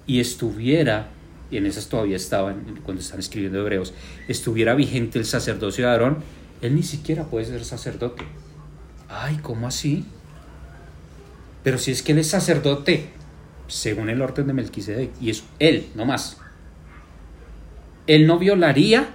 y 0.07 0.21
estuviera, 0.21 1.09
y 1.51 1.57
en 1.57 1.67
esas 1.67 1.89
todavía 1.89 2.17
estaban 2.17 2.81
cuando 2.85 3.03
están 3.03 3.19
escribiendo 3.19 3.59
Hebreos, 3.59 3.93
estuviera 4.29 4.75
vigente 4.75 5.19
el 5.19 5.25
sacerdocio 5.25 5.87
de 5.87 5.91
Aarón, 5.91 6.19
él 6.63 6.75
ni 6.75 6.83
siquiera 6.83 7.25
puede 7.25 7.47
ser 7.47 7.65
sacerdote. 7.65 8.25
Ay, 9.09 9.39
¿cómo 9.43 9.67
así? 9.67 10.05
Pero 11.63 11.79
si 11.79 11.91
es 11.91 12.03
que 12.03 12.13
él 12.13 12.19
es 12.19 12.29
sacerdote, 12.29 13.11
según 13.67 14.09
el 14.09 14.23
orden 14.23 14.47
de 14.47 14.53
Melquisedec, 14.53 15.11
y 15.21 15.31
es 15.31 15.45
él, 15.59 15.89
no 15.95 16.05
más. 16.05 16.39
Él 18.07 18.27
no 18.27 18.39
violaría 18.39 19.09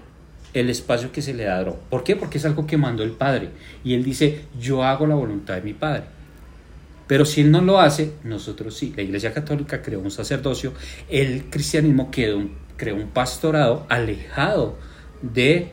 el 0.54 0.70
espacio 0.70 1.12
que 1.12 1.22
se 1.22 1.34
le 1.34 1.44
da 1.44 1.64
¿Por 1.90 2.04
qué? 2.04 2.16
Porque 2.16 2.38
es 2.38 2.46
algo 2.46 2.66
que 2.66 2.78
mandó 2.78 3.04
el 3.04 3.12
Padre. 3.12 3.50
Y 3.84 3.94
él 3.94 4.04
dice, 4.04 4.46
yo 4.60 4.84
hago 4.84 5.06
la 5.06 5.16
voluntad 5.16 5.56
de 5.56 5.62
mi 5.62 5.74
Padre. 5.74 6.04
Pero 7.08 7.26
si 7.26 7.42
él 7.42 7.52
no 7.52 7.62
lo 7.62 7.80
hace, 7.80 8.14
nosotros 8.24 8.78
sí. 8.78 8.94
La 8.96 9.02
Iglesia 9.02 9.34
Católica 9.34 9.82
creó 9.82 10.00
un 10.00 10.12
sacerdocio, 10.12 10.74
el 11.10 11.46
cristianismo 11.50 12.12
creó 12.12 12.38
un 12.96 13.08
pastorado 13.10 13.86
alejado 13.90 14.78
de, 15.22 15.72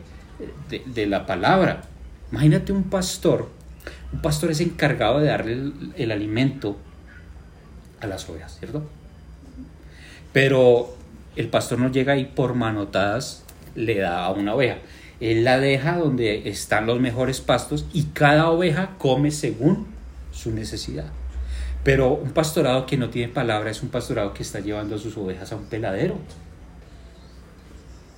de, 0.87 1.07
la 1.07 1.27
palabra. 1.27 1.83
Imagínate 2.33 2.73
un 2.73 2.85
pastor, 2.85 3.51
un 4.13 4.21
pastor 4.21 4.51
es 4.51 4.61
encargado 4.61 5.21
de 5.21 5.27
darle 5.27 5.53
el, 5.53 5.93
el 5.97 6.11
alimento 6.11 6.79
a 8.01 8.07
las 8.07 8.29
ovejas, 8.29 8.59
¿cierto? 8.59 8.83
Pero 10.33 10.96
el 11.37 11.49
pastor 11.49 11.79
no 11.79 11.91
llega 11.91 12.15
ahí 12.15 12.25
por 12.25 12.55
manotadas 12.55 13.45
le 13.77 13.99
da 13.99 14.25
a 14.25 14.31
una 14.31 14.55
oveja. 14.55 14.79
Él 15.21 15.45
la 15.45 15.59
deja 15.59 15.99
donde 15.99 16.49
están 16.49 16.87
los 16.87 17.01
mejores 17.01 17.41
pastos 17.41 17.87
y 17.93 18.05
cada 18.05 18.51
oveja 18.51 18.97
come 18.99 19.31
según 19.31 19.87
su 20.33 20.51
necesidad. 20.51 21.07
Pero 21.85 22.15
un 22.15 22.31
pastorado 22.31 22.85
que 22.85 22.97
no 22.97 23.11
tiene 23.11 23.33
palabra 23.33 23.71
es 23.71 23.83
un 23.83 23.91
pastorado 23.91 24.35
que 24.35 24.43
está 24.43 24.61
llevando 24.61 24.97
a 24.97 24.99
sus 24.99 25.17
ovejas 25.17 25.53
a 25.53 25.57
un 25.57 25.67
peladero. 25.67 26.19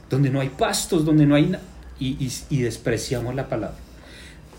Donde 0.09 0.31
no 0.31 0.41
hay 0.41 0.49
pastos, 0.49 1.05
donde 1.05 1.27
no 1.27 1.35
hay. 1.35 1.55
Y, 2.01 2.33
y, 2.49 2.63
despreciamos 2.63 3.35
la 3.35 3.49
palabra. 3.49 3.77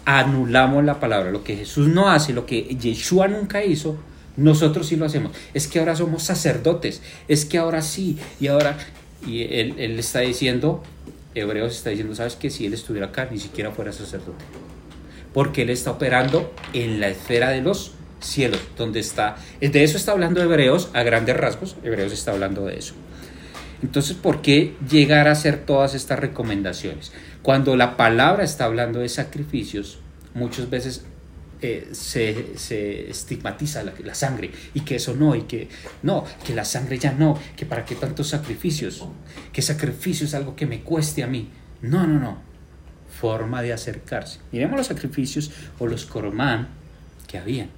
Anulamos 0.05 0.83
la 0.83 0.99
palabra. 0.99 1.31
Lo 1.31 1.43
que 1.43 1.55
Jesús 1.55 1.87
no 1.87 2.09
hace, 2.09 2.33
lo 2.33 2.45
que 2.45 2.61
Yeshua 2.75 3.27
nunca 3.27 3.63
hizo, 3.63 3.97
nosotros 4.39 4.87
sí 4.87 4.95
lo 4.95 5.05
hacemos. 5.05 5.31
Es 5.53 5.67
que 5.67 5.79
ahora 5.79 5.95
somos 5.95 6.23
sacerdotes. 6.23 7.01
Es 7.27 7.45
que 7.45 7.57
ahora 7.57 7.81
sí. 7.81 8.17
Y 8.39 8.47
ahora. 8.47 8.77
Y 9.27 9.43
él, 9.43 9.75
él 9.77 9.99
está 9.99 10.21
diciendo, 10.21 10.81
Hebreos 11.35 11.75
está 11.75 11.89
diciendo, 11.89 12.15
¿sabes 12.15 12.35
que 12.35 12.49
Si 12.49 12.65
él 12.65 12.73
estuviera 12.73 13.07
acá, 13.07 13.27
ni 13.29 13.37
siquiera 13.37 13.71
fuera 13.71 13.91
sacerdote. 13.91 14.45
Porque 15.33 15.63
él 15.63 15.69
está 15.69 15.91
operando 15.91 16.53
en 16.73 16.99
la 16.99 17.09
esfera 17.09 17.49
de 17.49 17.61
los 17.61 17.93
cielos, 18.19 18.59
donde 18.77 18.99
está, 18.99 19.37
de 19.59 19.83
eso 19.83 19.97
está 19.97 20.11
hablando 20.11 20.41
Hebreos 20.41 20.89
a 20.93 21.03
grandes 21.03 21.37
rasgos, 21.37 21.75
Hebreos 21.83 22.11
está 22.11 22.31
hablando 22.31 22.65
de 22.65 22.77
eso. 22.77 22.93
Entonces, 23.81 24.15
¿por 24.15 24.41
qué 24.41 24.75
llegar 24.89 25.27
a 25.27 25.31
hacer 25.31 25.65
todas 25.65 25.95
estas 25.95 26.19
recomendaciones? 26.19 27.13
Cuando 27.41 27.77
la 27.77 27.95
palabra 27.95 28.43
está 28.43 28.65
hablando 28.65 28.99
de 28.99 29.07
sacrificios, 29.07 29.99
muchas 30.33 30.69
veces 30.69 31.05
eh, 31.61 31.89
se, 31.91 33.09
estigmatiza 33.09 33.83
la, 33.83 34.15
sangre 34.15 34.51
y 34.73 34.81
que 34.81 34.95
eso 34.95 35.15
no, 35.15 35.35
y 35.35 35.43
que 35.43 35.69
no, 36.03 36.25
que 36.45 36.53
la 36.53 36.65
sangre 36.65 36.97
ya 36.97 37.11
no, 37.11 37.37
que 37.55 37.65
para 37.65 37.85
qué 37.85 37.95
tantos 37.95 38.29
sacrificios, 38.29 39.05
que 39.51 39.61
sacrificio 39.61 40.25
es 40.25 40.33
algo 40.33 40.55
que 40.55 40.65
me 40.65 40.81
cueste 40.81 41.23
a 41.23 41.27
mí. 41.27 41.49
No, 41.81 42.05
no, 42.07 42.19
no. 42.19 42.49
Forma 43.19 43.61
de 43.61 43.73
acercarse. 43.73 44.39
Miremos 44.51 44.77
los 44.77 44.87
sacrificios 44.87 45.51
o 45.79 45.87
los 45.87 46.05
cormán 46.05 46.69
que 47.27 47.37
habían 47.37 47.69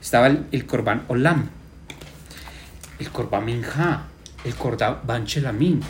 estaba 0.00 0.26
el, 0.26 0.66
Corban 0.66 1.04
Olam, 1.08 1.48
el 2.98 3.10
Corban 3.10 3.44
Minja, 3.44 4.04
el 4.44 4.54
Corban 4.54 5.26
Chelamín. 5.26 5.80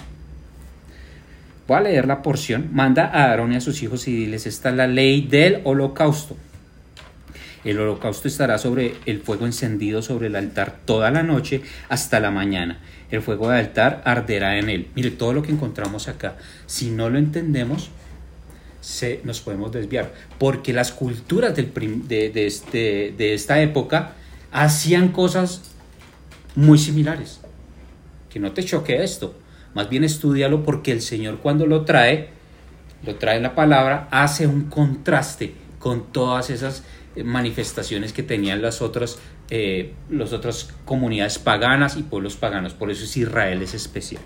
Voy 1.67 1.77
a 1.77 1.81
leer 1.83 2.07
la 2.07 2.23
porción. 2.23 2.71
Manda 2.73 3.07
a 3.07 3.25
Aarón 3.25 3.53
y 3.53 3.57
a 3.57 3.61
sus 3.61 3.83
hijos 3.83 4.09
y 4.09 4.17
diles, 4.17 4.47
esta 4.47 4.71
es 4.71 4.77
la 4.77 4.87
ley 4.87 5.27
del 5.27 5.61
holocausto. 5.65 6.37
El 7.69 7.79
holocausto 7.81 8.29
estará 8.29 8.57
sobre 8.57 8.95
el 9.05 9.21
fuego 9.21 9.45
encendido 9.45 10.01
sobre 10.01 10.29
el 10.29 10.37
altar 10.37 10.79
toda 10.87 11.11
la 11.11 11.23
noche 11.23 11.61
hasta 11.91 12.19
la 12.19 12.31
mañana. 12.31 12.81
El 13.11 13.21
fuego 13.21 13.51
del 13.51 13.59
altar 13.59 14.01
arderá 14.07 14.59
en 14.59 14.71
él. 14.71 14.89
Mire, 14.95 15.11
todo 15.11 15.35
lo 15.35 15.43
que 15.43 15.53
encontramos 15.53 16.09
acá, 16.09 16.39
si 16.65 16.91
no 16.91 17.11
lo 17.11 17.19
entendemos, 17.19 17.91
se, 18.81 19.21
nos 19.23 19.43
podemos 19.43 19.71
desviar, 19.71 20.15
porque 20.39 20.73
las 20.73 20.93
culturas 20.93 21.55
del 21.55 21.71
de, 22.09 22.47
este, 22.47 23.13
de 23.19 23.35
esta 23.35 23.61
época 23.61 24.13
hacían 24.51 25.09
cosas 25.09 25.61
muy 26.55 26.79
similares. 26.79 27.43
Que 28.31 28.41
no 28.41 28.53
te 28.53 28.65
choque 28.65 29.05
esto, 29.05 29.35
más 29.75 29.91
bien 29.91 30.05
estudialo 30.05 30.65
porque 30.65 30.91
el 30.91 31.03
Señor 31.03 31.41
cuando 31.41 31.67
lo 31.67 31.85
trae, 31.85 32.31
lo 33.05 33.17
trae 33.17 33.43
la 33.43 33.55
palabra, 33.55 34.09
hace 34.11 34.47
un 34.47 34.71
contraste 34.71 35.53
con 35.79 36.13
todas 36.13 36.51
esas 36.51 36.83
manifestaciones 37.25 38.13
que 38.13 38.23
tenían 38.23 38.63
las 38.63 38.83
otras, 38.83 39.19
eh, 39.51 39.95
las 40.11 40.33
otras 40.33 40.71
comunidades 40.85 41.39
paganas 41.39 41.97
y 41.97 42.03
pueblos 42.03 42.37
paganos. 42.37 42.75
Por 42.75 42.91
eso 42.91 43.05
es 43.05 43.17
Israel 43.17 43.63
es 43.63 43.75
especial. 43.75 44.23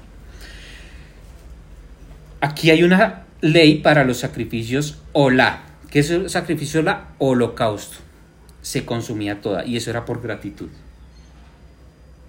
Aquí 2.41 2.71
hay 2.71 2.83
una 2.83 3.25
ley 3.41 3.79
para 3.79 4.05
los 4.05 4.19
sacrificios 4.19 4.99
la 5.15 5.63
¿Qué 5.93 5.99
es 5.99 6.11
el 6.11 6.31
sacrificio 6.31 6.81
la 6.81 7.09
Holocausto. 7.19 7.99
Se 8.63 8.87
consumía 8.87 9.43
toda 9.43 9.67
y 9.67 9.77
eso 9.77 9.91
era 9.91 10.07
por 10.07 10.23
gratitud. 10.23 10.71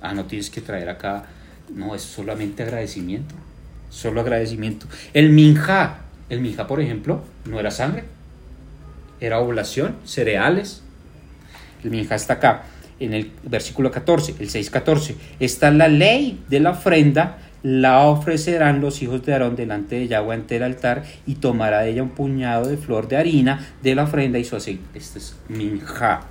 Ah, 0.01 0.13
no 0.13 0.25
tienes 0.25 0.49
que 0.49 0.59
traer 0.59 0.89
acá. 0.89 1.27
No, 1.73 1.95
es 1.95 2.01
solamente 2.01 2.63
agradecimiento. 2.63 3.35
Solo 3.89 4.19
agradecimiento. 4.19 4.87
El 5.13 5.29
minja. 5.29 6.01
El 6.27 6.41
minja, 6.41 6.67
por 6.67 6.81
ejemplo, 6.81 7.23
no 7.45 7.57
era 7.57 7.71
sangre. 7.71 8.03
Era 9.23 9.39
oblación, 9.39 9.95
cereales. 10.03 10.83
El 11.83 11.91
minja 11.91 12.15
está 12.15 12.33
acá 12.33 12.63
en 12.99 13.13
el 13.13 13.31
versículo 13.43 13.89
14, 13.89 14.35
el 14.39 14.49
6.14. 14.49 15.15
Esta 15.39 15.69
es 15.69 15.73
la 15.73 15.87
ley 15.87 16.43
de 16.49 16.59
la 16.59 16.71
ofrenda 16.71 17.37
la 17.63 18.01
ofrecerán 18.07 18.81
los 18.81 19.01
hijos 19.01 19.25
de 19.25 19.31
Aarón 19.31 19.55
delante 19.55 19.95
de 19.95 20.09
Yahweh 20.09 20.35
ante 20.35 20.57
el 20.57 20.63
altar 20.63 21.03
y 21.25 21.35
tomará 21.35 21.79
de 21.79 21.91
ella 21.91 22.03
un 22.03 22.09
puñado 22.09 22.67
de 22.67 22.75
flor 22.75 23.07
de 23.07 23.15
harina 23.15 23.65
de 23.81 23.95
la 23.95 24.03
ofrenda 24.03 24.37
y 24.37 24.43
su 24.43 24.57
aceite. 24.57 24.83
Este 24.93 25.19
es 25.19 25.37
minja. 25.47 26.23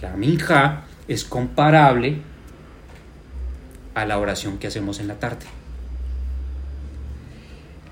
La 0.00 0.16
minja 0.16 0.84
es 1.08 1.24
comparable 1.24 2.18
a 3.94 4.04
la 4.04 4.18
oración 4.18 4.58
que 4.58 4.68
hacemos 4.68 5.00
en 5.00 5.08
la 5.08 5.14
tarde. 5.14 5.46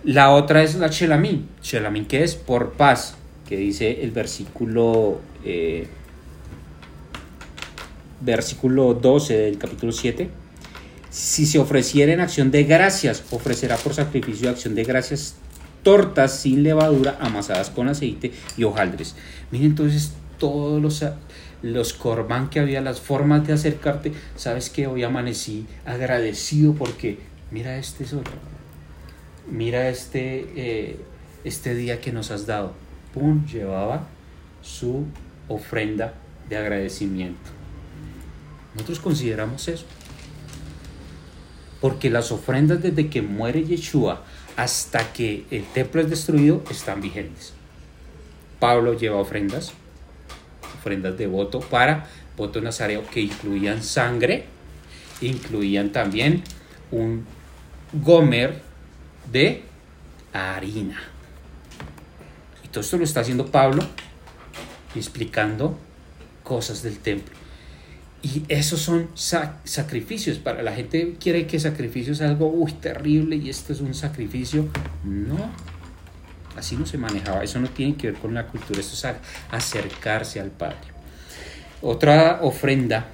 La 0.04 0.30
otra 0.30 0.62
es 0.62 0.76
la 0.76 0.88
chelamín. 0.88 1.48
Chelamín 1.62 2.06
que 2.06 2.22
es 2.22 2.36
por 2.36 2.74
paz, 2.74 3.16
que 3.48 3.56
dice 3.56 4.02
el 4.02 4.10
versículo, 4.10 5.20
eh, 5.44 5.86
versículo 8.20 8.94
12 8.94 9.36
del 9.36 9.58
capítulo 9.58 9.92
7 9.92 10.42
si 11.12 11.44
se 11.44 11.58
ofreciera 11.58 12.10
en 12.10 12.20
acción 12.20 12.50
de 12.50 12.64
gracias, 12.64 13.22
ofrecerá 13.32 13.76
por 13.76 13.92
sacrificio 13.92 14.44
de 14.48 14.54
acción 14.54 14.74
de 14.74 14.82
gracias 14.82 15.34
tortas 15.82 16.40
sin 16.40 16.62
levadura 16.62 17.18
amasadas 17.20 17.68
con 17.68 17.86
aceite 17.88 18.32
y 18.56 18.64
hojaldres. 18.64 19.14
Miren 19.50 19.72
entonces 19.72 20.14
todos 20.38 20.80
los, 20.80 21.04
los 21.60 21.92
corbán 21.92 22.48
que 22.48 22.60
había, 22.60 22.80
las 22.80 22.98
formas 22.98 23.46
de 23.46 23.52
acercarte. 23.52 24.14
Sabes 24.36 24.70
que 24.70 24.86
hoy 24.86 25.02
amanecí 25.02 25.66
agradecido 25.84 26.72
porque 26.72 27.18
mira 27.50 27.76
este 27.76 28.06
sol, 28.06 28.24
mira 29.50 29.90
este, 29.90 30.46
eh, 30.56 30.96
este 31.44 31.74
día 31.74 32.00
que 32.00 32.10
nos 32.10 32.30
has 32.30 32.46
dado. 32.46 32.72
Pum, 33.14 33.44
llevaba 33.46 34.06
su 34.62 35.04
ofrenda 35.48 36.14
de 36.48 36.56
agradecimiento. 36.56 37.50
Nosotros 38.74 39.00
consideramos 39.00 39.68
eso 39.68 39.84
porque 41.82 42.10
las 42.10 42.30
ofrendas 42.30 42.80
desde 42.80 43.10
que 43.10 43.22
muere 43.22 43.64
Yeshua 43.64 44.22
hasta 44.56 45.12
que 45.12 45.44
el 45.50 45.64
templo 45.64 46.00
es 46.00 46.08
destruido 46.08 46.62
están 46.70 47.00
vigentes. 47.00 47.54
Pablo 48.60 48.94
lleva 48.94 49.16
ofrendas, 49.16 49.72
ofrendas 50.78 51.18
de 51.18 51.26
voto 51.26 51.58
para 51.58 52.06
voto 52.36 52.60
nazareo 52.60 53.02
que 53.10 53.20
incluían 53.20 53.82
sangre, 53.82 54.44
incluían 55.20 55.90
también 55.90 56.44
un 56.92 57.26
gomer 57.92 58.62
de 59.32 59.64
harina. 60.32 61.11
Todo 62.72 62.80
esto 62.80 62.96
lo 62.96 63.04
está 63.04 63.20
haciendo 63.20 63.46
Pablo 63.46 63.82
explicando 64.94 65.78
cosas 66.42 66.82
del 66.82 66.98
templo. 66.98 67.34
Y 68.22 68.44
esos 68.48 68.80
son 68.80 69.10
sacrificios. 69.14 70.38
Para 70.38 70.62
la 70.62 70.72
gente 70.72 71.16
quiere 71.18 71.46
que 71.46 71.58
sacrificio 71.58 72.12
es 72.12 72.20
algo 72.20 72.46
uy, 72.46 72.72
terrible 72.72 73.36
y 73.36 73.50
esto 73.50 73.72
es 73.72 73.80
un 73.80 73.94
sacrificio. 73.94 74.68
No, 75.04 75.50
así 76.56 76.76
no 76.76 76.86
se 76.86 76.98
manejaba. 76.98 77.42
Eso 77.42 77.58
no 77.58 77.68
tiene 77.68 77.96
que 77.96 78.12
ver 78.12 78.20
con 78.20 78.32
la 78.32 78.46
cultura, 78.46 78.80
esto 78.80 78.94
es 78.94 79.16
acercarse 79.50 80.40
al 80.40 80.50
Padre. 80.50 80.92
Otra 81.80 82.38
ofrenda 82.42 83.06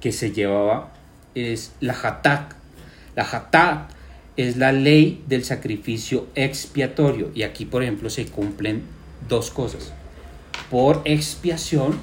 que 0.00 0.12
se 0.12 0.32
llevaba 0.32 0.92
es 1.34 1.72
la 1.80 1.94
hatat. 1.94 2.52
La 3.16 3.22
hatat 3.22 3.90
es 4.36 4.56
la 4.56 4.72
ley 4.72 5.22
del 5.26 5.44
sacrificio 5.44 6.26
expiatorio. 6.34 7.30
Y 7.34 7.42
aquí, 7.42 7.64
por 7.64 7.82
ejemplo, 7.82 8.10
se 8.10 8.26
cumplen 8.26 8.82
dos 9.28 9.50
cosas. 9.50 9.92
Por 10.70 11.02
expiación, 11.04 12.00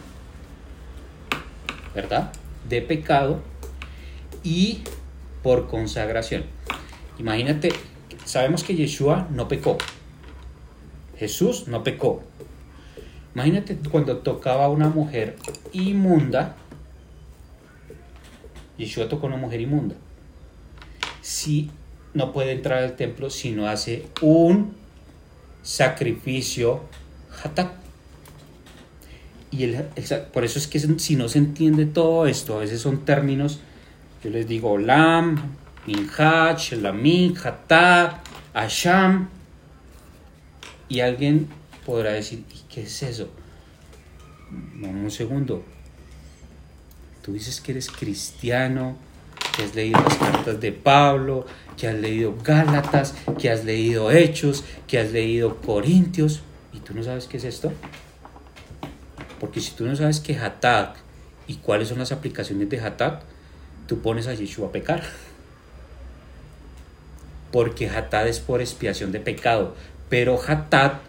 ¿verdad? 1.93 2.31
De 2.69 2.81
pecado 2.81 3.41
y 4.43 4.81
por 5.43 5.67
consagración. 5.67 6.45
Imagínate, 7.19 7.73
sabemos 8.25 8.63
que 8.63 8.75
Yeshua 8.75 9.27
no 9.31 9.47
pecó. 9.47 9.77
Jesús 11.17 11.67
no 11.67 11.83
pecó. 11.83 12.23
Imagínate 13.35 13.77
cuando 13.89 14.17
tocaba 14.17 14.65
a 14.65 14.69
una 14.69 14.89
mujer 14.89 15.35
inmunda. 15.73 16.55
Yeshua 18.77 19.07
tocó 19.07 19.27
a 19.27 19.29
una 19.29 19.37
mujer 19.37 19.61
inmunda. 19.61 19.95
Si 21.21 21.69
no 22.13 22.31
puede 22.31 22.51
entrar 22.51 22.83
al 22.83 22.95
templo 22.95 23.29
si 23.29 23.51
no 23.51 23.67
hace 23.67 24.07
un 24.21 24.75
sacrificio 25.63 26.81
hatat. 27.43 27.73
Y 29.51 29.63
el, 29.65 29.83
por 30.33 30.45
eso 30.45 30.59
es 30.59 30.67
que 30.67 30.79
si 30.79 31.15
no 31.15 31.27
se 31.27 31.39
entiende 31.39 31.85
todo 31.85 32.25
esto, 32.25 32.55
a 32.55 32.59
veces 32.59 32.81
son 32.81 33.03
términos, 33.03 33.59
yo 34.23 34.29
les 34.29 34.47
digo 34.47 34.77
lam, 34.77 35.55
minhach, 35.85 36.71
lamik, 36.73 37.45
hatat, 37.45 38.25
asham, 38.53 39.29
y 40.87 41.01
alguien 41.01 41.47
podrá 41.85 42.11
decir, 42.11 42.43
¿y 42.53 42.73
qué 42.73 42.83
es 42.83 43.03
eso? 43.03 43.29
Vamos 44.49 45.03
un 45.03 45.11
segundo. 45.11 45.63
Tú 47.21 47.33
dices 47.33 47.61
que 47.61 47.71
eres 47.71 47.89
cristiano, 47.89 48.97
has 49.63 49.75
leído 49.75 49.99
las 50.01 50.15
cartas 50.15 50.59
de 50.59 50.71
Pablo, 50.71 51.45
que 51.77 51.87
has 51.87 51.95
leído 51.95 52.35
Gálatas, 52.43 53.15
que 53.39 53.49
has 53.49 53.65
leído 53.65 54.11
Hechos, 54.11 54.63
que 54.87 54.99
has 54.99 55.11
leído 55.11 55.57
Corintios, 55.57 56.41
y 56.73 56.79
tú 56.79 56.93
no 56.93 57.03
sabes 57.03 57.27
qué 57.27 57.37
es 57.37 57.43
esto. 57.43 57.71
Porque 59.39 59.59
si 59.59 59.71
tú 59.71 59.85
no 59.85 59.95
sabes 59.95 60.19
qué 60.19 60.37
Hatat 60.37 60.95
y 61.47 61.55
cuáles 61.55 61.87
son 61.87 61.99
las 61.99 62.11
aplicaciones 62.11 62.69
de 62.69 62.79
Hatat, 62.79 63.23
tú 63.87 63.99
pones 63.99 64.27
a 64.27 64.33
Yeshua 64.33 64.67
a 64.67 64.71
pecar. 64.71 65.03
Porque 67.51 67.89
Hatat 67.89 68.27
es 68.27 68.39
por 68.39 68.61
expiación 68.61 69.11
de 69.11 69.19
pecado, 69.19 69.75
pero 70.09 70.39
Hatat 70.39 71.01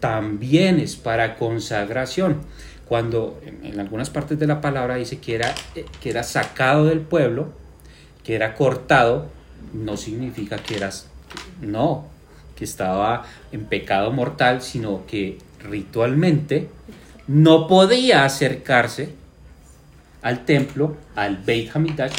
también 0.00 0.80
es 0.80 0.96
para 0.96 1.36
consagración. 1.36 2.40
Cuando 2.86 3.40
en, 3.44 3.78
algunas 3.78 4.10
partes 4.10 4.38
de 4.38 4.46
la 4.46 4.60
palabra 4.60 4.96
dice 4.96 5.18
que 5.18 5.34
era, 5.34 5.54
eh, 5.74 5.84
que 6.00 6.10
era 6.10 6.22
sacado 6.22 6.86
del 6.86 7.00
pueblo, 7.00 7.52
que 8.28 8.34
era 8.34 8.54
cortado, 8.54 9.30
no 9.72 9.96
significa 9.96 10.58
que 10.58 10.76
eras, 10.76 11.06
no, 11.62 12.04
que 12.56 12.64
estaba 12.64 13.24
en 13.52 13.64
pecado 13.64 14.12
mortal, 14.12 14.60
sino 14.60 15.06
que 15.06 15.38
ritualmente 15.64 16.68
no 17.26 17.66
podía 17.66 18.26
acercarse 18.26 19.14
al 20.20 20.44
templo, 20.44 20.98
al 21.16 21.38
Beit 21.38 21.74
Hamidash, 21.74 22.12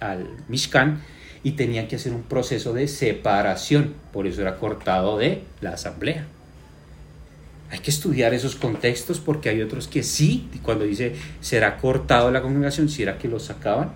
al, 0.00 0.30
Mishkan, 0.48 1.00
y 1.44 1.52
tenía 1.52 1.86
que 1.86 1.94
hacer 1.94 2.12
un 2.12 2.24
proceso 2.24 2.72
de 2.72 2.88
separación, 2.88 3.94
por 4.12 4.26
eso 4.26 4.40
era 4.40 4.56
cortado 4.56 5.16
de 5.16 5.44
la 5.60 5.74
asamblea. 5.74 6.26
Hay 7.70 7.78
que 7.78 7.92
estudiar 7.92 8.34
esos 8.34 8.56
contextos 8.56 9.20
porque 9.20 9.48
hay 9.48 9.62
otros 9.62 9.86
que 9.86 10.02
sí, 10.02 10.50
cuando 10.64 10.84
dice 10.84 11.14
será 11.40 11.76
cortado 11.76 12.32
la 12.32 12.42
congregación, 12.42 12.88
si 12.88 13.04
era 13.04 13.16
que 13.16 13.28
lo 13.28 13.38
sacaban 13.38 13.92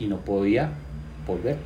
y 0.00 0.06
no 0.08 0.18
podía 0.22 0.72
volver. 1.26 1.56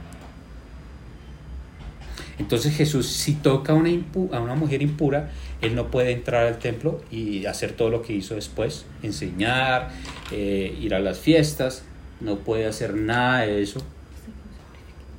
Entonces 2.38 2.74
Jesús 2.74 3.06
si 3.06 3.34
toca 3.34 3.74
a 3.74 3.76
una, 3.76 3.90
a 4.32 4.40
una 4.40 4.54
mujer 4.54 4.80
impura, 4.80 5.30
él 5.60 5.74
no 5.74 5.90
puede 5.90 6.12
entrar 6.12 6.46
al 6.46 6.58
templo 6.58 7.02
y 7.10 7.44
hacer 7.44 7.72
todo 7.72 7.90
lo 7.90 8.00
que 8.00 8.14
hizo 8.14 8.34
después, 8.34 8.86
enseñar, 9.02 9.90
eh, 10.30 10.74
ir 10.80 10.94
a 10.94 11.00
las 11.00 11.18
fiestas, 11.18 11.82
no 12.20 12.38
puede 12.38 12.66
hacer 12.66 12.94
nada 12.94 13.40
de 13.40 13.62
eso 13.62 13.82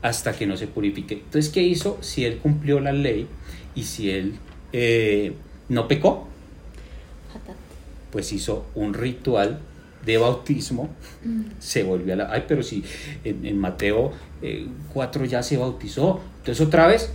hasta 0.01 0.33
que 0.33 0.47
no 0.47 0.57
se 0.57 0.65
purifique. 0.65 1.13
Entonces, 1.13 1.51
¿qué 1.51 1.61
hizo? 1.61 1.99
Si 2.01 2.25
él 2.25 2.37
cumplió 2.37 2.79
la 2.79 2.91
ley 2.91 3.27
y 3.75 3.83
si 3.83 4.09
él 4.09 4.33
eh, 4.73 5.33
no 5.69 5.87
pecó, 5.87 6.27
pues 8.11 8.33
hizo 8.33 8.65
un 8.75 8.93
ritual 8.93 9.59
de 10.05 10.17
bautismo, 10.17 10.89
se 11.59 11.83
volvió 11.83 12.13
a 12.13 12.17
la... 12.17 12.31
Ay, 12.31 12.45
pero 12.47 12.63
si 12.63 12.83
en, 13.23 13.57
Mateo 13.57 14.11
4 14.93 15.23
eh, 15.23 15.27
ya 15.27 15.43
se 15.43 15.57
bautizó, 15.57 16.21
entonces 16.39 16.65
otra 16.65 16.87
vez, 16.87 17.11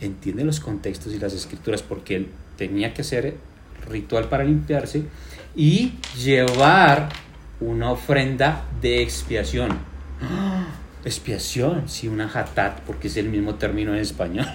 entiende 0.00 0.44
los 0.44 0.60
contextos 0.60 1.12
y 1.14 1.18
las 1.18 1.34
escrituras 1.34 1.82
porque 1.82 2.16
él 2.16 2.28
tenía 2.56 2.94
que 2.94 3.02
hacer 3.02 3.36
ritual 3.88 4.28
para 4.28 4.44
limpiarse 4.44 5.04
y 5.54 5.94
llevar 6.18 7.08
una 7.60 7.90
ofrenda 7.90 8.64
de 8.80 9.02
expiación. 9.02 9.78
Expiación, 11.04 11.88
sí, 11.88 12.08
una 12.08 12.30
hatat, 12.32 12.80
porque 12.80 13.08
es 13.08 13.16
el 13.16 13.28
mismo 13.28 13.54
término 13.54 13.94
en 13.94 14.00
español. 14.00 14.46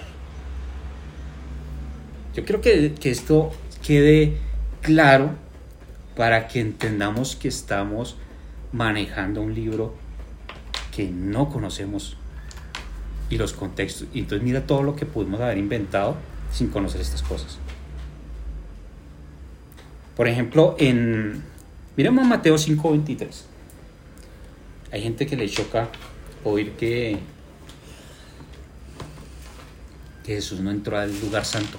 Yo 2.34 2.44
creo 2.44 2.60
que, 2.60 2.94
que 2.94 3.10
esto 3.10 3.52
quede 3.82 4.38
claro 4.80 5.41
para 6.16 6.48
que 6.48 6.60
entendamos 6.60 7.36
que 7.36 7.48
estamos 7.48 8.16
manejando 8.72 9.40
un 9.40 9.54
libro 9.54 9.94
que 10.94 11.08
no 11.08 11.48
conocemos 11.48 12.16
y 13.30 13.38
los 13.38 13.52
contextos. 13.52 14.08
Y 14.12 14.20
entonces 14.20 14.44
mira 14.44 14.66
todo 14.66 14.82
lo 14.82 14.94
que 14.94 15.06
pudimos 15.06 15.40
haber 15.40 15.58
inventado 15.58 16.16
sin 16.52 16.68
conocer 16.68 17.00
estas 17.00 17.22
cosas. 17.22 17.58
Por 20.16 20.28
ejemplo, 20.28 20.76
en 20.78 21.42
miremos 21.96 22.26
Mateo 22.26 22.56
5:23. 22.56 23.44
Hay 24.92 25.02
gente 25.02 25.26
que 25.26 25.36
le 25.36 25.48
choca 25.48 25.88
oír 26.44 26.72
que, 26.72 27.18
que 30.24 30.34
Jesús 30.34 30.60
no 30.60 30.70
entró 30.70 30.98
al 30.98 31.18
lugar 31.20 31.46
santo. 31.46 31.78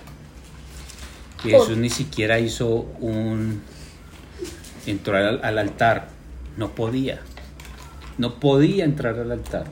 Que 1.43 1.51
Jesús 1.51 1.77
ni 1.77 1.91
siquiera 1.91 2.39
hizo 2.39 2.67
un 2.99 3.61
entrar 4.85 5.39
al, 5.43 5.57
altar. 5.57 6.07
No 6.57 6.69
podía. 6.69 7.21
No 8.17 8.35
podía 8.35 8.85
entrar 8.85 9.17
al 9.19 9.31
altar. 9.31 9.65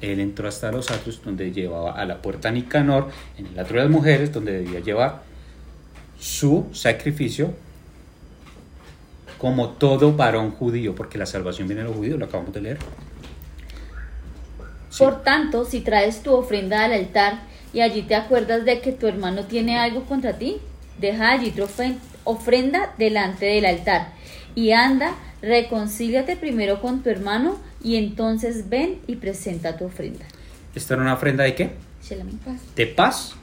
Él 0.00 0.20
entró 0.20 0.48
hasta 0.48 0.70
los 0.70 0.90
atrios 0.90 1.22
donde 1.24 1.50
llevaba 1.52 1.92
a 1.92 2.04
la 2.04 2.20
puerta 2.20 2.50
Nicanor, 2.50 3.08
en 3.38 3.46
el 3.46 3.58
atrio 3.58 3.80
de 3.80 3.88
las 3.88 3.96
mujeres, 3.96 4.32
donde 4.32 4.52
debía 4.52 4.80
llevar 4.80 5.22
su 6.18 6.66
sacrificio 6.72 7.54
como 9.38 9.70
todo 9.70 10.14
varón 10.14 10.52
judío, 10.52 10.94
porque 10.94 11.18
la 11.18 11.26
salvación 11.26 11.68
viene 11.68 11.82
de 11.82 11.88
los 11.88 11.96
judíos, 11.96 12.18
lo 12.18 12.26
acabamos 12.26 12.54
de 12.54 12.60
leer. 12.60 12.78
Por 14.98 15.22
tanto, 15.22 15.64
si 15.64 15.80
traes 15.80 16.22
tu 16.22 16.32
ofrenda 16.32 16.84
al 16.84 16.92
altar 16.92 17.40
y 17.72 17.80
allí 17.80 18.02
te 18.02 18.14
acuerdas 18.14 18.64
de 18.64 18.80
que 18.80 18.92
tu 18.92 19.06
hermano 19.06 19.44
tiene 19.44 19.78
algo 19.78 20.04
contra 20.04 20.34
ti, 20.38 20.58
deja 20.98 21.32
allí 21.32 21.50
tu 21.50 21.64
ofrenda 22.24 22.92
delante 22.98 23.46
del 23.46 23.66
altar 23.66 24.08
y 24.54 24.72
anda, 24.72 25.14
reconcíliate 25.42 26.36
primero 26.36 26.80
con 26.80 27.02
tu 27.02 27.10
hermano 27.10 27.58
y 27.82 27.96
entonces 27.96 28.68
ven 28.68 28.98
y 29.06 29.16
presenta 29.16 29.76
tu 29.76 29.84
ofrenda. 29.84 30.24
¿Esta 30.74 30.94
era 30.94 31.02
una 31.02 31.14
ofrenda 31.14 31.44
de 31.44 31.54
qué? 31.54 31.70
De 32.76 32.86
paz. 32.86 33.34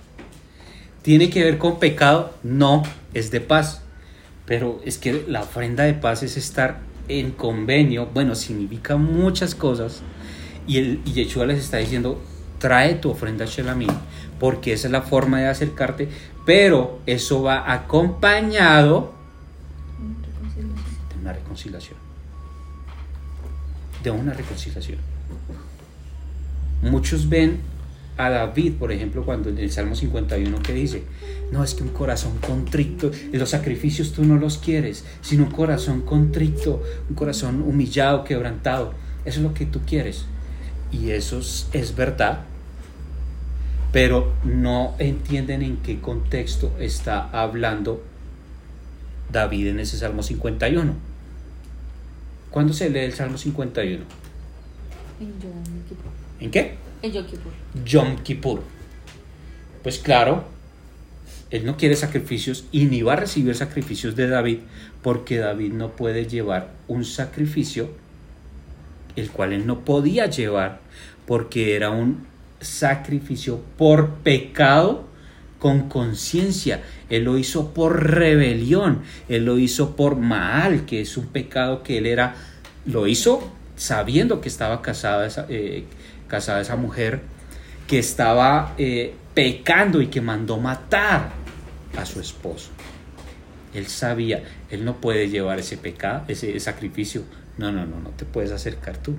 ¿Tiene 1.01 1.29
que 1.29 1.43
ver 1.43 1.57
con 1.57 1.79
pecado? 1.79 2.35
No, 2.43 2.83
es 3.13 3.31
de 3.31 3.41
paz. 3.41 3.81
Pero 4.45 4.81
es 4.85 4.97
que 4.97 5.23
la 5.27 5.43
ofrenda 5.43 5.83
de 5.83 5.93
paz 5.93 6.23
es 6.23 6.37
estar 6.37 6.79
en 7.07 7.31
convenio. 7.31 8.07
Bueno, 8.13 8.35
significa 8.35 8.97
muchas 8.97 9.55
cosas. 9.55 10.01
Y, 10.67 10.77
el, 10.77 11.01
y 11.05 11.13
Yeshua 11.13 11.45
les 11.45 11.59
está 11.59 11.77
diciendo, 11.77 12.21
trae 12.59 12.95
tu 12.95 13.09
ofrenda 13.09 13.45
Shelamim, 13.45 13.89
porque 14.39 14.73
esa 14.73 14.87
es 14.87 14.91
la 14.91 15.01
forma 15.01 15.39
de 15.39 15.47
acercarte, 15.47 16.09
pero 16.45 16.99
eso 17.05 17.43
va 17.43 17.71
acompañado 17.71 19.13
de 21.09 21.19
una 21.19 21.33
reconciliación. 21.33 21.97
De 24.03 24.11
una 24.11 24.33
reconciliación. 24.33 24.97
Muchos 26.81 27.29
ven 27.29 27.59
a 28.17 28.29
David, 28.29 28.73
por 28.73 28.91
ejemplo, 28.91 29.23
cuando 29.23 29.49
en 29.49 29.57
el 29.57 29.71
Salmo 29.71 29.95
51 29.95 30.59
que 30.61 30.73
dice, 30.73 31.03
no 31.51 31.63
es 31.63 31.73
que 31.73 31.83
un 31.83 31.89
corazón 31.89 32.37
contrito, 32.39 33.11
los 33.31 33.49
sacrificios 33.49 34.13
tú 34.13 34.23
no 34.25 34.37
los 34.37 34.57
quieres, 34.57 35.05
sino 35.21 35.45
un 35.45 35.51
corazón 35.51 36.01
contrito, 36.01 36.81
un 37.09 37.15
corazón 37.15 37.61
humillado, 37.61 38.23
quebrantado, 38.23 38.93
eso 39.25 39.39
es 39.39 39.43
lo 39.43 39.53
que 39.53 39.65
tú 39.65 39.81
quieres. 39.85 40.25
Y 40.91 41.11
eso 41.11 41.39
es 41.39 41.95
verdad, 41.95 42.45
pero 43.91 44.33
no 44.43 44.95
entienden 44.99 45.61
en 45.61 45.77
qué 45.77 45.99
contexto 45.99 46.73
está 46.79 47.29
hablando 47.29 48.03
David 49.31 49.67
en 49.67 49.79
ese 49.79 49.97
Salmo 49.97 50.23
51. 50.23 50.93
¿Cuándo 52.49 52.73
se 52.73 52.89
lee 52.89 52.99
el 52.99 53.13
Salmo 53.13 53.37
51? 53.37 54.03
En 55.19 55.27
Yom 55.39 55.63
Kippur. 55.87 56.11
¿En 56.39 56.51
qué? 56.51 56.75
En 57.01 57.11
Yom 57.11 57.25
Kippur. 57.25 57.51
Yom 57.85 58.17
Kippur. 58.23 58.63
Pues 59.83 59.99
claro, 59.99 60.45
él 61.49 61.65
no 61.65 61.75
quiere 61.75 61.95
sacrificios 61.95 62.65
y 62.71 62.85
ni 62.85 63.01
va 63.01 63.13
a 63.13 63.17
recibir 63.17 63.55
sacrificios 63.55 64.15
de 64.15 64.27
David 64.27 64.59
porque 65.01 65.37
David 65.37 65.73
no 65.73 65.91
puede 65.91 66.27
llevar 66.27 66.71
un 66.87 67.03
sacrificio 67.03 67.89
el 69.15 69.29
cual 69.31 69.51
él 69.51 69.67
no 69.67 69.79
podía 69.81 70.27
llevar 70.27 70.79
porque 71.25 71.75
era 71.75 71.89
un 71.89 72.30
sacrificio 72.61 73.61
por 73.77 74.15
pecado 74.15 75.05
con 75.59 75.89
conciencia. 75.89 76.81
Él 77.09 77.25
lo 77.25 77.37
hizo 77.37 77.73
por 77.73 78.11
rebelión, 78.11 79.01
él 79.29 79.45
lo 79.45 79.59
hizo 79.59 79.95
por 79.95 80.15
mal, 80.15 80.85
que 80.85 81.01
es 81.01 81.17
un 81.17 81.27
pecado 81.27 81.83
que 81.83 81.99
él 81.99 82.07
era, 82.07 82.35
lo 82.85 83.05
hizo 83.07 83.51
sabiendo 83.75 84.41
que 84.41 84.49
estaba 84.49 84.81
casada 84.81 85.25
esa, 85.25 85.45
eh, 85.49 85.85
casada 86.27 86.61
esa 86.61 86.75
mujer, 86.75 87.21
que 87.87 87.99
estaba 87.99 88.73
eh, 88.77 89.13
pecando 89.33 90.01
y 90.01 90.07
que 90.07 90.21
mandó 90.21 90.57
matar 90.57 91.31
a 91.97 92.05
su 92.05 92.19
esposo. 92.19 92.69
Él 93.73 93.87
sabía, 93.87 94.43
él 94.69 94.83
no 94.83 94.97
puede 94.97 95.29
llevar 95.29 95.59
ese 95.59 95.77
pecado, 95.77 96.23
ese 96.27 96.59
sacrificio. 96.59 97.23
No, 97.57 97.71
no, 97.71 97.85
no, 97.85 97.99
no 97.99 98.09
te 98.11 98.25
puedes 98.25 98.51
acercar 98.51 98.97
tú. 98.97 99.15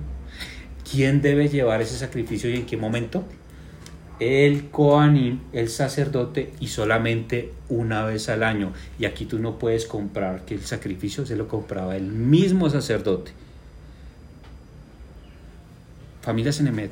¿Quién 0.89 1.21
debe 1.21 1.49
llevar 1.49 1.81
ese 1.81 1.97
sacrificio 1.97 2.49
y 2.49 2.57
en 2.57 2.65
qué 2.65 2.77
momento? 2.77 3.23
El 4.19 4.69
Coanim, 4.69 5.39
el 5.53 5.69
sacerdote, 5.69 6.53
y 6.59 6.67
solamente 6.67 7.51
una 7.69 8.05
vez 8.05 8.29
al 8.29 8.43
año. 8.43 8.73
Y 8.99 9.05
aquí 9.05 9.25
tú 9.25 9.39
no 9.39 9.57
puedes 9.57 9.85
comprar 9.85 10.45
que 10.45 10.53
el 10.53 10.61
sacrificio 10.61 11.25
se 11.25 11.35
lo 11.35 11.47
compraba 11.47 11.95
el 11.95 12.07
mismo 12.07 12.69
sacerdote. 12.69 13.31
Familia 16.21 16.53
Senemet, 16.53 16.91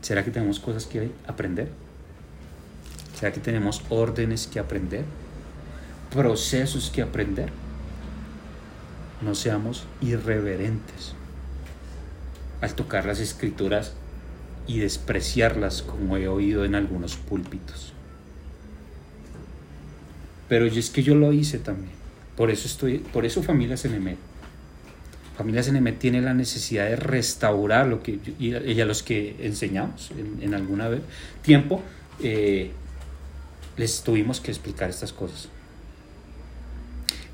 ¿será 0.00 0.24
que 0.24 0.30
tenemos 0.30 0.58
cosas 0.58 0.86
que 0.86 1.10
aprender? 1.26 1.68
¿Será 3.14 3.32
que 3.32 3.40
tenemos 3.40 3.82
órdenes 3.90 4.46
que 4.46 4.58
aprender? 4.58 5.04
¿Procesos 6.12 6.90
que 6.90 7.02
aprender? 7.02 7.50
No 9.20 9.34
seamos 9.34 9.84
irreverentes 10.00 11.14
al 12.60 12.74
tocar 12.74 13.06
las 13.06 13.20
escrituras 13.20 13.94
y 14.66 14.78
despreciarlas 14.78 15.82
como 15.82 16.16
he 16.16 16.28
oído 16.28 16.64
en 16.64 16.74
algunos 16.74 17.16
púlpitos. 17.16 17.92
Pero 20.48 20.66
es 20.66 20.90
que 20.90 21.02
yo 21.02 21.14
lo 21.14 21.32
hice 21.32 21.58
también. 21.58 21.92
Por 22.36 22.50
eso 22.50 22.66
estoy, 22.66 22.98
por 22.98 23.24
eso 23.24 23.42
familia 23.42 23.76
Senemet. 23.76 24.18
Familia 25.36 25.62
tiene 25.98 26.20
la 26.20 26.34
necesidad 26.34 26.86
de 26.86 26.96
restaurar 26.96 27.86
lo 27.86 28.02
que 28.02 28.18
y, 28.40 28.80
a 28.80 28.84
los 28.84 29.04
que 29.04 29.36
enseñamos 29.40 30.10
en, 30.10 30.42
en 30.42 30.52
algún 30.52 30.82
tiempo 31.42 31.80
eh, 32.20 32.72
les 33.76 34.02
tuvimos 34.02 34.40
que 34.40 34.50
explicar 34.50 34.90
estas 34.90 35.12
cosas. 35.12 35.48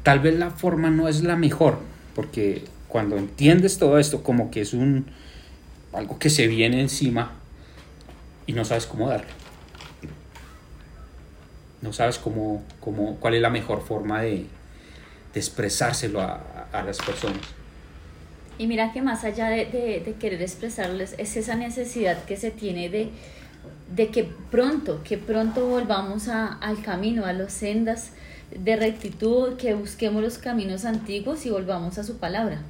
Tal 0.03 0.21
vez 0.21 0.39
la 0.39 0.51
forma 0.51 0.91
no 0.91 1.09
es 1.09 1.23
la 1.23 1.37
mejor, 1.37 1.79
porque 2.15 2.65
cuando 2.95 3.17
entiendes 3.17 3.77
todo 3.77 3.99
esto 3.99 4.23
como 4.23 4.53
que 4.53 4.61
es 4.61 4.73
un 4.73 5.07
algo 5.93 6.17
que 6.17 6.31
se 6.31 6.47
viene 6.47 6.81
encima 6.81 7.33
y 8.47 8.53
no 8.53 8.65
sabes 8.65 8.87
cómo 8.87 9.09
darle. 9.09 9.33
No 11.83 11.93
sabes 11.93 12.19
cómo, 12.19 12.63
cómo 12.79 13.17
cuál 13.17 13.35
es 13.35 13.43
la 13.43 13.51
mejor 13.51 13.83
forma 13.83 14.23
de, 14.23 14.47
expresárselo 15.35 16.21
a, 16.21 16.85
las 16.87 16.99
personas. 16.99 17.41
Y 18.59 18.69
mira 18.69 18.93
que 18.93 19.03
más 19.03 19.25
allá 19.25 19.49
de, 19.49 20.15
querer 20.21 20.41
expresarles, 20.41 21.17
es 21.19 21.37
esa 21.37 21.57
necesidad 21.57 22.25
que 22.27 22.37
se 22.37 22.53
tiene 22.53 22.91
de, 22.91 23.09
de 23.93 24.07
que 24.11 24.23
pronto, 24.53 25.03
que 25.03 25.19
pronto 25.19 25.67
volvamos 25.67 26.29
al 26.29 26.81
camino, 26.83 27.27
a 27.27 27.33
las 27.33 27.55
sendas 27.55 28.13
de 28.57 28.77
rectitud, 28.77 29.57
que 29.57 29.75
busquemos 29.75 30.23
los 30.23 30.39
caminos 30.39 30.85
antiguos 30.85 31.45
y 31.45 31.51
volvamos 31.51 31.99
a 31.99 32.05
su 32.05 32.19
palabra. 32.19 32.63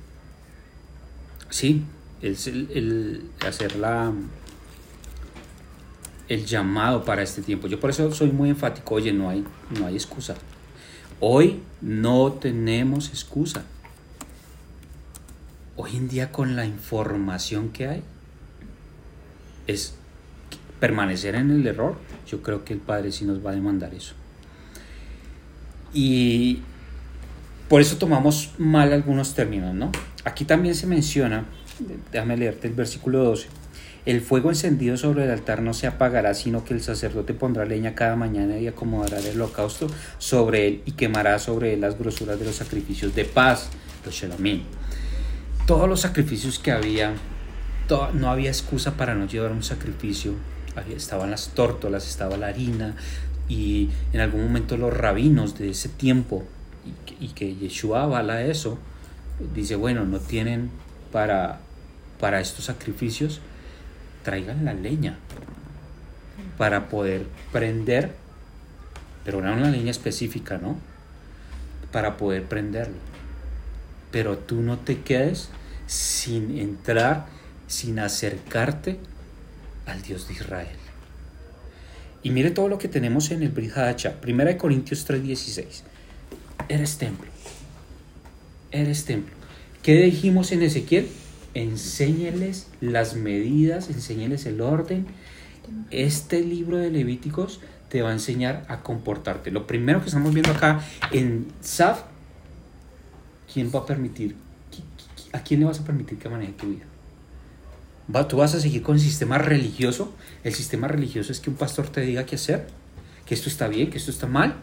Sí, 1.55 1.85
es 2.21 2.49
el, 2.49 3.31
hacer 3.47 3.77
la, 3.77 4.13
el 6.29 6.47
llamado 6.47 7.05
para 7.05 7.23
este 7.23 7.43
tiempo. 7.43 7.69
Yo 7.69 7.79
por 7.79 7.91
eso 7.91 8.11
soy 8.11 8.33
muy 8.33 8.51
enfático, 8.51 8.97
oye, 8.97 9.13
no 9.13 9.31
hay, 9.31 9.45
no 9.79 9.87
hay 9.87 9.95
excusa. 9.95 10.35
Hoy 11.21 11.61
no 11.81 12.33
tenemos 12.33 13.11
excusa. 13.11 13.63
Hoy 15.77 15.97
en 15.97 16.09
día 16.09 16.33
con 16.33 16.57
la 16.57 16.67
información 16.67 17.69
que 17.69 17.87
hay, 17.87 18.03
es 19.69 19.95
permanecer 20.81 21.37
en 21.37 21.53
el 21.53 21.65
error. 21.69 21.95
Yo 22.27 22.43
creo 22.43 22.65
que 22.65 22.73
el 22.73 22.81
Padre 22.81 23.13
sí 23.13 23.25
nos 23.25 23.47
va 23.47 23.53
a 23.53 23.55
demandar 23.55 23.95
eso. 23.95 24.15
Y 25.93 26.63
por 27.69 27.81
eso 27.81 27.97
tomamos 27.97 28.51
mal 28.59 28.93
algunos 28.93 29.35
términos, 29.35 29.73
¿no? 29.73 29.93
Aquí 30.25 30.45
también 30.45 30.75
se 30.75 30.87
menciona, 30.87 31.45
déjame 32.11 32.37
leerte 32.37 32.69
el 32.69 32.75
versículo 32.75 33.23
12. 33.25 33.49
El 34.07 34.21
fuego 34.21 34.51
encendido 34.51 34.97
sobre 34.99 35.25
el 35.25 35.31
altar 35.31 35.63
no 35.63 35.73
se 35.73 35.87
apagará, 35.87 36.35
sino 36.35 36.65
que 36.65 36.75
el 36.75 36.83
sacerdote 36.83 37.33
pondrá 37.33 37.65
leña 37.65 37.95
cada 37.95 38.17
mañana 38.17 38.59
y 38.59 38.67
acomodará 38.67 39.19
el 39.19 39.37
holocausto 39.37 39.87
sobre 40.19 40.67
él 40.67 40.83
y 40.85 40.93
quemará 40.93 41.39
sobre 41.39 41.73
él 41.73 41.81
las 41.81 41.99
grosuras 41.99 42.39
de 42.39 42.45
los 42.45 42.57
sacrificios 42.57 43.15
de 43.15 43.25
paz, 43.25 43.71
los 44.05 44.15
shelamim. 44.15 44.63
Todos 45.67 45.89
los 45.89 46.01
sacrificios 46.01 46.59
que 46.59 46.73
había, 46.73 47.15
no 48.15 48.31
había 48.31 48.51
excusa 48.51 48.97
para 48.97 49.15
no 49.15 49.27
llevar 49.27 49.53
un 49.53 49.63
sacrificio. 49.63 50.35
Estaban 50.95 51.31
las 51.31 51.51
tórtolas, 51.51 52.07
estaba 52.07 52.37
la 52.37 52.49
harina, 52.49 52.97
y 53.49 53.89
en 54.13 54.21
algún 54.21 54.43
momento 54.43 54.77
los 54.77 54.95
rabinos 54.95 55.57
de 55.59 55.71
ese 55.71 55.89
tiempo, 55.89 56.45
y 56.85 57.07
que, 57.07 57.25
y 57.25 57.29
que 57.29 57.55
Yeshua 57.55 58.03
avala 58.03 58.43
eso, 58.43 58.79
dice, 59.55 59.77
bueno, 59.77 60.05
no 60.05 60.19
tienen 60.21 60.71
para, 61.13 61.61
para 62.21 62.41
estos 62.41 62.67
sacrificios, 62.67 63.41
traigan 64.23 64.65
la 64.65 64.75
leña 64.75 65.19
para 66.59 66.89
poder 66.89 67.27
prender, 67.53 68.13
pero 69.25 69.41
no 69.41 69.53
una 69.53 69.71
leña 69.71 69.91
específica, 69.91 70.59
¿no? 70.59 70.79
Para 71.93 72.17
poder 72.17 72.45
prenderlo. 72.45 72.97
Pero 74.11 74.39
tú 74.39 74.61
no 74.61 74.79
te 74.79 75.01
quedes 75.01 75.51
sin 75.87 76.59
entrar, 76.59 77.27
sin 77.67 77.99
acercarte 77.99 78.99
al 79.87 80.03
Dios 80.03 80.29
de 80.29 80.35
Israel. 80.35 80.77
Y 82.23 82.31
mire 82.31 82.51
todo 82.51 82.69
lo 82.69 82.79
que 82.79 82.89
tenemos 82.89 83.31
en 83.31 83.43
el 83.43 83.51
Brit 83.51 83.77
Hadacha, 83.77 84.15
1 84.27 84.57
Corintios 84.57 85.07
3:16. 85.07 85.83
Eres 86.69 86.97
templo. 86.97 87.34
Eres 88.75 89.05
templo. 89.05 89.33
¿Qué 89.85 90.03
dijimos 90.03 90.51
en 90.51 90.61
Ezequiel? 90.65 91.07
Enséñeles 91.55 92.67
las 92.81 93.15
medidas, 93.15 93.89
enséñeles 93.89 94.47
el 94.47 94.61
orden. 94.61 95.07
Este 95.93 96.41
libro 96.41 96.79
de 96.79 96.91
Levíticos 96.91 97.61
te 97.89 98.03
va 98.03 98.11
a 98.11 98.13
enseñar 98.13 98.67
a 98.67 98.81
comportarte. 98.81 99.53
Lo 99.53 99.69
primero 99.69 100.01
que 100.01 100.07
estamos 100.07 100.35
viendo 100.35 100.51
acá 100.51 100.85
en 101.13 101.47
Saf, 101.61 102.03
¿quién 103.53 103.71
va 103.73 103.79
a 103.79 103.87
permitir? 103.87 104.35
¿A 105.33 105.45
quién 105.45 105.61
le 105.61 105.67
vas 105.67 105.79
a 105.79 105.85
permitir 105.85 106.19
que 106.19 106.29
maneje 106.29 106.55
tu 106.55 106.67
vida? 106.67 108.27
¿Tú 108.27 108.39
vas 108.39 108.57
a 108.57 108.61
seguir 108.61 108.83
con 108.83 108.97
el 108.97 109.01
sistema 109.01 109.39
religioso? 109.39 110.13
¿El 110.43 110.53
sistema 110.53 110.89
religioso 110.89 111.31
es 111.31 111.39
que 111.39 111.49
un 111.49 111.55
pastor 111.55 111.91
te 111.91 112.01
diga 112.01 112.27
qué 112.27 112.35
hacer? 112.35 112.67
¿Que 113.25 113.35
esto 113.35 113.49
está 113.49 113.69
bien? 113.69 113.89
¿Que 113.91 113.99
esto 113.99 114.11
está 114.11 114.27
mal? 114.27 114.57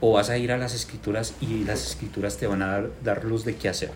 ¿O 0.00 0.12
vas 0.12 0.30
a 0.30 0.38
ir 0.38 0.52
a 0.52 0.56
las 0.56 0.74
escrituras 0.74 1.34
y 1.40 1.64
las 1.64 1.86
escrituras 1.86 2.38
te 2.38 2.46
van 2.46 2.62
a 2.62 2.66
dar, 2.66 2.90
dar 3.04 3.24
luz 3.24 3.44
de 3.44 3.56
qué 3.56 3.68
hacer? 3.68 3.90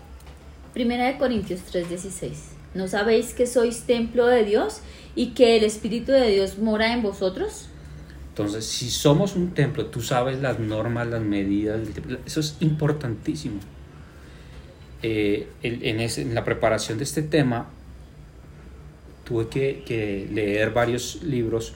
Primera 0.74 1.06
de 1.06 1.18
Corintios 1.18 1.60
3:16. 1.72 2.32
¿No 2.74 2.88
sabéis 2.88 3.32
que 3.32 3.46
sois 3.46 3.82
templo 3.82 4.26
de 4.26 4.44
Dios 4.44 4.80
y 5.14 5.28
que 5.28 5.56
el 5.56 5.64
Espíritu 5.64 6.12
de 6.12 6.28
Dios 6.28 6.58
mora 6.58 6.92
en 6.92 7.02
vosotros? 7.02 7.68
Entonces, 8.30 8.66
si 8.66 8.90
somos 8.90 9.36
un 9.36 9.54
templo, 9.54 9.86
tú 9.86 10.02
sabes 10.02 10.40
las 10.40 10.58
normas, 10.58 11.06
las 11.06 11.22
medidas, 11.22 11.80
eso 12.26 12.40
es 12.40 12.56
importantísimo. 12.58 13.60
Eh, 15.02 15.46
en, 15.62 16.00
ese, 16.00 16.22
en 16.22 16.34
la 16.34 16.42
preparación 16.42 16.98
de 16.98 17.04
este 17.04 17.22
tema, 17.22 17.68
tuve 19.22 19.48
que, 19.48 20.28
leer 20.32 20.72
varios 20.72 21.22
libros 21.22 21.74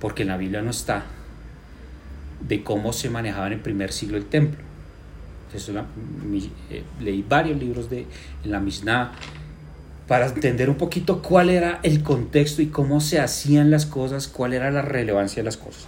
porque 0.00 0.22
en 0.22 0.28
la 0.28 0.36
Biblia 0.36 0.62
no 0.62 0.70
está 0.70 1.04
de 2.40 2.62
cómo 2.62 2.92
se 2.92 3.10
manejaba 3.10 3.48
en 3.48 3.54
el 3.54 3.60
primer 3.60 3.92
siglo 3.92 4.16
el 4.16 4.26
templo. 4.26 4.60
Eh, 6.70 6.84
leí 7.00 7.24
varios 7.26 7.58
libros 7.58 7.88
de, 7.88 8.06
en 8.44 8.50
la 8.50 8.60
Mishnah 8.60 9.12
para 10.06 10.26
entender 10.26 10.70
un 10.70 10.76
poquito 10.76 11.22
cuál 11.22 11.50
era 11.50 11.80
el 11.82 12.02
contexto 12.02 12.62
y 12.62 12.66
cómo 12.66 13.00
se 13.00 13.20
hacían 13.20 13.70
las 13.70 13.86
cosas, 13.86 14.28
cuál 14.28 14.52
era 14.52 14.70
la 14.70 14.82
relevancia 14.82 15.42
de 15.42 15.44
las 15.44 15.56
cosas. 15.56 15.86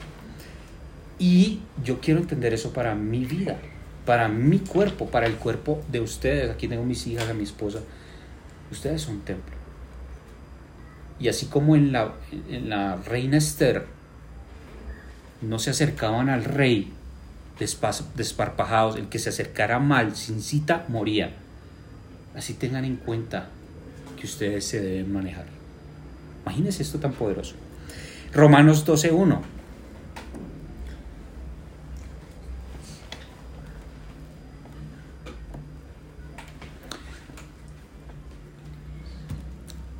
Y 1.18 1.60
yo 1.84 2.00
quiero 2.00 2.20
entender 2.20 2.54
eso 2.54 2.72
para 2.72 2.94
mi 2.94 3.24
vida, 3.24 3.58
para 4.06 4.28
mi 4.28 4.58
cuerpo, 4.60 5.06
para 5.06 5.26
el 5.26 5.34
cuerpo 5.34 5.82
de 5.90 6.00
ustedes. 6.00 6.50
Aquí 6.50 6.68
tengo 6.68 6.84
mis 6.84 7.06
hijas, 7.06 7.28
a 7.28 7.34
mi 7.34 7.44
esposa. 7.44 7.80
Ustedes 8.70 9.02
son 9.02 9.20
templo. 9.20 9.56
Y 11.20 11.28
así 11.28 11.46
como 11.46 11.74
en 11.76 11.92
la, 11.92 12.14
en 12.48 12.68
la 12.68 12.96
reina 12.96 13.36
Esther 13.36 13.86
no 15.40 15.58
se 15.58 15.70
acercaban 15.70 16.28
al 16.28 16.44
rey 16.44 16.92
desparpajados, 18.16 18.96
el 18.96 19.08
que 19.08 19.18
se 19.18 19.30
acercara 19.30 19.78
mal, 19.78 20.14
sin 20.16 20.42
cita, 20.42 20.84
moría. 20.88 21.34
Así 22.36 22.54
tengan 22.54 22.84
en 22.84 22.96
cuenta 22.96 23.48
que 24.18 24.26
ustedes 24.26 24.64
se 24.64 24.80
deben 24.80 25.12
manejar. 25.12 25.46
Imagínense 26.44 26.82
esto 26.82 26.98
tan 26.98 27.12
poderoso. 27.12 27.54
Romanos 28.32 28.86
12.1. 28.86 29.40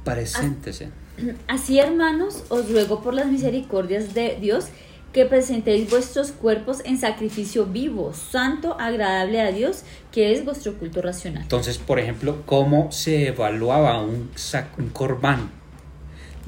Preséntese. 0.05 0.91
Así, 1.49 1.79
hermanos, 1.79 2.45
os 2.49 2.71
ruego 2.71 3.03
por 3.03 3.13
las 3.13 3.27
misericordias 3.27 4.15
de 4.15 4.39
Dios 4.41 4.69
que 5.19 5.27
presentéis 5.27 5.91
vuestros 5.91 6.31
cuerpos 6.31 6.81
en 6.85 6.97
sacrificio 6.97 7.67
vivo, 7.67 8.15
santo, 8.15 8.79
agradable 8.79 9.41
a 9.41 9.51
Dios, 9.51 9.83
que 10.13 10.33
es 10.33 10.45
vuestro 10.45 10.75
culto 10.75 11.03
racional. 11.03 11.43
Entonces, 11.43 11.77
por 11.77 11.99
ejemplo, 11.99 12.45
¿cómo 12.47 12.93
se 12.93 13.27
evaluaba 13.27 14.01
un, 14.01 14.31
un 14.79 14.89
corbán? 14.91 15.51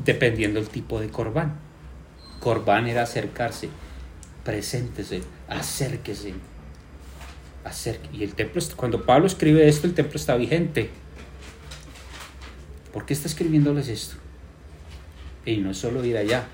Dependiendo 0.04 0.60
del 0.60 0.68
tipo 0.68 1.00
de 1.00 1.08
corbán. 1.08 1.58
Corbán 2.38 2.86
era 2.86 3.02
acercarse, 3.02 3.68
preséntese, 4.44 5.22
acérquese. 5.48 6.34
Acerque. 7.64 8.08
Y 8.12 8.22
el 8.22 8.34
templo, 8.34 8.62
cuando 8.76 9.04
Pablo 9.04 9.26
escribe 9.26 9.68
esto, 9.68 9.88
el 9.88 9.94
templo 9.94 10.14
está 10.14 10.36
vigente. 10.36 10.90
¿Por 12.92 13.04
qué 13.04 13.14
está 13.14 13.26
escribiéndoles 13.26 13.88
esto? 13.88 14.14
Y 15.44 15.56
no 15.56 15.72
es 15.72 15.78
solo 15.78 16.04
ir 16.04 16.16
allá, 16.16 16.46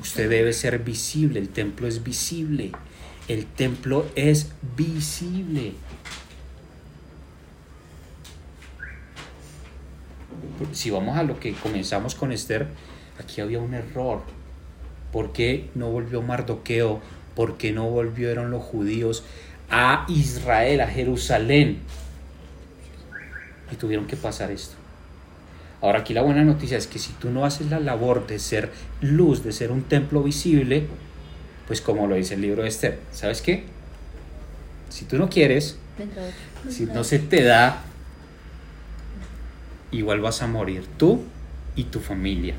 Usted 0.00 0.30
debe 0.30 0.52
ser 0.52 0.78
visible, 0.78 1.40
el 1.40 1.48
templo 1.48 1.86
es 1.88 2.02
visible. 2.02 2.72
El 3.28 3.44
templo 3.44 4.06
es 4.14 4.52
visible. 4.74 5.74
Si 10.72 10.90
vamos 10.90 11.18
a 11.18 11.22
lo 11.22 11.38
que 11.38 11.52
comenzamos 11.52 12.14
con 12.14 12.32
Esther, 12.32 12.68
aquí 13.20 13.42
había 13.42 13.58
un 13.58 13.74
error. 13.74 14.22
¿Por 15.12 15.32
qué 15.32 15.68
no 15.74 15.90
volvió 15.90 16.22
Mardoqueo? 16.22 17.00
¿Por 17.34 17.58
qué 17.58 17.72
no 17.72 17.90
volvieron 17.90 18.50
los 18.50 18.62
judíos 18.62 19.24
a 19.70 20.06
Israel, 20.08 20.80
a 20.80 20.86
Jerusalén? 20.86 21.80
Y 23.70 23.76
tuvieron 23.76 24.06
que 24.06 24.16
pasar 24.16 24.50
esto. 24.50 24.77
Ahora 25.80 26.00
aquí 26.00 26.12
la 26.12 26.22
buena 26.22 26.44
noticia 26.44 26.76
es 26.76 26.86
que 26.86 26.98
si 26.98 27.12
tú 27.12 27.30
no 27.30 27.44
haces 27.44 27.70
la 27.70 27.78
labor 27.78 28.26
de 28.26 28.38
ser 28.38 28.72
luz, 29.00 29.44
de 29.44 29.52
ser 29.52 29.70
un 29.70 29.82
templo 29.82 30.22
visible, 30.22 30.86
pues 31.66 31.80
como 31.80 32.06
lo 32.06 32.16
dice 32.16 32.34
el 32.34 32.40
libro 32.40 32.62
de 32.62 32.68
Esther, 32.68 32.98
¿sabes 33.12 33.42
qué? 33.42 33.64
Si 34.88 35.04
tú 35.04 35.18
no 35.18 35.28
quieres, 35.28 35.78
si 36.68 36.86
no 36.86 37.04
se 37.04 37.20
te 37.20 37.44
da, 37.44 37.82
igual 39.92 40.20
vas 40.20 40.42
a 40.42 40.48
morir 40.48 40.84
tú 40.96 41.22
y 41.76 41.84
tu 41.84 42.00
familia. 42.00 42.54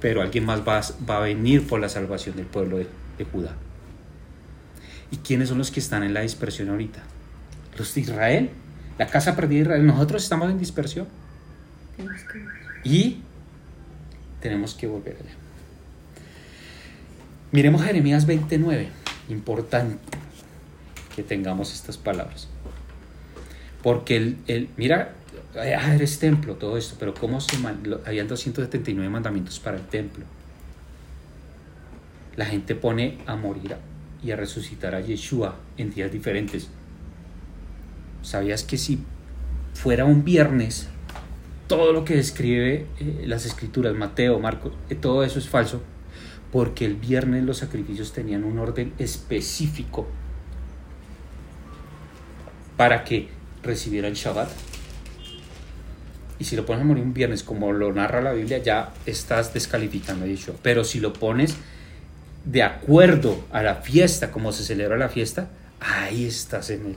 Pero 0.00 0.22
alguien 0.22 0.44
más 0.44 0.60
va, 0.60 0.80
va 1.08 1.16
a 1.16 1.20
venir 1.20 1.66
por 1.66 1.80
la 1.80 1.88
salvación 1.88 2.36
del 2.36 2.46
pueblo 2.46 2.76
de, 2.76 2.86
de 3.18 3.24
Judá. 3.24 3.56
¿Y 5.10 5.16
quiénes 5.16 5.48
son 5.48 5.58
los 5.58 5.70
que 5.70 5.80
están 5.80 6.04
en 6.04 6.14
la 6.14 6.20
dispersión 6.20 6.68
ahorita? 6.68 7.02
Los 7.76 7.94
de 7.94 8.00
Israel 8.02 8.50
la 8.98 9.06
casa 9.06 9.36
perdida 9.36 9.58
de 9.58 9.62
Israel. 9.62 9.86
Nosotros 9.86 10.22
estamos 10.22 10.50
en 10.50 10.58
dispersión. 10.58 11.06
Y 12.84 13.20
tenemos 14.40 14.74
que 14.74 14.86
volver 14.86 15.16
allá. 15.16 15.34
Miremos 17.52 17.82
Jeremías 17.82 18.26
29. 18.26 18.88
Importante 19.28 19.98
que 21.14 21.22
tengamos 21.22 21.72
estas 21.72 21.96
palabras. 21.96 22.48
Porque 23.82 24.16
el, 24.16 24.38
el 24.46 24.68
mira, 24.76 25.14
ah, 25.56 25.94
eres 25.94 26.18
templo, 26.18 26.56
todo 26.56 26.76
esto, 26.76 26.96
pero 26.98 27.14
¿cómo 27.14 27.40
se 27.40 27.56
habían 28.06 28.28
279 28.28 29.08
mandamientos 29.08 29.60
para 29.60 29.76
el 29.76 29.84
templo? 29.86 30.24
La 32.36 32.46
gente 32.46 32.74
pone 32.74 33.18
a 33.26 33.36
morir 33.36 33.76
y 34.22 34.30
a 34.32 34.36
resucitar 34.36 34.94
a 34.94 35.00
Yeshua 35.00 35.56
en 35.76 35.94
días 35.94 36.10
diferentes. 36.10 36.68
¿Sabías 38.24 38.64
que 38.64 38.78
si 38.78 39.00
fuera 39.74 40.06
un 40.06 40.24
viernes, 40.24 40.88
todo 41.68 41.92
lo 41.92 42.06
que 42.06 42.16
describe 42.16 42.86
eh, 42.98 43.24
las 43.26 43.44
escrituras, 43.44 43.94
Mateo, 43.94 44.40
Marcos, 44.40 44.72
eh, 44.88 44.94
todo 44.94 45.22
eso 45.24 45.38
es 45.38 45.46
falso? 45.46 45.82
Porque 46.50 46.86
el 46.86 46.94
viernes 46.94 47.44
los 47.44 47.58
sacrificios 47.58 48.14
tenían 48.14 48.44
un 48.44 48.58
orden 48.58 48.94
específico 48.98 50.08
para 52.78 53.04
que 53.04 53.28
recibieran 53.62 54.14
Shabbat. 54.14 54.48
Y 56.38 56.44
si 56.44 56.56
lo 56.56 56.64
pones 56.64 56.82
a 56.82 56.86
morir 56.86 57.04
un 57.04 57.12
viernes, 57.12 57.42
como 57.42 57.72
lo 57.72 57.92
narra 57.92 58.22
la 58.22 58.32
Biblia, 58.32 58.58
ya 58.58 58.94
estás 59.04 59.52
descalificando 59.52 60.26
Yeshua. 60.26 60.54
Pero 60.62 60.82
si 60.84 60.98
lo 60.98 61.12
pones 61.12 61.56
de 62.46 62.62
acuerdo 62.62 63.44
a 63.52 63.62
la 63.62 63.76
fiesta, 63.76 64.30
como 64.30 64.50
se 64.50 64.64
celebra 64.64 64.96
la 64.96 65.10
fiesta, 65.10 65.50
ahí 65.78 66.24
estás 66.24 66.70
en 66.70 66.86
el, 66.86 66.96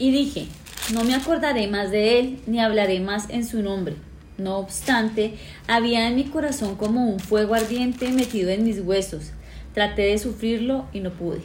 y 0.00 0.10
dije, 0.10 0.48
no 0.94 1.04
me 1.04 1.14
acordaré 1.14 1.68
más 1.68 1.90
de 1.90 2.18
él, 2.18 2.40
ni 2.46 2.58
hablaré 2.58 3.00
más 3.00 3.28
en 3.28 3.46
su 3.46 3.62
nombre. 3.62 3.96
No 4.38 4.56
obstante, 4.56 5.34
había 5.68 6.08
en 6.08 6.16
mi 6.16 6.24
corazón 6.24 6.74
como 6.76 7.06
un 7.06 7.20
fuego 7.20 7.54
ardiente 7.54 8.10
metido 8.10 8.48
en 8.48 8.64
mis 8.64 8.80
huesos. 8.80 9.32
Traté 9.74 10.02
de 10.02 10.18
sufrirlo 10.18 10.86
y 10.94 11.00
no 11.00 11.10
pude. 11.12 11.42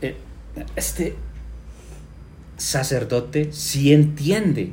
Eh, 0.00 0.16
este 0.76 1.16
sacerdote 2.56 3.52
sí 3.52 3.92
entiende 3.92 4.72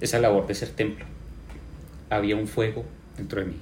esa 0.00 0.18
labor 0.18 0.46
de 0.46 0.54
ser 0.54 0.70
templo. 0.70 1.04
Había 2.08 2.34
un 2.34 2.48
fuego 2.48 2.86
dentro 3.18 3.40
de 3.40 3.48
mí. 3.48 3.56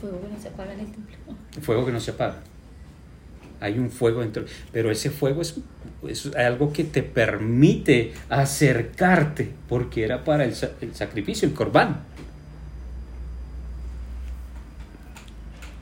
Fuego 0.00 0.22
que 0.22 0.28
no 0.28 0.40
se 0.40 0.48
apaga 0.48 0.72
en 0.72 0.80
el 0.80 0.86
templo. 0.86 1.16
Fuego 1.60 1.84
que 1.84 1.92
no 1.92 2.00
se 2.00 2.12
apaga 2.12 2.42
hay 3.60 3.78
un 3.78 3.90
fuego 3.90 4.20
dentro, 4.20 4.44
pero 4.72 4.90
ese 4.90 5.10
fuego 5.10 5.42
es, 5.42 5.56
algo 6.36 6.72
que 6.72 6.84
te 6.84 7.02
permite 7.02 8.12
acercarte, 8.28 9.50
porque 9.68 10.04
era 10.04 10.24
para 10.24 10.44
el, 10.44 10.54
sacrificio, 10.54 11.48
el 11.48 11.54
corbán. 11.54 12.02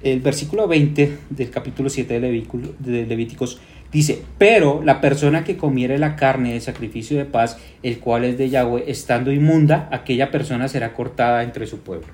El 0.03 0.21
versículo 0.21 0.67
20 0.67 1.19
del 1.31 1.51
capítulo 1.51 1.89
7 1.89 2.21
de 2.21 3.07
Levíticos 3.07 3.61
dice, 3.93 4.23
pero 4.39 4.83
la 4.83 5.01
persona 5.01 5.45
que 5.45 5.57
comiere 5.57 5.99
la 5.99 6.17
carne 6.17 6.55
de 6.55 6.61
sacrificio 6.61 7.19
de 7.19 7.25
paz, 7.25 7.59
el 7.83 8.01
cual 8.01 8.25
es 8.25 8.39
de 8.39 8.49
Yahweh, 8.49 8.85
estando 8.89 9.31
inmunda, 9.33 9.89
aquella 9.93 10.31
persona 10.31 10.67
será 10.67 10.95
cortada 10.95 11.43
entre 11.43 11.67
su 11.67 11.81
pueblo. 11.81 12.09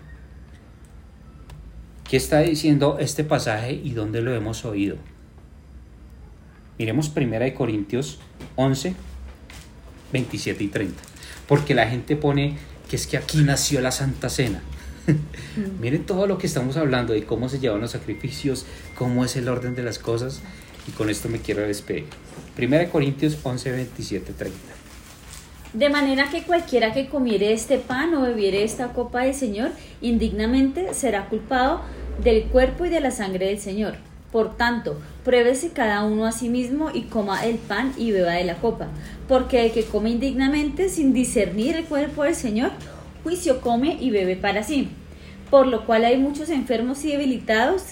¿Qué 2.08 2.16
está 2.16 2.40
diciendo 2.40 2.96
este 2.98 3.22
pasaje 3.22 3.72
y 3.72 3.90
dónde 3.90 4.22
lo 4.22 4.34
hemos 4.34 4.64
oído? 4.64 4.96
Miremos 6.78 7.10
1 7.14 7.54
Corintios 7.54 8.18
11, 8.56 8.94
27 10.12 10.64
y 10.64 10.68
30. 10.68 11.02
Porque 11.46 11.74
la 11.74 11.88
gente 11.88 12.14
pone 12.14 12.56
que 12.88 12.96
es 12.96 13.06
que 13.06 13.16
aquí 13.16 13.38
nació 13.38 13.80
la 13.80 13.90
Santa 13.90 14.28
Cena. 14.28 14.62
Miren 15.80 16.04
todo 16.04 16.26
lo 16.26 16.38
que 16.38 16.46
estamos 16.46 16.76
hablando 16.76 17.12
de 17.12 17.24
cómo 17.24 17.48
se 17.48 17.58
llevan 17.58 17.80
los 17.80 17.90
sacrificios, 17.92 18.66
cómo 18.94 19.24
es 19.24 19.36
el 19.36 19.48
orden 19.48 19.74
de 19.74 19.82
las 19.82 19.98
cosas. 19.98 20.40
Y 20.86 20.92
con 20.92 21.10
esto 21.10 21.28
me 21.28 21.40
quiero 21.40 21.62
despedir. 21.62 22.06
1 22.58 22.90
Corintios 22.90 23.38
11, 23.42 23.72
27, 23.72 24.32
30. 24.32 24.58
De 25.72 25.90
manera 25.90 26.30
que 26.30 26.44
cualquiera 26.44 26.94
que 26.94 27.08
comiere 27.08 27.52
este 27.52 27.78
pan 27.78 28.14
o 28.14 28.22
bebiere 28.22 28.64
esta 28.64 28.92
copa 28.92 29.24
del 29.24 29.34
Señor, 29.34 29.72
indignamente 30.00 30.94
será 30.94 31.28
culpado 31.28 31.82
del 32.22 32.44
cuerpo 32.44 32.86
y 32.86 32.88
de 32.88 33.00
la 33.00 33.10
sangre 33.10 33.46
del 33.46 33.58
Señor. 33.58 34.07
Por 34.32 34.56
tanto, 34.56 34.98
pruébese 35.24 35.70
cada 35.70 36.02
uno 36.04 36.26
a 36.26 36.32
sí 36.32 36.48
mismo 36.48 36.90
y 36.92 37.02
coma 37.02 37.46
el 37.46 37.56
pan 37.56 37.92
y 37.96 38.12
beba 38.12 38.32
de 38.32 38.44
la 38.44 38.56
copa, 38.56 38.88
porque 39.26 39.64
el 39.64 39.72
que 39.72 39.84
come 39.84 40.10
indignamente 40.10 40.88
sin 40.88 41.12
discernir 41.12 41.76
el 41.76 41.84
cuerpo 41.84 42.24
del 42.24 42.34
Señor, 42.34 42.72
juicio 43.24 43.60
come 43.60 43.96
y 44.00 44.10
bebe 44.10 44.36
para 44.36 44.62
sí. 44.62 44.88
Por 45.50 45.66
lo 45.66 45.86
cual 45.86 46.04
hay 46.04 46.18
muchos 46.18 46.50
enfermos 46.50 47.04
y 47.04 47.12
debilitados 47.12 47.84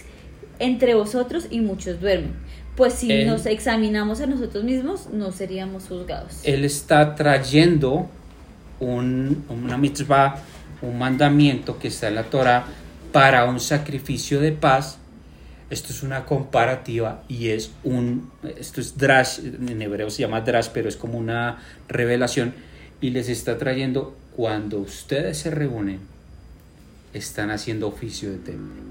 entre 0.59 0.95
vosotros 0.95 1.47
y 1.51 1.61
muchos 1.61 2.01
duermen. 2.01 2.35
Pues 2.77 2.93
si 2.93 3.25
nos 3.25 3.47
examinamos 3.47 4.21
a 4.21 4.27
nosotros 4.27 4.63
mismos, 4.63 5.09
no 5.11 5.33
seríamos 5.33 5.85
juzgados. 5.89 6.41
Él 6.45 6.67
está 6.67 7.15
trayendo 7.15 8.11
una 8.79 9.79
mitzvah 9.79 10.43
un 10.83 10.99
mandamiento 10.99 11.79
que 11.79 11.89
está 11.89 12.09
en 12.09 12.17
la 12.17 12.25
Torah 12.25 12.65
para 13.13 13.45
un 13.47 13.61
sacrificio 13.61 14.41
de 14.41 14.53
paz. 14.53 14.99
Esto 15.69 15.93
es 15.93 16.05
una 16.05 16.25
comparativa 16.25 17.25
y 17.29 17.49
es 17.49 17.73
un, 17.83 18.31
esto 18.57 18.81
es 18.81 18.97
drash, 18.97 19.41
en 19.41 19.83
hebreo 19.83 20.11
se 20.11 20.23
llama 20.23 20.41
drash, 20.43 20.69
pero 20.73 20.89
es 20.89 20.97
como 20.97 21.19
una 21.19 21.61
revelación 21.89 22.55
y 23.01 23.11
les 23.11 23.29
está 23.29 23.59
trayendo 23.59 24.17
cuando 24.37 24.79
ustedes 24.79 25.39
se 25.39 25.51
reúnen, 25.51 26.01
están 27.13 27.51
haciendo 27.51 27.89
oficio 27.89 28.31
de 28.31 28.39
templo. 28.39 28.83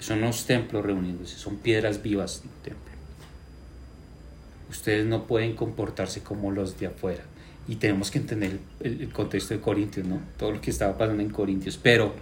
Son 0.00 0.20
los 0.20 0.44
templos 0.44 0.84
reuniéndose, 0.84 1.36
son 1.38 1.56
piedras 1.56 2.02
vivas 2.02 2.42
del 2.42 2.74
templo. 2.74 2.92
Ustedes 4.68 5.06
no 5.06 5.26
pueden 5.26 5.54
comportarse 5.54 6.22
como 6.22 6.50
los 6.50 6.78
de 6.78 6.88
afuera. 6.88 7.22
Y 7.68 7.76
tenemos 7.76 8.10
que 8.10 8.18
entender 8.18 8.58
el, 8.80 9.00
el 9.02 9.12
contexto 9.12 9.54
de 9.54 9.60
Corintios, 9.60 10.06
¿no? 10.06 10.20
Todo 10.36 10.50
lo 10.50 10.60
que 10.60 10.70
estaba 10.70 10.98
pasando 10.98 11.22
en 11.22 11.30
Corintios. 11.30 11.78
Pero, 11.80 12.14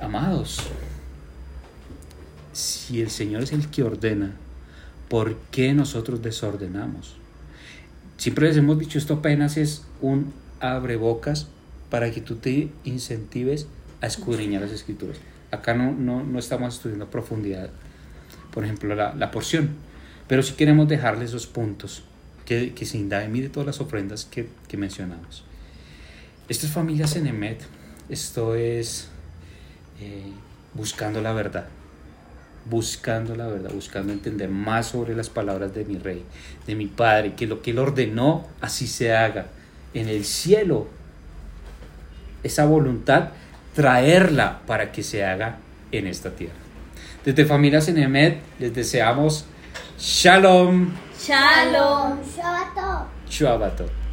amados, 0.00 0.62
si 2.56 3.02
el 3.02 3.10
Señor 3.10 3.42
es 3.42 3.52
el 3.52 3.68
que 3.68 3.82
ordena, 3.82 4.32
¿por 5.10 5.36
qué 5.50 5.74
nosotros 5.74 6.22
desordenamos? 6.22 7.16
Siempre 8.16 8.48
les 8.48 8.56
hemos 8.56 8.78
dicho, 8.78 8.96
esto 8.96 9.14
apenas 9.14 9.58
es 9.58 9.84
un 10.00 10.32
abrebocas 10.58 11.48
para 11.90 12.10
que 12.10 12.22
tú 12.22 12.36
te 12.36 12.70
incentives 12.84 13.66
a 14.00 14.06
escudriñar 14.06 14.62
las 14.62 14.70
escrituras. 14.70 15.18
Acá 15.50 15.74
no, 15.74 15.92
no, 15.92 16.24
no 16.24 16.38
estamos 16.38 16.76
estudiando 16.76 17.10
profundidad, 17.10 17.68
por 18.52 18.64
ejemplo, 18.64 18.94
la, 18.94 19.14
la 19.14 19.30
porción, 19.30 19.70
pero 20.26 20.42
sí 20.42 20.54
queremos 20.54 20.88
dejarles 20.88 21.30
esos 21.30 21.46
puntos 21.46 22.04
que, 22.46 22.72
que 22.72 22.86
se 22.86 22.96
indaguen. 22.96 23.32
Mire 23.32 23.50
todas 23.50 23.66
las 23.66 23.82
ofrendas 23.82 24.24
que, 24.24 24.48
que 24.66 24.78
mencionamos. 24.78 25.44
Esto 26.48 26.64
es 26.64 26.72
familia 26.72 27.06
Cenemet, 27.06 27.62
esto 28.08 28.54
es 28.54 29.08
eh, 30.00 30.32
buscando 30.72 31.20
la 31.20 31.34
verdad 31.34 31.68
buscando 32.68 33.36
la 33.36 33.46
verdad, 33.46 33.70
buscando 33.72 34.12
entender 34.12 34.48
más 34.48 34.88
sobre 34.88 35.14
las 35.14 35.30
palabras 35.30 35.74
de 35.74 35.84
mi 35.84 35.98
rey, 35.98 36.24
de 36.66 36.74
mi 36.74 36.86
padre, 36.86 37.34
que 37.34 37.46
lo 37.46 37.62
que 37.62 37.70
él 37.70 37.78
ordenó 37.78 38.46
así 38.60 38.86
se 38.86 39.14
haga 39.14 39.46
en 39.94 40.08
el 40.08 40.24
cielo. 40.24 40.88
Esa 42.42 42.66
voluntad, 42.66 43.30
traerla 43.74 44.60
para 44.66 44.92
que 44.92 45.02
se 45.02 45.24
haga 45.24 45.58
en 45.92 46.06
esta 46.06 46.30
tierra. 46.30 46.54
Desde 47.24 47.44
Familia 47.44 47.80
Cenemet 47.80 48.38
les 48.58 48.74
deseamos 48.74 49.46
Shalom. 49.98 50.92
Shalom. 51.18 52.18
Shabbatot. 52.22 53.06
Shabbatot. 53.28 53.96